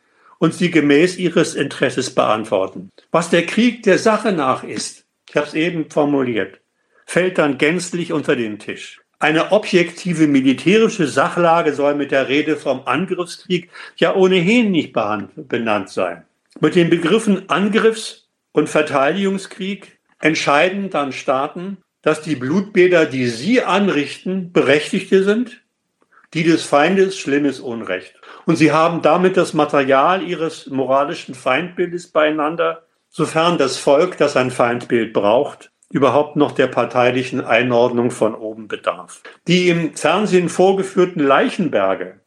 und 0.44 0.54
sie 0.54 0.72
gemäß 0.72 1.16
ihres 1.16 1.56
Interesses 1.56 2.14
beantworten. 2.14 2.90
Was 3.12 3.30
der 3.30 3.46
Krieg 3.46 3.82
der 3.84 3.98
Sache 3.98 4.34
nach 4.34 4.66
ist, 4.66 5.06
ich 5.30 5.38
habe 5.38 5.48
es 5.48 5.54
eben 5.54 5.90
formuliert, 5.90 6.60
fällt 7.06 7.38
dann 7.38 7.58
gänzlich 7.58 8.12
unter 8.12 8.36
den 8.36 8.60
Tisch. 8.60 9.00
Eine 9.20 9.54
objektive 9.54 10.28
militärische 10.28 11.08
Sachlage 11.08 11.74
soll 11.74 11.96
mit 11.96 12.12
der 12.12 12.28
Rede 12.28 12.58
vom 12.58 12.82
Angriffskrieg 12.84 13.70
ja 13.96 14.16
ohnehin 14.16 14.72
nicht 14.72 14.92
benannt 14.92 15.90
sein. 15.90 16.26
Mit 16.60 16.76
den 16.76 16.90
Begriffen 16.90 17.48
Angriffs- 17.48 18.28
und 18.52 18.68
Verteidigungskrieg 18.68 19.98
entscheiden 20.20 20.90
dann 20.90 21.14
Staaten, 21.14 21.78
dass 22.02 22.20
die 22.20 22.36
Blutbäder, 22.36 23.06
die 23.06 23.28
sie 23.28 23.62
anrichten, 23.62 24.52
berechtigte 24.52 25.24
sind, 25.24 25.62
die 26.34 26.44
des 26.44 26.64
Feindes 26.64 27.18
schlimmes 27.18 27.62
Unrecht. 27.62 28.16
Und 28.46 28.58
sie 28.58 28.72
haben 28.72 29.02
damit 29.02 29.38
das 29.38 29.54
Material 29.54 30.22
ihres 30.22 30.68
moralischen 30.68 31.36
Feindbildes 31.36 32.08
beieinander, 32.08 32.84
sofern 33.10 33.58
das 33.58 33.78
Volk, 33.78 34.18
das 34.18 34.36
ein 34.36 34.52
Feindbild 34.52 35.14
braucht, 35.14 35.72
überhaupt 35.90 36.36
noch 36.36 36.52
der 36.52 36.68
parteilichen 36.68 37.42
Einordnung 37.42 38.10
von 38.12 38.34
oben 38.34 38.68
bedarf. 38.68 39.22
Die 39.48 39.70
im 39.70 39.96
Fernsehen 39.96 40.50
vorgeführten 40.50 41.24
Leichenberge 41.24 42.22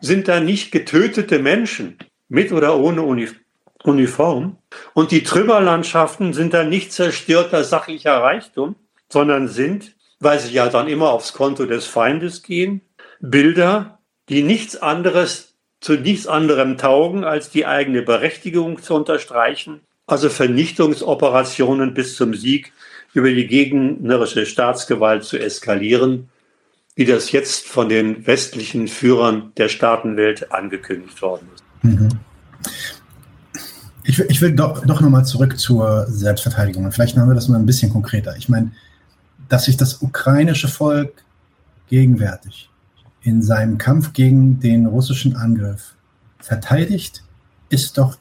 sind 0.00 0.28
da 0.28 0.40
nicht 0.40 0.70
getötete 0.70 1.38
Menschen 1.38 1.98
mit 2.28 2.52
oder 2.52 2.78
ohne 2.78 3.02
Uniform. 3.82 4.58
Und 4.94 5.10
die 5.10 5.22
Trümmerlandschaften 5.22 6.32
sind 6.32 6.54
da 6.54 6.64
nicht 6.64 6.92
zerstörter 6.92 7.64
sachlicher 7.64 8.18
Reichtum, 8.18 8.76
sondern 9.08 9.48
sind, 9.48 9.96
weil 10.20 10.38
sie 10.38 10.52
ja 10.52 10.68
dann 10.68 10.86
immer 10.86 11.10
aufs 11.10 11.32
Konto 11.32 11.64
des 11.64 11.86
Feindes 11.86 12.42
gehen, 12.42 12.82
Bilder, 13.20 13.99
die 14.30 14.42
nichts 14.42 14.76
anderes 14.76 15.54
zu 15.80 15.94
nichts 15.94 16.26
anderem 16.26 16.78
taugen, 16.78 17.24
als 17.24 17.50
die 17.50 17.66
eigene 17.66 18.02
Berechtigung 18.02 18.80
zu 18.80 18.94
unterstreichen, 18.94 19.80
also 20.06 20.28
Vernichtungsoperationen 20.28 21.94
bis 21.94 22.16
zum 22.16 22.34
Sieg 22.34 22.72
über 23.12 23.30
die 23.30 23.46
gegnerische 23.46 24.46
Staatsgewalt 24.46 25.24
zu 25.24 25.38
eskalieren, 25.38 26.28
wie 26.94 27.04
das 27.04 27.32
jetzt 27.32 27.66
von 27.66 27.88
den 27.88 28.26
westlichen 28.26 28.88
Führern 28.88 29.52
der 29.56 29.68
Staatenwelt 29.68 30.52
angekündigt 30.52 31.20
worden 31.22 31.48
ist. 31.54 31.64
Mhm. 31.82 32.08
Ich, 34.04 34.18
ich, 34.18 34.40
will 34.40 34.52
doch, 34.52 34.84
doch 34.84 35.00
nochmal 35.00 35.24
zurück 35.24 35.58
zur 35.58 36.06
Selbstverteidigung. 36.08 36.90
vielleicht 36.92 37.16
machen 37.16 37.28
wir 37.28 37.34
das 37.34 37.48
mal 37.48 37.58
ein 37.58 37.66
bisschen 37.66 37.92
konkreter. 37.92 38.36
Ich 38.36 38.48
meine, 38.48 38.72
dass 39.48 39.64
sich 39.64 39.76
das 39.76 40.02
ukrainische 40.02 40.68
Volk 40.68 41.24
gegenwärtig 41.88 42.69
in 43.22 43.42
seinem 43.42 43.78
Kampf 43.78 44.12
gegen 44.12 44.60
den 44.60 44.86
russischen 44.86 45.36
Angriff 45.36 45.94
verteidigt, 46.38 47.22
ist 47.68 47.98
doch 47.98 48.16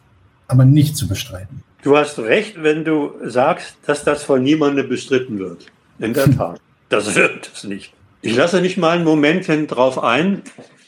aber 0.47 0.65
nicht 0.65 0.97
zu 0.97 1.07
bestreiten. 1.07 1.63
Du 1.81 1.95
hast 1.95 2.19
recht, 2.19 2.61
wenn 2.61 2.83
du 2.83 3.13
sagst, 3.23 3.77
dass 3.85 4.03
das 4.03 4.23
von 4.23 4.43
niemandem 4.43 4.89
bestritten 4.89 5.39
wird. 5.39 5.67
In 5.99 6.13
der 6.13 6.31
Tat. 6.37 6.59
Das 6.89 7.15
wird 7.15 7.51
es 7.53 7.63
nicht. 7.63 7.93
Ich 8.21 8.35
lasse 8.35 8.61
nicht 8.61 8.77
mal 8.77 8.97
einen 8.97 9.05
Moment 9.05 9.45
hin 9.45 9.67
drauf 9.67 10.03
ein, 10.03 10.41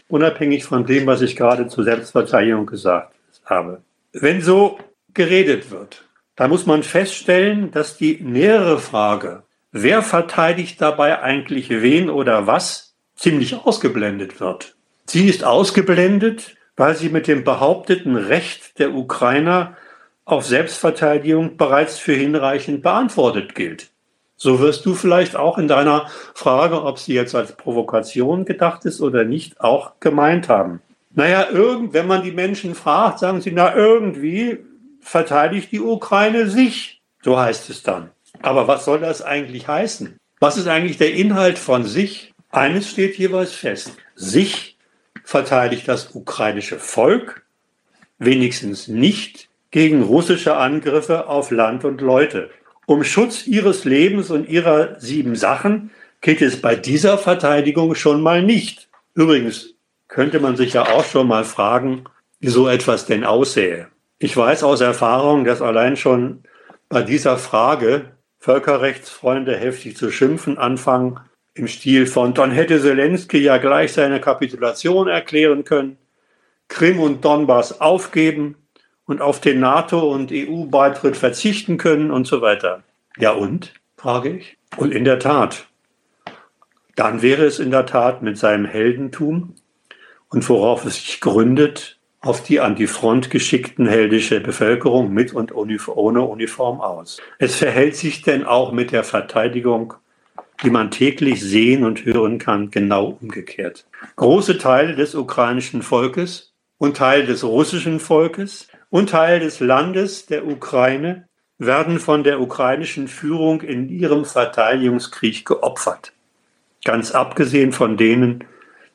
unabhängig 0.09 0.65
von 0.65 0.85
dem, 0.85 1.05
was 1.05 1.21
ich 1.21 1.35
gerade 1.35 1.67
zur 1.67 1.85
Selbstverteidigung 1.85 2.65
gesagt 2.65 3.15
habe. 3.45 3.81
Wenn 4.11 4.41
so 4.41 4.79
geredet 5.13 5.71
wird, 5.71 6.03
dann 6.35 6.49
muss 6.49 6.65
man 6.65 6.83
feststellen, 6.83 7.71
dass 7.71 7.97
die 7.97 8.19
nähere 8.21 8.79
Frage, 8.79 9.43
wer 9.71 10.01
verteidigt 10.01 10.81
dabei 10.81 11.21
eigentlich 11.21 11.69
wen 11.69 12.09
oder 12.09 12.47
was, 12.47 12.90
ziemlich 13.21 13.55
ausgeblendet 13.55 14.39
wird. 14.39 14.75
Sie 15.05 15.27
ist 15.27 15.43
ausgeblendet, 15.43 16.55
weil 16.75 16.95
sie 16.95 17.09
mit 17.09 17.27
dem 17.27 17.43
behaupteten 17.43 18.15
Recht 18.15 18.79
der 18.79 18.93
Ukrainer 18.95 19.77
auf 20.25 20.45
Selbstverteidigung 20.45 21.57
bereits 21.57 21.99
für 21.99 22.13
hinreichend 22.13 22.81
beantwortet 22.81 23.53
gilt. 23.53 23.89
So 24.37 24.59
wirst 24.59 24.85
du 24.87 24.95
vielleicht 24.95 25.35
auch 25.35 25.59
in 25.59 25.67
deiner 25.67 26.07
Frage, 26.33 26.83
ob 26.83 26.97
sie 26.97 27.13
jetzt 27.13 27.35
als 27.35 27.55
Provokation 27.55 28.45
gedacht 28.45 28.85
ist 28.85 28.99
oder 28.99 29.23
nicht, 29.23 29.61
auch 29.61 29.99
gemeint 29.99 30.49
haben. 30.49 30.81
Naja, 31.13 31.49
irgend, 31.51 31.93
wenn 31.93 32.07
man 32.07 32.23
die 32.23 32.31
Menschen 32.31 32.73
fragt, 32.73 33.19
sagen 33.19 33.41
sie, 33.41 33.51
na 33.51 33.75
irgendwie 33.75 34.59
verteidigt 34.99 35.71
die 35.71 35.81
Ukraine 35.81 36.47
sich. 36.47 37.01
So 37.21 37.37
heißt 37.37 37.69
es 37.69 37.83
dann. 37.83 38.09
Aber 38.41 38.67
was 38.67 38.85
soll 38.85 38.99
das 38.99 39.21
eigentlich 39.21 39.67
heißen? 39.67 40.17
Was 40.39 40.57
ist 40.57 40.67
eigentlich 40.67 40.97
der 40.97 41.13
Inhalt 41.13 41.59
von 41.59 41.83
sich? 41.83 42.30
Eines 42.51 42.89
steht 42.89 43.17
jeweils 43.17 43.53
fest. 43.53 43.93
Sich 44.15 44.77
verteidigt 45.23 45.87
das 45.87 46.13
ukrainische 46.13 46.79
Volk, 46.79 47.45
wenigstens 48.19 48.87
nicht 48.87 49.49
gegen 49.71 50.03
russische 50.03 50.57
Angriffe 50.57 51.27
auf 51.27 51.49
Land 51.51 51.85
und 51.85 52.01
Leute. 52.01 52.49
Um 52.85 53.03
Schutz 53.05 53.47
ihres 53.47 53.85
Lebens 53.85 54.31
und 54.31 54.49
ihrer 54.49 54.99
sieben 54.99 55.35
Sachen 55.35 55.91
geht 56.19 56.41
es 56.41 56.61
bei 56.61 56.75
dieser 56.75 57.17
Verteidigung 57.17 57.95
schon 57.95 58.21
mal 58.21 58.43
nicht. 58.43 58.89
Übrigens 59.13 59.73
könnte 60.09 60.41
man 60.41 60.57
sich 60.57 60.73
ja 60.73 60.83
auch 60.93 61.05
schon 61.05 61.27
mal 61.27 61.45
fragen, 61.45 62.03
wie 62.41 62.49
so 62.49 62.67
etwas 62.67 63.05
denn 63.05 63.23
aussähe. 63.23 63.87
Ich 64.19 64.35
weiß 64.35 64.63
aus 64.63 64.81
Erfahrung, 64.81 65.45
dass 65.45 65.61
allein 65.61 65.95
schon 65.95 66.43
bei 66.89 67.01
dieser 67.01 67.37
Frage 67.37 68.11
Völkerrechtsfreunde 68.39 69.55
heftig 69.55 69.95
zu 69.95 70.11
schimpfen 70.11 70.57
anfangen, 70.57 71.19
im 71.61 71.67
Stil 71.67 72.07
von, 72.07 72.33
dann 72.33 72.49
hätte 72.49 72.81
Zelensky 72.81 73.37
ja 73.37 73.57
gleich 73.57 73.93
seine 73.93 74.19
Kapitulation 74.19 75.07
erklären 75.07 75.63
können, 75.63 75.97
Krim 76.67 76.99
und 76.99 77.23
Donbass 77.23 77.79
aufgeben 77.79 78.55
und 79.05 79.21
auf 79.21 79.39
den 79.39 79.59
NATO- 79.59 80.11
und 80.11 80.31
EU-Beitritt 80.33 81.15
verzichten 81.15 81.77
können 81.77 82.09
und 82.09 82.25
so 82.25 82.41
weiter. 82.41 82.83
Ja 83.17 83.31
und? 83.31 83.73
frage 83.95 84.37
ich. 84.37 84.57
Und 84.77 84.91
in 84.91 85.05
der 85.05 85.19
Tat, 85.19 85.67
dann 86.95 87.21
wäre 87.21 87.45
es 87.45 87.59
in 87.59 87.69
der 87.69 87.85
Tat 87.85 88.23
mit 88.23 88.39
seinem 88.39 88.65
Heldentum 88.65 89.53
und 90.29 90.49
worauf 90.49 90.85
es 90.85 90.95
sich 90.95 91.21
gründet, 91.21 91.99
auf 92.21 92.41
die 92.41 92.59
an 92.59 92.75
die 92.75 92.87
Front 92.87 93.29
geschickten 93.29 93.87
heldische 93.87 94.39
Bevölkerung 94.39 95.13
mit 95.13 95.31
und 95.33 95.53
ohne 95.53 96.21
Uniform 96.23 96.81
aus. 96.81 97.19
Es 97.37 97.55
verhält 97.55 97.95
sich 97.95 98.23
denn 98.23 98.45
auch 98.45 98.71
mit 98.71 98.91
der 98.91 99.03
Verteidigung, 99.03 99.93
die 100.63 100.69
man 100.69 100.91
täglich 100.91 101.41
sehen 101.41 101.83
und 101.83 102.05
hören 102.05 102.37
kann, 102.37 102.71
genau 102.71 103.17
umgekehrt. 103.21 103.85
Große 104.15 104.57
Teile 104.57 104.95
des 104.95 105.15
ukrainischen 105.15 105.81
Volkes 105.81 106.53
und 106.77 106.97
Teile 106.97 107.25
des 107.25 107.43
russischen 107.43 107.99
Volkes 107.99 108.67
und 108.89 109.09
Teil 109.09 109.39
des 109.39 109.59
Landes 109.59 110.25
der 110.25 110.45
Ukraine 110.47 111.27
werden 111.57 111.99
von 111.99 112.23
der 112.23 112.41
ukrainischen 112.41 113.07
Führung 113.07 113.61
in 113.61 113.89
ihrem 113.89 114.25
Verteidigungskrieg 114.25 115.45
geopfert. 115.45 116.11
Ganz 116.83 117.11
abgesehen 117.11 117.71
von 117.71 117.97
denen, 117.97 118.43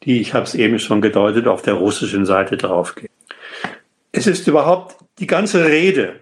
die, 0.02 0.20
ich 0.20 0.34
habe 0.34 0.44
es 0.44 0.54
eben 0.54 0.78
schon 0.78 1.00
gedeutet, 1.00 1.46
auf 1.46 1.62
der 1.62 1.74
russischen 1.74 2.26
Seite 2.26 2.56
draufgehen. 2.56 3.12
Es 4.12 4.26
ist 4.26 4.48
überhaupt 4.48 4.96
die 5.18 5.26
ganze 5.26 5.66
Rede 5.66 6.20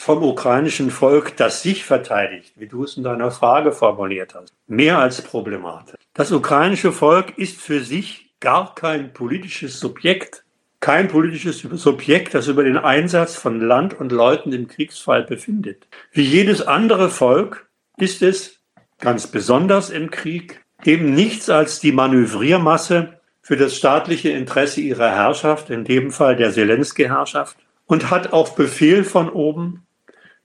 vom 0.00 0.22
ukrainischen 0.22 0.90
Volk, 0.90 1.36
das 1.36 1.62
sich 1.62 1.84
verteidigt, 1.84 2.54
wie 2.56 2.66
du 2.66 2.84
es 2.84 2.96
in 2.96 3.02
deiner 3.02 3.30
Frage 3.30 3.70
formuliert 3.70 4.34
hast, 4.34 4.54
mehr 4.66 4.98
als 4.98 5.20
problematisch. 5.20 6.00
Das 6.14 6.32
ukrainische 6.32 6.90
Volk 6.90 7.36
ist 7.36 7.60
für 7.60 7.80
sich 7.80 8.32
gar 8.40 8.74
kein 8.74 9.12
politisches 9.12 9.78
Subjekt, 9.78 10.42
kein 10.80 11.08
politisches 11.08 11.58
Subjekt, 11.60 12.32
das 12.32 12.48
über 12.48 12.64
den 12.64 12.78
Einsatz 12.78 13.36
von 13.36 13.60
Land 13.60 14.00
und 14.00 14.10
Leuten 14.10 14.54
im 14.54 14.68
Kriegsfall 14.68 15.24
befindet. 15.24 15.86
Wie 16.12 16.24
jedes 16.24 16.66
andere 16.66 17.10
Volk 17.10 17.68
ist 17.98 18.22
es, 18.22 18.60
ganz 19.00 19.26
besonders 19.26 19.90
im 19.90 20.10
Krieg, 20.10 20.64
eben 20.82 21.14
nichts 21.14 21.50
als 21.50 21.78
die 21.78 21.92
Manövriermasse 21.92 23.20
für 23.42 23.58
das 23.58 23.76
staatliche 23.76 24.30
Interesse 24.30 24.80
ihrer 24.80 25.10
Herrschaft, 25.10 25.68
in 25.68 25.84
dem 25.84 26.10
Fall 26.10 26.36
der 26.36 26.52
Zelensky-Herrschaft, 26.52 27.58
und 27.84 28.10
hat 28.10 28.32
auf 28.32 28.54
Befehl 28.54 29.04
von 29.04 29.28
oben 29.28 29.84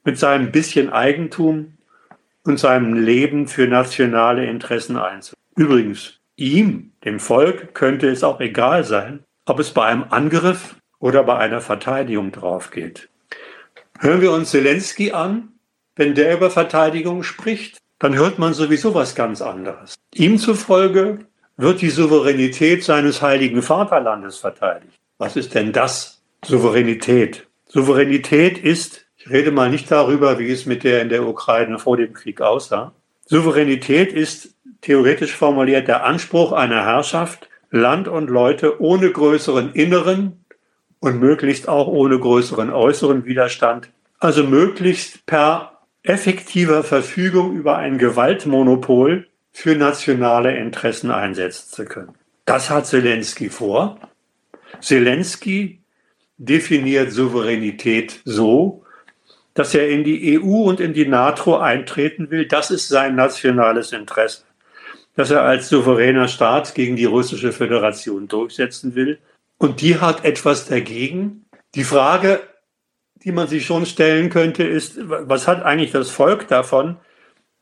mit 0.05 0.17
seinem 0.17 0.51
bisschen 0.51 0.89
Eigentum 0.89 1.73
und 2.43 2.59
seinem 2.59 2.93
Leben 2.93 3.47
für 3.47 3.67
nationale 3.67 4.45
Interessen 4.45 4.97
einzusetzen. 4.97 5.35
Übrigens, 5.57 6.19
ihm, 6.37 6.91
dem 7.03 7.19
Volk, 7.19 7.73
könnte 7.73 8.07
es 8.09 8.23
auch 8.23 8.39
egal 8.39 8.83
sein, 8.83 9.23
ob 9.45 9.59
es 9.59 9.71
bei 9.71 9.85
einem 9.85 10.05
Angriff 10.09 10.75
oder 10.99 11.23
bei 11.23 11.37
einer 11.37 11.59
Verteidigung 11.59 12.31
drauf 12.31 12.71
geht. 12.71 13.09
Hören 13.99 14.21
wir 14.21 14.31
uns 14.31 14.51
Zelensky 14.51 15.11
an, 15.11 15.49
wenn 15.95 16.13
der 16.15 16.35
über 16.35 16.51
Verteidigung 16.51 17.23
spricht, 17.23 17.77
dann 17.99 18.15
hört 18.15 18.39
man 18.39 18.53
sowieso 18.53 18.93
was 18.93 19.15
ganz 19.15 19.41
anderes. 19.41 19.95
Ihm 20.13 20.37
zufolge 20.37 21.19
wird 21.57 21.81
die 21.81 21.89
Souveränität 21.89 22.83
seines 22.83 23.21
heiligen 23.21 23.61
Vaterlandes 23.61 24.37
verteidigt. 24.37 24.99
Was 25.17 25.37
ist 25.37 25.55
denn 25.55 25.71
das? 25.71 26.21
Souveränität. 26.43 27.47
Souveränität 27.67 28.57
ist, 28.57 29.04
ich 29.25 29.31
rede 29.31 29.51
mal 29.51 29.69
nicht 29.69 29.89
darüber, 29.89 30.37
wie 30.37 30.51
es 30.51 30.65
mit 30.65 30.83
der 30.83 31.01
in 31.01 31.09
der 31.09 31.27
Ukraine 31.27 31.79
vor 31.79 31.97
dem 31.97 32.13
Krieg 32.13 32.41
aussah. 32.41 32.93
Souveränität 33.25 34.13
ist 34.13 34.53
theoretisch 34.81 35.35
formuliert 35.35 35.87
der 35.87 36.05
Anspruch 36.05 36.51
einer 36.51 36.85
Herrschaft, 36.85 37.49
Land 37.71 38.07
und 38.07 38.29
Leute 38.29 38.79
ohne 38.81 39.11
größeren 39.11 39.73
inneren 39.73 40.45
und 40.99 41.19
möglichst 41.19 41.67
auch 41.67 41.87
ohne 41.87 42.19
größeren 42.19 42.69
äußeren 42.71 43.25
Widerstand, 43.25 43.89
also 44.19 44.43
möglichst 44.43 45.25
per 45.25 45.79
effektiver 46.03 46.83
Verfügung 46.83 47.55
über 47.55 47.77
ein 47.77 47.97
Gewaltmonopol 47.97 49.27
für 49.51 49.75
nationale 49.75 50.55
Interessen 50.55 51.09
einsetzen 51.09 51.73
zu 51.73 51.85
können. 51.85 52.13
Das 52.45 52.69
hat 52.69 52.85
Zelensky 52.85 53.49
vor. 53.49 53.99
Zelensky 54.81 55.81
definiert 56.37 57.11
Souveränität 57.11 58.21
so, 58.23 58.84
dass 59.55 59.73
er 59.73 59.89
in 59.89 60.03
die 60.03 60.39
EU 60.39 60.63
und 60.69 60.79
in 60.79 60.93
die 60.93 61.07
NATO 61.07 61.57
eintreten 61.57 62.29
will. 62.29 62.47
Das 62.47 62.69
ist 62.69 62.87
sein 62.87 63.15
nationales 63.15 63.91
Interesse 63.91 64.43
dass 65.15 65.31
er 65.31 65.43
als 65.43 65.69
souveräner 65.69 66.27
Staat 66.27 66.75
gegen 66.75 66.95
die 66.95 67.05
russische 67.05 67.51
Föderation 67.51 68.27
durchsetzen 68.27 68.95
will. 68.95 69.19
Und 69.57 69.81
die 69.81 69.99
hat 69.99 70.25
etwas 70.25 70.67
dagegen. 70.67 71.45
Die 71.73 71.85
Frage, 71.85 72.41
die 73.23 73.31
man 73.31 73.47
sich 73.47 73.65
schon 73.65 73.85
stellen 73.85 74.29
könnte, 74.29 74.63
ist, 74.63 74.97
was 74.97 75.47
hat 75.47 75.63
eigentlich 75.63 75.91
das 75.91 76.09
Volk 76.09 76.47
davon, 76.47 76.97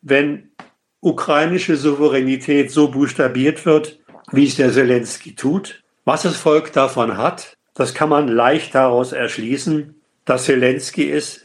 wenn 0.02 0.52
ukrainische 1.00 1.78
Souveränität 1.78 2.72
so 2.72 2.90
buchstabiert 2.90 3.66
wird, 3.66 4.00
wie 4.32 4.48
es 4.48 4.56
der 4.56 4.72
Zelensky 4.72 5.36
tut. 5.36 5.84
Was 6.06 6.24
das 6.24 6.36
Volk 6.36 6.74
davon 6.74 7.18
hat, 7.18 7.56
das 7.76 7.94
kann 7.94 8.10
man 8.10 8.28
leicht 8.28 8.74
daraus 8.74 9.12
erschließen, 9.12 10.02
dass 10.26 10.46
Zelensky 10.46 11.12
es 11.12 11.43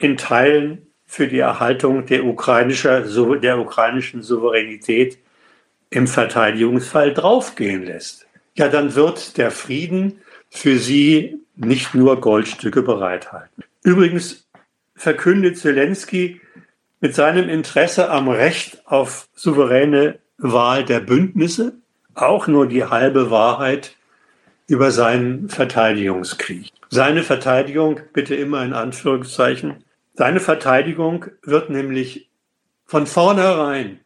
in 0.00 0.16
Teilen 0.16 0.86
für 1.06 1.28
die 1.28 1.38
Erhaltung 1.38 2.06
der, 2.06 2.24
ukrainischer, 2.24 3.02
der 3.38 3.58
ukrainischen 3.58 4.22
Souveränität 4.22 5.18
im 5.90 6.06
Verteidigungsfall 6.06 7.12
draufgehen 7.12 7.84
lässt. 7.84 8.26
Ja, 8.54 8.68
dann 8.68 8.94
wird 8.94 9.36
der 9.36 9.50
Frieden 9.50 10.20
für 10.48 10.78
sie 10.78 11.38
nicht 11.56 11.94
nur 11.94 12.20
Goldstücke 12.20 12.82
bereithalten. 12.82 13.64
Übrigens 13.82 14.48
verkündet 14.96 15.58
Zelensky 15.58 16.40
mit 17.00 17.14
seinem 17.14 17.48
Interesse 17.48 18.10
am 18.10 18.28
Recht 18.28 18.82
auf 18.86 19.28
souveräne 19.34 20.18
Wahl 20.38 20.84
der 20.84 21.00
Bündnisse 21.00 21.74
auch 22.14 22.46
nur 22.46 22.66
die 22.66 22.84
halbe 22.84 23.30
Wahrheit 23.30 23.96
über 24.66 24.90
seinen 24.90 25.48
Verteidigungskrieg. 25.48 26.70
Seine 26.90 27.22
Verteidigung, 27.22 28.00
bitte 28.12 28.34
immer 28.34 28.64
in 28.64 28.72
Anführungszeichen, 28.72 29.84
seine 30.20 30.40
Verteidigung 30.40 31.24
wird 31.42 31.70
nämlich 31.70 32.28
von 32.84 33.06
vornherein 33.06 34.00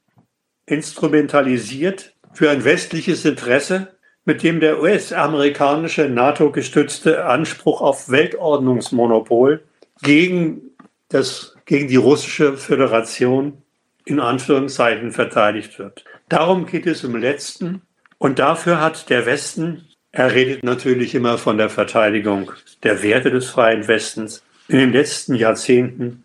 instrumentalisiert 0.65 2.15
für 2.33 2.51
ein 2.51 2.63
westliches 2.63 3.25
Interesse, 3.25 3.97
mit 4.25 4.45
dem 4.45 4.61
der 4.61 4.81
US-amerikanische 4.81 6.09
NATO-gestützte 6.09 7.25
Anspruch 7.25 7.81
auf 7.81 8.11
Weltordnungsmonopol 8.11 9.65
gegen, 10.03 10.61
das, 11.09 11.57
gegen 11.65 11.89
die 11.89 11.97
russische 11.97 12.57
Föderation 12.57 13.61
in 14.05 14.21
Anführungszeichen 14.21 15.11
verteidigt 15.11 15.81
wird. 15.81 16.05
Darum 16.29 16.67
geht 16.67 16.87
es 16.87 17.03
im 17.03 17.17
letzten. 17.17 17.83
Und 18.19 18.39
dafür 18.39 18.81
hat 18.81 19.11
der 19.11 19.27
Westen, 19.27 19.89
er 20.13 20.33
redet 20.33 20.63
natürlich 20.63 21.17
immer 21.17 21.39
von 21.39 21.59
der 21.59 21.71
Verteidigung 21.71 22.53
der 22.85 23.03
Werte 23.03 23.33
des 23.33 23.51
freien 23.51 23.89
Westens, 23.89 24.44
in 24.69 24.79
den 24.79 24.93
letzten 24.93 25.35
Jahrzehnten 25.35 26.25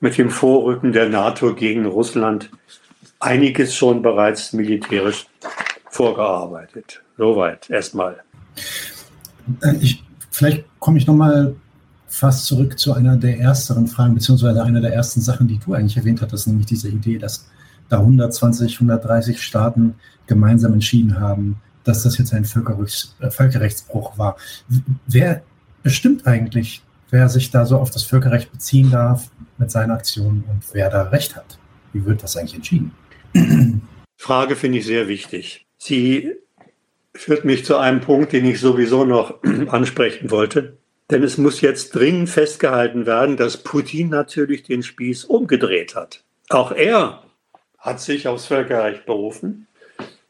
mit 0.00 0.18
dem 0.18 0.30
Vorrücken 0.30 0.92
der 0.92 1.08
NATO 1.08 1.54
gegen 1.54 1.86
Russland 1.86 2.50
einiges 3.18 3.74
schon 3.74 4.02
bereits 4.02 4.52
militärisch 4.52 5.26
vorgearbeitet. 5.90 7.02
Soweit 7.16 7.70
erstmal. 7.70 8.22
Äh, 9.62 9.76
ich, 9.80 10.04
vielleicht 10.30 10.64
komme 10.78 10.98
ich 10.98 11.06
nochmal 11.06 11.56
fast 12.08 12.46
zurück 12.46 12.78
zu 12.78 12.92
einer 12.92 13.16
der 13.16 13.38
ersteren 13.38 13.86
Fragen, 13.86 14.14
beziehungsweise 14.14 14.62
einer 14.62 14.80
der 14.80 14.92
ersten 14.92 15.20
Sachen, 15.20 15.48
die 15.48 15.58
du 15.58 15.74
eigentlich 15.74 15.96
erwähnt 15.96 16.22
hattest, 16.22 16.46
nämlich 16.46 16.66
diese 16.66 16.88
Idee, 16.88 17.18
dass 17.18 17.48
da 17.88 17.98
120, 17.98 18.74
130 18.76 19.42
Staaten 19.42 19.94
gemeinsam 20.26 20.72
entschieden 20.72 21.20
haben, 21.20 21.56
dass 21.84 22.02
das 22.02 22.18
jetzt 22.18 22.32
ein 22.32 22.44
Völkerrechts, 22.44 23.14
äh, 23.20 23.30
Völkerrechtsbruch 23.30 24.18
war. 24.18 24.36
Wer 25.06 25.42
bestimmt 25.82 26.26
eigentlich, 26.26 26.82
wer 27.10 27.28
sich 27.28 27.50
da 27.50 27.66
so 27.66 27.78
auf 27.78 27.90
das 27.90 28.02
Völkerrecht 28.02 28.52
beziehen 28.52 28.90
darf 28.90 29.30
mit 29.58 29.70
seinen 29.70 29.90
Aktionen 29.90 30.44
und 30.48 30.62
wer 30.72 30.90
da 30.90 31.02
Recht 31.02 31.36
hat? 31.36 31.58
Wie 31.92 32.04
wird 32.04 32.22
das 32.22 32.36
eigentlich 32.36 32.54
entschieden? 32.54 32.92
Frage 34.16 34.56
finde 34.56 34.78
ich 34.78 34.86
sehr 34.86 35.08
wichtig. 35.08 35.66
Sie 35.78 36.32
führt 37.14 37.44
mich 37.44 37.64
zu 37.64 37.76
einem 37.76 38.00
Punkt, 38.00 38.32
den 38.32 38.44
ich 38.44 38.60
sowieso 38.60 39.04
noch 39.04 39.42
ansprechen 39.68 40.30
wollte. 40.30 40.76
Denn 41.10 41.22
es 41.22 41.38
muss 41.38 41.60
jetzt 41.60 41.94
dringend 41.94 42.28
festgehalten 42.28 43.06
werden, 43.06 43.36
dass 43.36 43.58
Putin 43.58 44.08
natürlich 44.08 44.64
den 44.64 44.82
Spieß 44.82 45.24
umgedreht 45.24 45.94
hat. 45.94 46.24
Auch 46.48 46.72
er 46.72 47.22
hat 47.78 48.00
sich 48.00 48.26
aufs 48.26 48.46
Völkerrecht 48.46 49.06
berufen. 49.06 49.68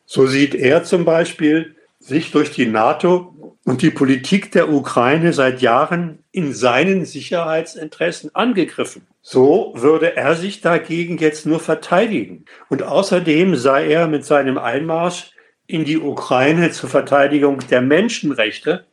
So 0.05 0.27
sieht 0.27 0.55
er 0.55 0.85
zum 0.85 1.05
Beispiel 1.05 1.76
sich 2.07 2.31
durch 2.31 2.53
die 2.53 2.67
NATO 2.67 3.59
und 3.65 3.83
die 3.83 3.91
Politik 3.91 4.53
der 4.53 4.71
Ukraine 4.73 5.33
seit 5.33 5.61
Jahren 5.61 6.21
in 6.31 6.55
seinen 6.55 7.05
Sicherheitsinteressen 7.05 8.33
angegriffen. 8.33 9.09
So 9.23 9.73
würde 9.75 10.17
er 10.17 10.37
sich 10.37 10.61
dagegen 10.61 11.19
jetzt 11.19 11.47
nur 11.47 11.59
verteidigen. 11.59 12.45
Und 12.69 12.85
außerdem 12.85 13.57
sei 13.57 13.89
er 13.89 14.07
mit 14.07 14.25
seinem 14.25 14.57
Einmarsch 14.57 15.33
in 15.67 15.85
die 15.85 15.99
Ukraine 15.99 16.71
zur 16.71 16.89
Verteidigung 16.89 17.59
der 17.69 17.81
Menschenrechte, 17.81 18.85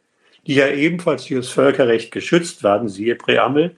die 0.47 0.55
ja 0.55 0.68
ebenfalls 0.68 1.26
durch 1.26 1.41
das 1.41 1.49
Völkerrecht 1.49 2.11
geschützt 2.11 2.64
werden, 2.64 2.89
siehe 2.89 3.14
Präambel, 3.14 3.76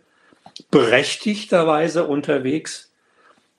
berechtigterweise 0.72 2.06
unterwegs, 2.06 2.94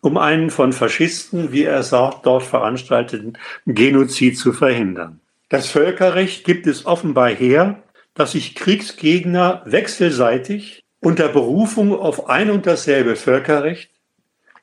um 0.01 0.17
einen 0.17 0.49
von 0.49 0.73
Faschisten, 0.73 1.53
wie 1.53 1.65
er 1.65 1.83
sagt, 1.83 2.25
dort 2.25 2.45
veranstalteten 2.45 3.37
Genozid 3.67 4.39
zu 4.39 4.55
verhindern. 4.55 5.21
Das 5.49 5.69
Völkerrecht 5.69 6.45
gibt 6.45 6.67
es 6.67 6.87
offenbar 6.87 7.31
her, 7.31 7.83
dass 8.15 8.33
sich 8.33 8.55
Kriegsgegner 8.55 9.63
wechselseitig 9.65 10.83
unter 11.01 11.29
Berufung 11.29 11.95
auf 11.95 12.29
ein 12.29 12.51
und 12.51 12.67
dasselbe 12.67 13.17
Völkerrecht 13.17 13.91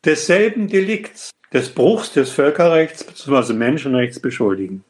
desselben 0.04 0.68
Delikts, 0.68 1.32
des 1.54 1.70
Bruchs 1.70 2.12
des 2.12 2.32
Völkerrechts 2.32 3.04
bzw. 3.04 3.54
Menschenrechts 3.54 4.20
beschuldigen. 4.20 4.84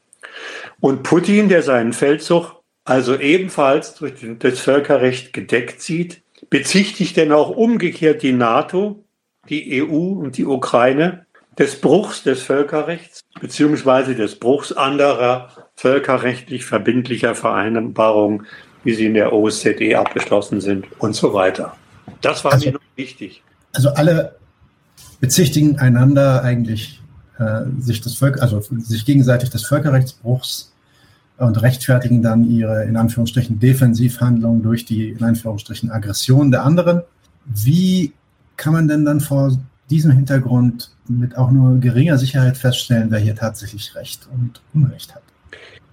Und 0.80 1.02
Putin, 1.02 1.48
der 1.48 1.62
seinen 1.62 1.92
Feldzug 1.92 2.62
also 2.84 3.18
ebenfalls 3.18 3.94
durch 3.94 4.14
das 4.38 4.58
Völkerrecht 4.58 5.32
gedeckt 5.32 5.80
sieht, 5.80 6.22
bezichtigt 6.50 7.16
denn 7.16 7.32
auch 7.32 7.50
umgekehrt 7.50 8.22
die 8.22 8.32
NATO, 8.32 9.04
die 9.48 9.82
EU 9.82 10.18
und 10.20 10.36
die 10.36 10.44
Ukraine 10.44 11.26
des 11.58 11.80
Bruchs 11.80 12.22
des 12.22 12.42
Völkerrechts 12.42 13.23
beziehungsweise 13.40 14.14
des 14.14 14.38
Bruchs 14.38 14.72
anderer 14.72 15.48
völkerrechtlich 15.76 16.64
verbindlicher 16.64 17.34
Vereinbarungen 17.34 18.46
wie 18.84 18.94
sie 18.94 19.06
in 19.06 19.14
der 19.14 19.32
OSZE 19.32 19.98
abgeschlossen 19.98 20.60
sind 20.60 20.86
und 20.98 21.16
so 21.16 21.32
weiter. 21.34 21.74
Das 22.20 22.44
war 22.44 22.52
also, 22.52 22.66
mir 22.66 22.72
noch 22.72 22.80
wichtig. 22.96 23.42
Also 23.72 23.88
alle 23.90 24.36
bezichtigen 25.20 25.78
einander 25.78 26.42
eigentlich 26.42 27.02
äh, 27.38 27.62
sich 27.78 28.00
das 28.02 28.14
Völker, 28.14 28.42
also 28.42 28.60
sich 28.60 29.04
gegenseitig 29.04 29.50
des 29.50 29.64
Völkerrechtsbruchs 29.66 30.72
und 31.38 31.60
rechtfertigen 31.62 32.22
dann 32.22 32.44
ihre 32.44 32.84
in 32.84 32.96
Anführungsstrichen 32.96 33.58
Defensivhandlungen 33.58 34.62
durch 34.62 34.84
die 34.84 35.10
in 35.10 35.24
Anführungsstrichen 35.24 35.90
Aggression 35.90 36.50
der 36.50 36.64
anderen. 36.64 37.02
Wie 37.46 38.12
kann 38.56 38.72
man 38.72 38.86
denn 38.86 39.04
dann 39.04 39.20
vor 39.20 39.58
diesem 39.90 40.12
Hintergrund 40.12 40.90
mit 41.08 41.36
auch 41.36 41.50
nur 41.50 41.78
geringer 41.78 42.18
Sicherheit 42.18 42.56
feststellen, 42.56 43.10
wer 43.10 43.18
hier 43.18 43.36
tatsächlich 43.36 43.94
Recht 43.94 44.28
und 44.32 44.60
Unrecht 44.72 45.14
hat? 45.14 45.22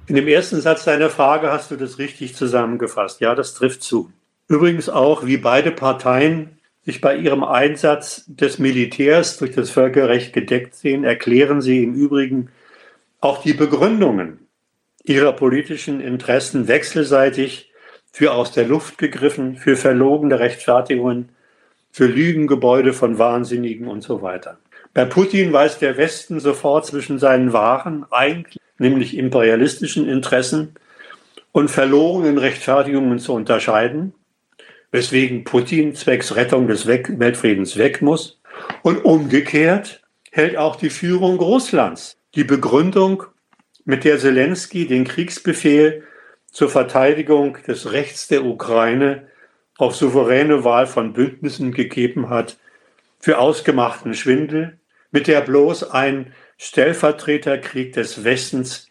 In 0.07 0.15
dem 0.15 0.27
ersten 0.27 0.59
Satz 0.59 0.85
deiner 0.85 1.09
Frage 1.09 1.51
hast 1.51 1.71
du 1.71 1.75
das 1.75 1.97
richtig 1.97 2.35
zusammengefasst. 2.35 3.21
Ja, 3.21 3.35
das 3.35 3.53
trifft 3.53 3.83
zu. 3.83 4.11
Übrigens 4.47 4.89
auch, 4.89 5.25
wie 5.25 5.37
beide 5.37 5.71
Parteien 5.71 6.57
sich 6.83 6.99
bei 6.99 7.15
ihrem 7.15 7.43
Einsatz 7.43 8.25
des 8.27 8.59
Militärs 8.59 9.37
durch 9.37 9.51
das 9.51 9.69
Völkerrecht 9.69 10.33
gedeckt 10.33 10.75
sehen, 10.75 11.03
erklären 11.03 11.61
sie 11.61 11.83
im 11.83 11.93
Übrigen 11.93 12.49
auch 13.19 13.41
die 13.41 13.53
Begründungen 13.53 14.39
ihrer 15.03 15.33
politischen 15.33 16.01
Interessen 16.01 16.67
wechselseitig 16.67 17.71
für 18.11 18.33
aus 18.33 18.51
der 18.51 18.65
Luft 18.65 18.97
gegriffen, 18.97 19.55
für 19.55 19.77
verlogene 19.77 20.39
Rechtfertigungen, 20.39 21.29
für 21.91 22.05
Lügengebäude 22.05 22.93
von 22.93 23.17
Wahnsinnigen 23.17 23.87
und 23.87 24.01
so 24.01 24.21
weiter. 24.21 24.57
Bei 24.93 25.05
Putin 25.05 25.53
weiß 25.53 25.79
der 25.79 25.97
Westen 25.97 26.39
sofort 26.39 26.85
zwischen 26.85 27.19
seinen 27.19 27.53
wahren, 27.53 28.05
eigentlich 28.11 28.59
nämlich 28.77 29.17
imperialistischen 29.17 30.07
Interessen 30.07 30.75
und 31.51 31.69
verlorenen 31.69 32.37
Rechtfertigungen 32.37 33.19
zu 33.19 33.33
unterscheiden, 33.33 34.13
weswegen 34.91 35.43
Putin 35.43 35.95
zwecks 35.95 36.35
Rettung 36.35 36.67
des 36.67 36.87
Weltfriedens 36.87 37.77
weg 37.77 38.01
muss. 38.01 38.41
Und 38.83 39.05
umgekehrt 39.05 40.01
hält 40.31 40.57
auch 40.57 40.75
die 40.75 40.89
Führung 40.89 41.37
Russlands 41.39 42.17
die 42.35 42.43
Begründung, 42.43 43.23
mit 43.83 44.03
der 44.03 44.19
Zelensky 44.19 44.87
den 44.87 45.05
Kriegsbefehl 45.05 46.03
zur 46.51 46.69
Verteidigung 46.69 47.57
des 47.67 47.91
Rechts 47.91 48.27
der 48.27 48.45
Ukraine 48.45 49.27
auf 49.82 49.95
souveräne 49.95 50.63
Wahl 50.63 50.86
von 50.86 51.13
Bündnissen 51.13 51.71
gegeben 51.71 52.29
hat, 52.29 52.57
für 53.19 53.39
ausgemachten 53.39 54.13
Schwindel, 54.13 54.77
mit 55.11 55.27
der 55.27 55.41
bloß 55.41 55.91
ein 55.91 56.34
Stellvertreterkrieg 56.57 57.93
des 57.93 58.23
Westens 58.23 58.89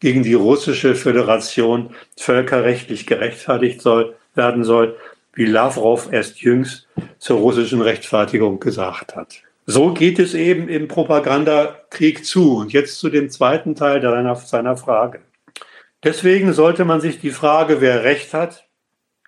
gegen 0.00 0.24
die 0.24 0.34
russische 0.34 0.96
Föderation 0.96 1.94
völkerrechtlich 2.16 3.06
gerechtfertigt 3.06 3.80
soll, 3.80 4.16
werden 4.34 4.64
soll, 4.64 4.96
wie 5.32 5.46
Lavrov 5.46 6.12
erst 6.12 6.42
jüngst 6.42 6.88
zur 7.18 7.38
russischen 7.38 7.80
Rechtfertigung 7.80 8.58
gesagt 8.58 9.14
hat. 9.14 9.42
So 9.66 9.94
geht 9.94 10.18
es 10.18 10.34
eben 10.34 10.68
im 10.68 10.88
Propagandakrieg 10.88 12.26
zu. 12.26 12.56
Und 12.56 12.72
jetzt 12.72 12.98
zu 12.98 13.10
dem 13.10 13.30
zweiten 13.30 13.76
Teil 13.76 14.00
deiner, 14.00 14.34
seiner 14.34 14.76
Frage. 14.76 15.20
Deswegen 16.02 16.52
sollte 16.52 16.84
man 16.84 17.00
sich 17.00 17.20
die 17.20 17.30
Frage, 17.30 17.80
wer 17.80 18.02
Recht 18.02 18.34
hat, 18.34 18.66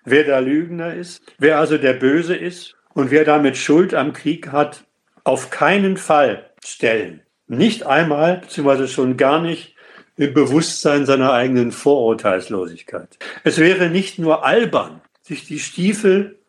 wer 0.05 0.23
der 0.23 0.41
Lügner 0.41 0.93
ist, 0.93 1.21
wer 1.37 1.59
also 1.59 1.77
der 1.77 1.93
Böse 1.93 2.35
ist 2.35 2.75
und 2.93 3.11
wer 3.11 3.25
damit 3.25 3.57
Schuld 3.57 3.93
am 3.93 4.13
Krieg 4.13 4.51
hat, 4.51 4.85
auf 5.23 5.49
keinen 5.49 5.97
Fall 5.97 6.49
stellen. 6.63 7.21
Nicht 7.47 7.85
einmal, 7.85 8.37
beziehungsweise 8.37 8.87
schon 8.87 9.17
gar 9.17 9.41
nicht 9.41 9.75
im 10.17 10.33
Bewusstsein 10.33 11.05
seiner 11.05 11.33
eigenen 11.33 11.71
Vorurteilslosigkeit. 11.71 13.17
Es 13.43 13.57
wäre 13.57 13.89
nicht 13.89 14.17
nur 14.17 14.45
albern, 14.45 15.01
sich 15.21 15.45
die 15.45 15.59
Stiefel 15.59 16.39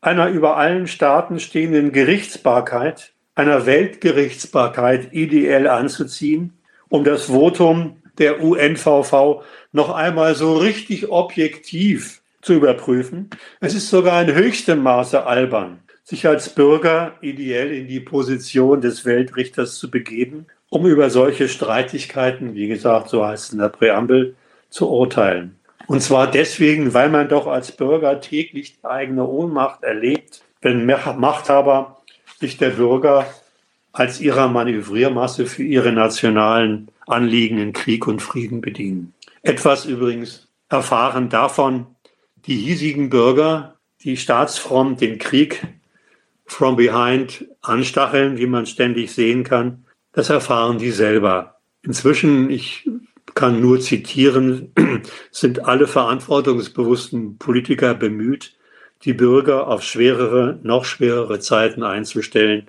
einer 0.00 0.28
über 0.28 0.56
allen 0.56 0.86
Staaten 0.86 1.40
stehenden 1.40 1.92
Gerichtsbarkeit, 1.92 3.12
einer 3.34 3.66
Weltgerichtsbarkeit 3.66 5.12
ideell 5.12 5.66
anzuziehen, 5.66 6.54
um 6.88 7.04
das 7.04 7.24
Votum 7.24 7.96
der 8.18 8.42
UNVV 8.42 9.42
noch 9.72 9.90
einmal 9.90 10.34
so 10.34 10.56
richtig 10.56 11.10
objektiv 11.10 12.19
zu 12.42 12.54
überprüfen. 12.54 13.30
Es 13.60 13.74
ist 13.74 13.90
sogar 13.90 14.22
in 14.22 14.34
höchstem 14.34 14.82
Maße 14.82 15.24
albern, 15.26 15.80
sich 16.02 16.26
als 16.26 16.54
Bürger 16.54 17.14
ideell 17.20 17.72
in 17.72 17.88
die 17.88 18.00
Position 18.00 18.80
des 18.80 19.04
Weltrichters 19.04 19.78
zu 19.78 19.90
begeben, 19.90 20.46
um 20.70 20.86
über 20.86 21.10
solche 21.10 21.48
Streitigkeiten, 21.48 22.54
wie 22.54 22.68
gesagt, 22.68 23.08
so 23.08 23.26
heißt 23.26 23.46
es 23.46 23.52
in 23.52 23.58
der 23.58 23.68
Präambel, 23.68 24.36
zu 24.70 24.88
urteilen. 24.88 25.56
Und 25.86 26.02
zwar 26.02 26.30
deswegen, 26.30 26.94
weil 26.94 27.08
man 27.10 27.28
doch 27.28 27.48
als 27.48 27.72
Bürger 27.72 28.20
täglich 28.20 28.78
eigene 28.84 29.26
Ohnmacht 29.26 29.82
erlebt, 29.82 30.42
wenn 30.62 30.86
Machthaber 30.86 31.98
sich 32.38 32.58
der 32.58 32.70
Bürger 32.70 33.26
als 33.92 34.20
ihrer 34.20 34.48
Manövriermasse 34.48 35.46
für 35.46 35.64
ihre 35.64 35.90
nationalen 35.90 36.88
Anliegen 37.06 37.58
in 37.58 37.72
Krieg 37.72 38.06
und 38.06 38.22
Frieden 38.22 38.60
bedienen. 38.60 39.14
Etwas 39.42 39.84
übrigens 39.84 40.48
erfahren 40.68 41.28
davon 41.28 41.86
die 42.46 42.56
hiesigen 42.56 43.10
Bürger, 43.10 43.76
die 44.02 44.16
staatsfront 44.16 45.00
den 45.00 45.18
Krieg 45.18 45.62
from 46.46 46.76
behind 46.76 47.46
anstacheln, 47.60 48.38
wie 48.38 48.46
man 48.46 48.66
ständig 48.66 49.12
sehen 49.12 49.44
kann. 49.44 49.84
Das 50.12 50.30
erfahren 50.30 50.78
die 50.78 50.90
selber. 50.90 51.60
Inzwischen, 51.82 52.50
ich 52.50 52.88
kann 53.34 53.60
nur 53.60 53.80
zitieren, 53.80 54.72
sind 55.30 55.64
alle 55.64 55.86
verantwortungsbewussten 55.86 57.38
Politiker 57.38 57.94
bemüht, 57.94 58.56
die 59.04 59.12
Bürger 59.12 59.68
auf 59.68 59.82
schwerere, 59.82 60.58
noch 60.62 60.84
schwerere 60.84 61.38
Zeiten 61.40 61.82
einzustellen. 61.82 62.68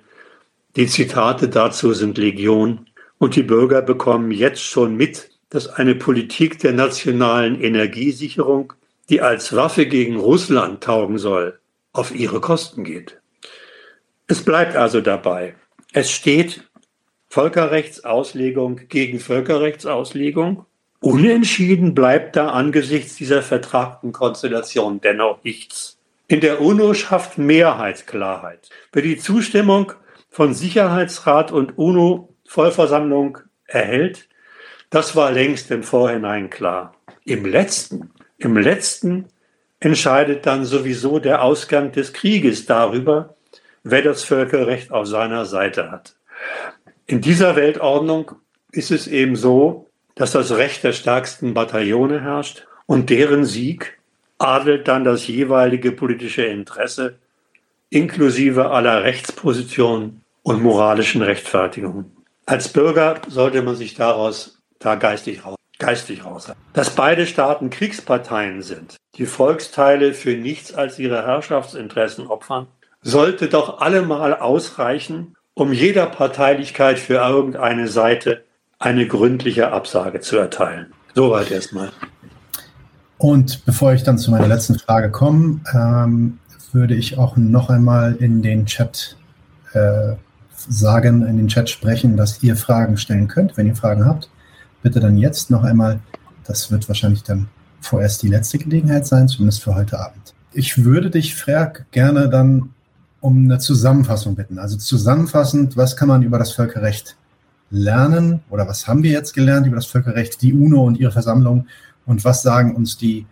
Die 0.76 0.86
Zitate 0.86 1.48
dazu 1.48 1.92
sind 1.92 2.16
Legion. 2.16 2.86
Und 3.18 3.36
die 3.36 3.42
Bürger 3.42 3.82
bekommen 3.82 4.30
jetzt 4.30 4.62
schon 4.62 4.96
mit, 4.96 5.30
dass 5.50 5.68
eine 5.68 5.94
Politik 5.94 6.58
der 6.58 6.72
nationalen 6.72 7.60
Energiesicherung, 7.60 8.72
die 9.08 9.20
als 9.20 9.54
Waffe 9.54 9.86
gegen 9.86 10.16
Russland 10.16 10.82
taugen 10.82 11.18
soll, 11.18 11.58
auf 11.92 12.14
ihre 12.14 12.40
Kosten 12.40 12.84
geht. 12.84 13.20
Es 14.26 14.44
bleibt 14.44 14.76
also 14.76 15.00
dabei. 15.00 15.54
Es 15.92 16.10
steht 16.10 16.68
Völkerrechtsauslegung 17.28 18.80
gegen 18.88 19.18
Völkerrechtsauslegung. 19.20 20.66
Unentschieden 21.00 21.94
bleibt 21.94 22.36
da 22.36 22.50
angesichts 22.50 23.16
dieser 23.16 23.42
vertragten 23.42 24.12
Konstellation 24.12 25.00
dennoch 25.00 25.42
nichts. 25.42 25.98
In 26.28 26.40
der 26.40 26.60
UNO 26.60 26.94
schafft 26.94 27.38
Mehrheit 27.38 28.06
Klarheit. 28.06 28.70
Wer 28.92 29.02
die 29.02 29.18
Zustimmung 29.18 29.92
von 30.30 30.54
Sicherheitsrat 30.54 31.52
und 31.52 31.76
UNO-Vollversammlung 31.76 33.38
erhält, 33.66 34.28
das 34.88 35.16
war 35.16 35.32
längst 35.32 35.70
im 35.70 35.82
Vorhinein 35.82 36.48
klar. 36.48 36.94
Im 37.24 37.44
letzten, 37.44 38.10
im 38.44 38.56
letzten 38.56 39.26
entscheidet 39.80 40.46
dann 40.46 40.64
sowieso 40.64 41.18
der 41.18 41.42
Ausgang 41.42 41.92
des 41.92 42.12
Krieges 42.12 42.66
darüber, 42.66 43.36
wer 43.82 44.02
das 44.02 44.24
Völkerrecht 44.24 44.92
auf 44.92 45.06
seiner 45.06 45.44
Seite 45.44 45.90
hat. 45.90 46.14
In 47.06 47.20
dieser 47.20 47.56
Weltordnung 47.56 48.32
ist 48.70 48.90
es 48.90 49.06
eben 49.06 49.36
so, 49.36 49.86
dass 50.14 50.32
das 50.32 50.52
Recht 50.52 50.84
der 50.84 50.92
stärksten 50.92 51.54
Bataillone 51.54 52.20
herrscht 52.20 52.66
und 52.86 53.10
deren 53.10 53.44
Sieg 53.44 53.98
adelt 54.38 54.88
dann 54.88 55.04
das 55.04 55.26
jeweilige 55.26 55.92
politische 55.92 56.44
Interesse 56.44 57.18
inklusive 57.90 58.70
aller 58.70 59.04
Rechtspositionen 59.04 60.22
und 60.42 60.62
moralischen 60.62 61.22
Rechtfertigungen. 61.22 62.16
Als 62.46 62.68
Bürger 62.68 63.20
sollte 63.28 63.62
man 63.62 63.76
sich 63.76 63.94
daraus 63.94 64.58
da 64.78 64.94
geistig 64.96 65.44
raus, 65.44 65.56
geistig 65.78 66.24
raus. 66.24 66.52
Dass 66.72 66.90
beide 66.90 67.26
Staaten 67.26 67.70
Kriegsparteien 67.70 68.62
sind, 68.62 68.96
die 69.16 69.26
Volksteile 69.26 70.14
für 70.14 70.36
nichts 70.36 70.72
als 70.72 70.98
ihre 70.98 71.26
Herrschaftsinteressen 71.26 72.26
opfern, 72.26 72.66
sollte 73.02 73.48
doch 73.48 73.80
allemal 73.80 74.34
ausreichen, 74.36 75.34
um 75.54 75.72
jeder 75.72 76.06
Parteilichkeit 76.06 76.98
für 76.98 77.14
irgendeine 77.14 77.88
Seite 77.88 78.44
eine 78.78 79.06
gründliche 79.06 79.72
Absage 79.72 80.20
zu 80.20 80.36
erteilen. 80.36 80.92
Soweit 81.14 81.50
erstmal. 81.50 81.90
Und 83.18 83.64
bevor 83.66 83.92
ich 83.92 84.02
dann 84.02 84.18
zu 84.18 84.30
meiner 84.30 84.48
letzten 84.48 84.78
Frage 84.78 85.10
komme, 85.10 85.60
ähm, 85.74 86.38
würde 86.72 86.94
ich 86.94 87.18
auch 87.18 87.36
noch 87.36 87.68
einmal 87.68 88.16
in 88.16 88.42
den 88.42 88.66
Chat 88.66 89.16
äh, 89.74 90.14
sagen, 90.56 91.26
in 91.26 91.36
den 91.36 91.48
Chat 91.48 91.68
sprechen, 91.68 92.16
dass 92.16 92.42
ihr 92.42 92.56
Fragen 92.56 92.96
stellen 92.96 93.28
könnt, 93.28 93.56
wenn 93.56 93.66
ihr 93.66 93.76
Fragen 93.76 94.06
habt 94.06 94.30
bitte 94.82 95.00
dann 95.00 95.16
jetzt 95.16 95.50
noch 95.50 95.62
einmal, 95.62 96.00
das 96.44 96.70
wird 96.70 96.88
wahrscheinlich 96.88 97.22
dann 97.22 97.48
vorerst 97.80 98.22
die 98.22 98.28
letzte 98.28 98.58
Gelegenheit 98.58 99.06
sein, 99.06 99.28
zumindest 99.28 99.62
für 99.62 99.74
heute 99.74 99.98
Abend. 99.98 100.34
Ich 100.52 100.84
würde 100.84 101.10
dich, 101.10 101.34
Frerk, 101.34 101.86
gerne 101.90 102.28
dann 102.28 102.70
um 103.20 103.44
eine 103.44 103.58
Zusammenfassung 103.58 104.34
bitten. 104.34 104.58
Also 104.58 104.76
zusammenfassend, 104.76 105.76
was 105.76 105.96
kann 105.96 106.08
man 106.08 106.22
über 106.22 106.38
das 106.38 106.52
Völkerrecht 106.52 107.16
lernen 107.70 108.42
oder 108.50 108.68
was 108.68 108.86
haben 108.86 109.02
wir 109.02 109.12
jetzt 109.12 109.32
gelernt 109.32 109.66
über 109.66 109.76
das 109.76 109.86
Völkerrecht, 109.86 110.42
die 110.42 110.52
UNO 110.52 110.84
und 110.84 110.98
ihre 110.98 111.12
Versammlung 111.12 111.66
und 112.04 112.24
was 112.24 112.42
sagen 112.42 112.76
uns 112.76 112.98
die 112.98 113.26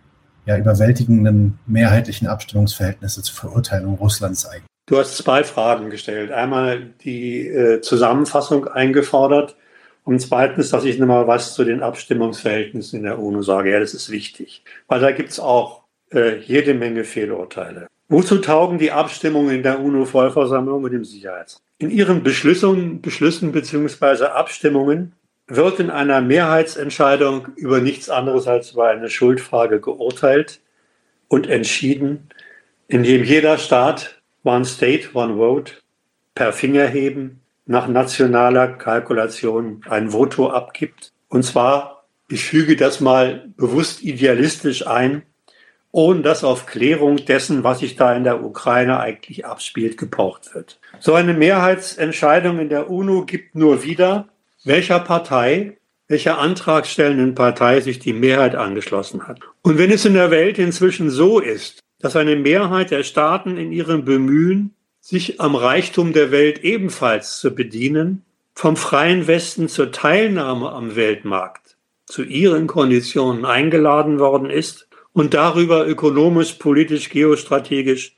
ja, 0.45 0.57
überwältigenden 0.57 1.59
mehrheitlichen 1.67 2.27
Abstimmungsverhältnisse 2.27 3.21
zur 3.21 3.35
Verurteilung 3.35 3.95
Russlands 3.95 4.45
eigentlich? 4.47 4.65
Du 4.87 4.97
hast 4.97 5.15
zwei 5.17 5.43
Fragen 5.43 5.89
gestellt. 5.89 6.31
Einmal 6.31 6.87
die 7.03 7.47
äh, 7.47 7.81
Zusammenfassung 7.81 8.67
eingefordert 8.67 9.55
und 10.11 10.19
zweitens, 10.19 10.69
dass 10.71 10.83
ich 10.83 10.99
nochmal 10.99 11.25
was 11.27 11.53
zu 11.53 11.63
den 11.63 11.81
Abstimmungsverhältnissen 11.81 12.97
in 12.97 13.03
der 13.03 13.17
UNO 13.17 13.41
sage. 13.43 13.71
Ja, 13.71 13.79
das 13.79 13.93
ist 13.93 14.09
wichtig, 14.09 14.61
weil 14.89 14.99
da 14.99 15.11
gibt 15.11 15.29
es 15.29 15.39
auch 15.39 15.83
äh, 16.13 16.37
jede 16.39 16.73
Menge 16.73 17.05
Fehlurteile. 17.05 17.87
Wozu 18.09 18.39
taugen 18.39 18.77
die 18.77 18.91
Abstimmungen 18.91 19.55
in 19.55 19.63
der 19.63 19.79
UNO-Vollversammlung 19.79 20.83
und 20.83 20.93
im 20.93 21.05
Sicherheitsrat? 21.05 21.61
In 21.77 21.89
ihren 21.89 22.23
Beschlüssen, 22.23 23.01
Beschlüssen 23.01 23.53
bzw. 23.53 24.25
Abstimmungen 24.25 25.13
wird 25.47 25.79
in 25.79 25.89
einer 25.89 26.19
Mehrheitsentscheidung 26.19 27.47
über 27.55 27.79
nichts 27.79 28.09
anderes 28.09 28.47
als 28.47 28.73
über 28.73 28.89
eine 28.89 29.09
Schuldfrage 29.09 29.79
geurteilt 29.79 30.59
und 31.29 31.47
entschieden, 31.47 32.27
indem 32.89 33.23
jeder 33.23 33.57
Staat 33.57 34.21
One 34.43 34.65
State, 34.65 35.11
One 35.13 35.37
Vote 35.37 35.71
per 36.35 36.51
Fingerheben 36.51 37.40
nach 37.71 37.87
nationaler 37.87 38.67
Kalkulation 38.67 39.81
ein 39.89 40.13
Voto 40.13 40.49
abgibt. 40.49 41.11
Und 41.29 41.43
zwar, 41.43 42.05
ich 42.29 42.43
füge 42.43 42.75
das 42.75 42.99
mal 42.99 43.49
bewusst 43.57 44.03
idealistisch 44.03 44.85
ein, 44.85 45.23
ohne 45.91 46.21
dass 46.21 46.43
auf 46.43 46.65
Klärung 46.65 47.17
dessen, 47.25 47.63
was 47.63 47.79
sich 47.79 47.95
da 47.95 48.13
in 48.15 48.23
der 48.23 48.43
Ukraine 48.43 48.99
eigentlich 48.99 49.45
abspielt, 49.45 49.97
gepocht 49.97 50.53
wird. 50.53 50.79
So 50.99 51.13
eine 51.13 51.33
Mehrheitsentscheidung 51.33 52.59
in 52.59 52.69
der 52.69 52.89
UNO 52.89 53.25
gibt 53.25 53.55
nur 53.55 53.83
wieder, 53.83 54.27
welcher 54.63 54.99
Partei, 54.99 55.77
welcher 56.07 56.39
antragstellenden 56.39 57.35
Partei 57.35 57.81
sich 57.81 57.99
die 57.99 58.13
Mehrheit 58.13 58.55
angeschlossen 58.55 59.27
hat. 59.27 59.39
Und 59.61 59.77
wenn 59.77 59.91
es 59.91 60.05
in 60.05 60.13
der 60.13 60.31
Welt 60.31 60.59
inzwischen 60.59 61.09
so 61.09 61.39
ist, 61.39 61.79
dass 61.99 62.15
eine 62.15 62.35
Mehrheit 62.35 62.91
der 62.91 63.03
Staaten 63.03 63.57
in 63.57 63.71
ihrem 63.71 64.05
Bemühen, 64.05 64.75
sich 65.01 65.41
am 65.41 65.55
Reichtum 65.55 66.13
der 66.13 66.31
Welt 66.31 66.63
ebenfalls 66.63 67.39
zu 67.39 67.53
bedienen, 67.53 68.23
vom 68.53 68.77
freien 68.77 69.27
Westen 69.27 69.67
zur 69.67 69.91
Teilnahme 69.91 70.71
am 70.71 70.95
Weltmarkt 70.95 71.75
zu 72.05 72.23
ihren 72.23 72.67
Konditionen 72.67 73.45
eingeladen 73.45 74.19
worden 74.19 74.49
ist 74.49 74.87
und 75.13 75.33
darüber 75.33 75.87
ökonomisch, 75.87 76.53
politisch, 76.53 77.09
geostrategisch 77.09 78.15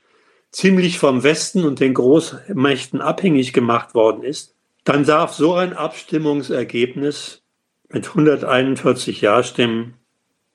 ziemlich 0.50 0.98
vom 0.98 1.22
Westen 1.22 1.64
und 1.64 1.80
den 1.80 1.94
Großmächten 1.94 3.00
abhängig 3.00 3.52
gemacht 3.52 3.94
worden 3.94 4.22
ist, 4.22 4.54
dann 4.84 5.04
darf 5.04 5.32
so 5.32 5.54
ein 5.54 5.72
Abstimmungsergebnis 5.72 7.42
mit 7.88 8.08
141 8.08 9.20
Ja-Stimmen 9.20 9.94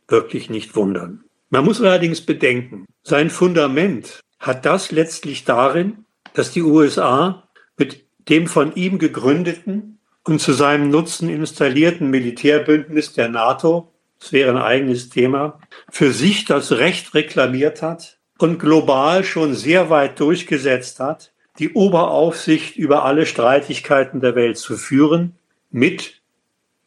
wirklich 0.07 0.49
nicht 0.49 0.75
wundern. 0.75 1.23
Man 1.49 1.65
muss 1.65 1.81
allerdings 1.81 2.21
bedenken, 2.21 2.85
sein 3.03 3.29
Fundament 3.29 4.21
hat 4.39 4.65
das 4.65 4.91
letztlich 4.91 5.43
darin, 5.43 6.05
dass 6.33 6.51
die 6.51 6.61
USA 6.61 7.47
mit 7.77 8.05
dem 8.29 8.47
von 8.47 8.75
ihm 8.75 8.99
gegründeten 8.99 9.99
und 10.23 10.39
zu 10.39 10.53
seinem 10.53 10.89
Nutzen 10.89 11.29
installierten 11.29 12.09
Militärbündnis 12.09 13.13
der 13.13 13.29
NATO, 13.29 13.91
das 14.19 14.31
wäre 14.31 14.51
ein 14.51 14.61
eigenes 14.61 15.09
Thema, 15.09 15.59
für 15.89 16.11
sich 16.11 16.45
das 16.45 16.73
Recht 16.73 17.13
reklamiert 17.13 17.81
hat 17.81 18.19
und 18.37 18.59
global 18.59 19.23
schon 19.23 19.53
sehr 19.53 19.89
weit 19.89 20.19
durchgesetzt 20.19 20.99
hat, 20.99 21.31
die 21.57 21.73
Oberaufsicht 21.73 22.77
über 22.77 23.03
alle 23.03 23.25
Streitigkeiten 23.25 24.21
der 24.21 24.35
Welt 24.35 24.57
zu 24.57 24.77
führen, 24.77 25.35
mit, 25.71 26.21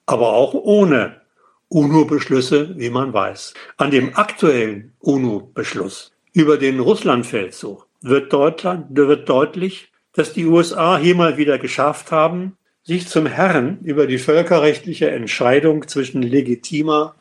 aber 0.06 0.32
auch 0.32 0.54
ohne 0.54 1.20
UNO-Beschlüsse, 1.68 2.74
wie 2.76 2.90
man 2.90 3.12
weiß. 3.12 3.54
An 3.76 3.90
dem 3.90 4.16
aktuellen 4.16 4.92
UNO-Beschluss 5.00 6.12
über 6.32 6.56
den 6.58 6.80
Russlandfeldzug 6.80 7.86
wird, 8.04 8.32
Deutschland, 8.32 8.86
wird 8.96 9.28
deutlich, 9.28 9.92
dass 10.12 10.32
die 10.32 10.46
USA 10.46 10.98
hier 10.98 11.14
mal 11.14 11.36
wieder 11.36 11.58
geschafft 11.58 12.12
haben, 12.12 12.56
sich 12.84 13.08
zum 13.08 13.26
Herrn 13.26 13.78
über 13.84 14.06
die 14.06 14.18
völkerrechtliche 14.18 15.10
Entscheidung 15.10 15.86
zwischen 15.88 16.22
legitimer 16.22 17.14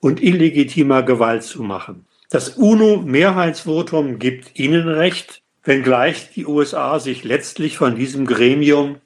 und 0.00 0.22
illegitimer 0.22 1.02
Gewalt 1.02 1.42
zu 1.42 1.62
machen. 1.62 2.06
Das 2.30 2.50
UNO-Mehrheitsvotum 2.50 4.18
gibt 4.18 4.58
ihnen 4.58 4.88
Recht, 4.88 5.42
wenngleich 5.64 6.30
die 6.30 6.46
USA 6.46 6.98
sich 6.98 7.24
letztlich 7.24 7.76
von 7.76 7.94
diesem 7.94 8.26
Gremium, 8.26 8.96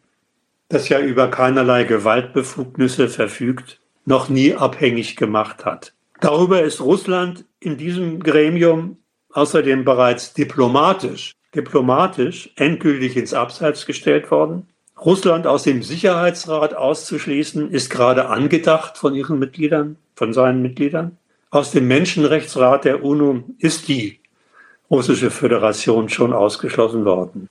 das 0.69 0.89
ja 0.89 1.01
über 1.01 1.29
keinerlei 1.29 1.85
Gewaltbefugnisse 1.85 3.09
verfügt, 3.09 3.81
noch 4.05 4.29
nie 4.29 4.55
abhängig 4.55 5.17
gemacht 5.17 5.65
hat. 5.65 5.93
Darüber 6.21 6.63
ist 6.63 6.81
Russland 6.81 7.45
in 7.61 7.77
diesem 7.77 8.21
Gremium 8.21 8.99
außerdem 9.37 9.85
bereits 9.85 10.33
diplomatisch, 10.33 11.33
diplomatisch 11.55 12.51
endgültig 12.57 13.17
ins 13.17 13.35
Abseits 13.35 13.87
gestellt 13.87 14.31
worden. 14.31 14.69
Russland 15.05 15.47
aus 15.47 15.65
dem 15.65 15.83
Sicherheitsrat 15.83 16.75
auszuschließen, 16.75 17.71
ist 17.71 17.91
gerade 17.91 18.29
angedacht 18.29 18.97
von 18.97 19.15
ihren 19.15 19.39
Mitgliedern, 19.39 19.97
von 20.15 20.33
seinen 20.33 20.63
Mitgliedern. 20.63 21.19
Aus 21.51 21.71
dem 21.71 21.87
Menschenrechtsrat 21.87 22.87
der 22.87 23.05
UNO 23.05 23.45
ist 23.59 23.89
die 23.89 24.21
russische 24.91 25.31
Föderation 25.31 26.09
schon 26.09 26.33
ausgeschlossen 26.33 27.05
worden. 27.05 27.51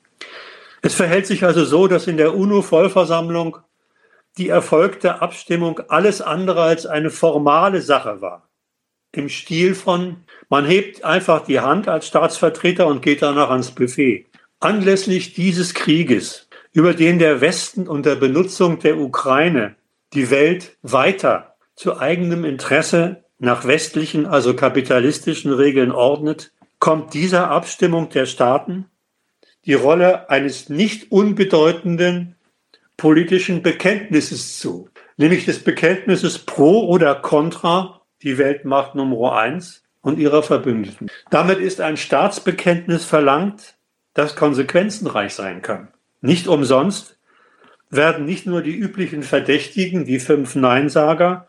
Es 0.81 0.95
verhält 0.95 1.27
sich 1.27 1.43
also 1.43 1.65
so, 1.65 1.87
dass 1.87 2.07
in 2.07 2.17
der 2.17 2.35
UNO-Vollversammlung 2.35 3.57
die 4.37 4.49
erfolgte 4.49 5.21
Abstimmung 5.21 5.81
alles 5.87 6.21
andere 6.21 6.63
als 6.63 6.85
eine 6.85 7.09
formale 7.09 7.81
Sache 7.81 8.21
war. 8.21 8.47
Im 9.17 9.29
Stil 9.29 9.75
von, 9.75 10.17
man 10.49 10.65
hebt 10.65 11.03
einfach 11.03 11.45
die 11.45 11.59
Hand 11.59 11.87
als 11.87 12.07
Staatsvertreter 12.07 12.87
und 12.87 13.01
geht 13.01 13.21
danach 13.21 13.49
ans 13.49 13.71
Buffet. 13.71 14.25
Anlässlich 14.59 15.33
dieses 15.33 15.73
Krieges, 15.73 16.47
über 16.73 16.93
den 16.93 17.19
der 17.19 17.41
Westen 17.41 17.87
unter 17.87 18.15
Benutzung 18.15 18.79
der 18.79 18.97
Ukraine 18.97 19.75
die 20.13 20.29
Welt 20.29 20.77
weiter 20.81 21.55
zu 21.75 21.99
eigenem 21.99 22.45
Interesse 22.45 23.23
nach 23.39 23.65
westlichen, 23.65 24.25
also 24.25 24.55
kapitalistischen 24.55 25.51
Regeln 25.51 25.91
ordnet, 25.91 26.51
kommt 26.79 27.13
dieser 27.13 27.49
Abstimmung 27.49 28.09
der 28.09 28.25
Staaten 28.25 28.85
die 29.65 29.73
Rolle 29.73 30.29
eines 30.29 30.69
nicht 30.69 31.11
unbedeutenden 31.11 32.35
politischen 32.97 33.61
Bekenntnisses 33.61 34.59
zu, 34.59 34.89
nämlich 35.17 35.45
des 35.45 35.63
Bekenntnisses 35.63 36.39
pro 36.39 36.87
oder 36.87 37.15
contra 37.15 38.01
die 38.25 38.37
Weltmacht 38.37 38.95
Nummer 38.95 39.37
eins 39.37 39.83
und 40.01 40.19
ihrer 40.19 40.43
Verbündeten. 40.43 41.09
Damit 41.29 41.59
ist 41.59 41.79
ein 41.79 41.95
Staatsbekenntnis 41.95 43.05
verlangt, 43.05 43.75
das 44.13 44.35
konsequenzenreich 44.35 45.33
sein 45.33 45.61
kann. 45.61 45.87
Nicht 46.21 46.47
umsonst 46.47 47.17
werden 47.89 48.25
nicht 48.25 48.47
nur 48.47 48.61
die 48.61 48.75
üblichen 48.75 49.23
Verdächtigen, 49.23 50.05
die 50.05 50.19
fünf 50.19 50.55
Neinsager, 50.55 51.47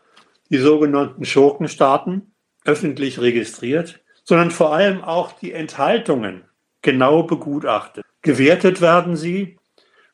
die 0.49 0.57
sogenannten 0.57 1.25
Schurkenstaaten, 1.25 2.31
öffentlich 2.63 3.19
registriert, 3.19 3.99
sondern 4.23 4.51
vor 4.51 4.73
allem 4.73 5.03
auch 5.03 5.31
die 5.31 5.53
Enthaltungen 5.53 6.43
genau 6.81 7.23
begutachtet. 7.23 8.05
Gewertet 8.21 8.81
werden 8.81 9.15
sie 9.15 9.57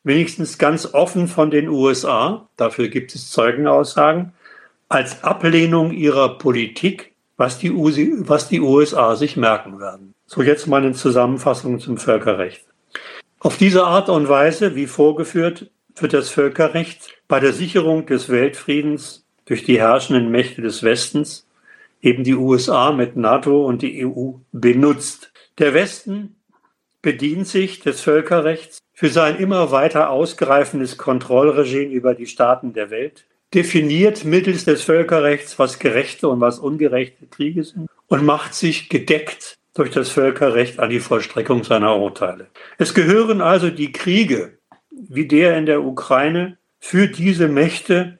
wenigstens 0.02 0.58
ganz 0.58 0.94
offen 0.94 1.28
von 1.28 1.50
den 1.50 1.68
USA, 1.68 2.48
dafür 2.56 2.88
gibt 2.88 3.14
es 3.14 3.30
Zeugenaussagen, 3.30 4.32
als 4.88 5.24
Ablehnung 5.24 5.92
ihrer 5.92 6.38
Politik, 6.38 7.14
was 7.36 7.58
die, 7.58 7.72
was 7.72 8.48
die 8.48 8.60
USA 8.60 9.16
sich 9.16 9.36
merken 9.36 9.80
werden. 9.80 10.14
So 10.26 10.42
jetzt 10.42 10.66
meine 10.66 10.92
Zusammenfassung 10.92 11.80
zum 11.80 11.98
Völkerrecht. 11.98 12.64
Auf 13.40 13.56
diese 13.56 13.84
Art 13.84 14.08
und 14.08 14.28
Weise, 14.28 14.74
wie 14.74 14.86
vorgeführt, 14.86 15.70
wird 15.96 16.12
das 16.12 16.30
Völkerrecht 16.30 17.14
bei 17.28 17.40
der 17.40 17.52
Sicherung 17.52 18.06
des 18.06 18.28
Weltfriedens 18.28 19.24
durch 19.44 19.64
die 19.64 19.78
herrschenden 19.78 20.30
Mächte 20.30 20.62
des 20.62 20.82
Westens, 20.82 21.46
eben 22.00 22.24
die 22.24 22.34
USA 22.34 22.92
mit 22.92 23.16
NATO 23.16 23.66
und 23.66 23.82
die 23.82 24.06
EU, 24.06 24.32
benutzt. 24.52 25.32
Der 25.58 25.74
Westen 25.74 26.36
bedient 27.02 27.46
sich 27.46 27.80
des 27.80 28.00
Völkerrechts 28.00 28.78
für 28.92 29.08
sein 29.08 29.36
immer 29.36 29.70
weiter 29.70 30.10
ausgreifendes 30.10 30.96
Kontrollregime 30.96 31.92
über 31.92 32.14
die 32.14 32.26
Staaten 32.26 32.72
der 32.72 32.90
Welt, 32.90 33.26
definiert 33.54 34.24
mittels 34.24 34.64
des 34.64 34.82
Völkerrechts, 34.82 35.58
was 35.58 35.78
gerechte 35.78 36.28
und 36.28 36.40
was 36.40 36.58
ungerechte 36.58 37.26
Kriege 37.26 37.64
sind 37.64 37.88
und 38.08 38.24
macht 38.24 38.54
sich 38.54 38.88
gedeckt 38.88 39.56
durch 39.74 39.90
das 39.90 40.08
Völkerrecht 40.10 40.78
an 40.78 40.90
die 40.90 41.00
Vollstreckung 41.00 41.64
seiner 41.64 41.96
Urteile. 41.96 42.48
Es 42.78 42.94
gehören 42.94 43.40
also 43.40 43.70
die 43.70 43.92
Kriege, 43.92 44.58
wie 44.90 45.26
der 45.26 45.56
in 45.56 45.66
der 45.66 45.82
Ukraine, 45.82 46.58
für 46.78 47.08
diese 47.08 47.48
Mächte, 47.48 48.18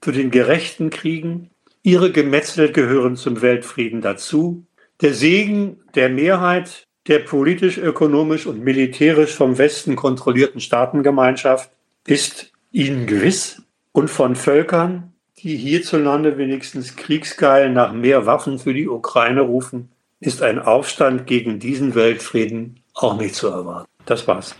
zu 0.00 0.10
den 0.10 0.30
gerechten 0.32 0.90
Kriegen. 0.90 1.50
Ihre 1.82 2.10
Gemetzel 2.10 2.72
gehören 2.72 3.16
zum 3.16 3.40
Weltfrieden 3.40 4.00
dazu. 4.00 4.66
Der 5.00 5.14
Segen 5.14 5.80
der 5.94 6.08
Mehrheit 6.08 6.88
der 7.06 7.20
politisch, 7.20 7.78
ökonomisch 7.78 8.46
und 8.46 8.62
militärisch 8.62 9.34
vom 9.34 9.58
Westen 9.58 9.96
kontrollierten 9.96 10.60
Staatengemeinschaft 10.60 11.70
ist 12.06 12.52
ihnen 12.72 13.06
gewiss 13.06 13.61
und 13.92 14.08
von 14.08 14.36
Völkern, 14.36 15.12
die 15.38 15.56
hierzulande 15.56 16.38
wenigstens 16.38 16.96
kriegsgeil 16.96 17.70
nach 17.70 17.92
mehr 17.92 18.26
Waffen 18.26 18.58
für 18.58 18.74
die 18.74 18.88
Ukraine 18.88 19.42
rufen, 19.42 19.90
ist 20.20 20.42
ein 20.42 20.58
Aufstand 20.58 21.26
gegen 21.26 21.58
diesen 21.58 21.94
Weltfrieden 21.94 22.80
auch 22.94 23.18
nicht 23.18 23.34
zu 23.34 23.48
erwarten. 23.48 23.88
Das 24.06 24.26
war's. 24.28 24.54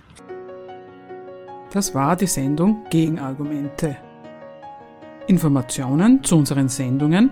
Das 1.73 1.95
war 1.95 2.17
die 2.17 2.27
Sendung 2.27 2.85
Gegenargumente. 2.91 3.97
Informationen 5.27 6.23
zu 6.25 6.37
unseren 6.37 6.69
Sendungen 6.69 7.31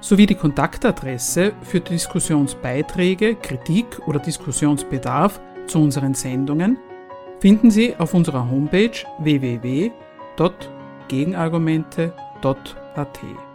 sowie 0.00 0.26
die 0.26 0.34
Kontaktadresse 0.34 1.52
für 1.62 1.80
Diskussionsbeiträge, 1.80 3.34
Kritik 3.36 4.06
oder 4.06 4.20
Diskussionsbedarf 4.20 5.40
zu 5.66 5.80
unseren 5.80 6.14
Sendungen 6.14 6.78
finden 7.40 7.70
Sie 7.70 7.96
auf 7.96 8.14
unserer 8.14 8.50
Homepage 8.50 8.92
www.gegenargumente.at. 11.08 13.45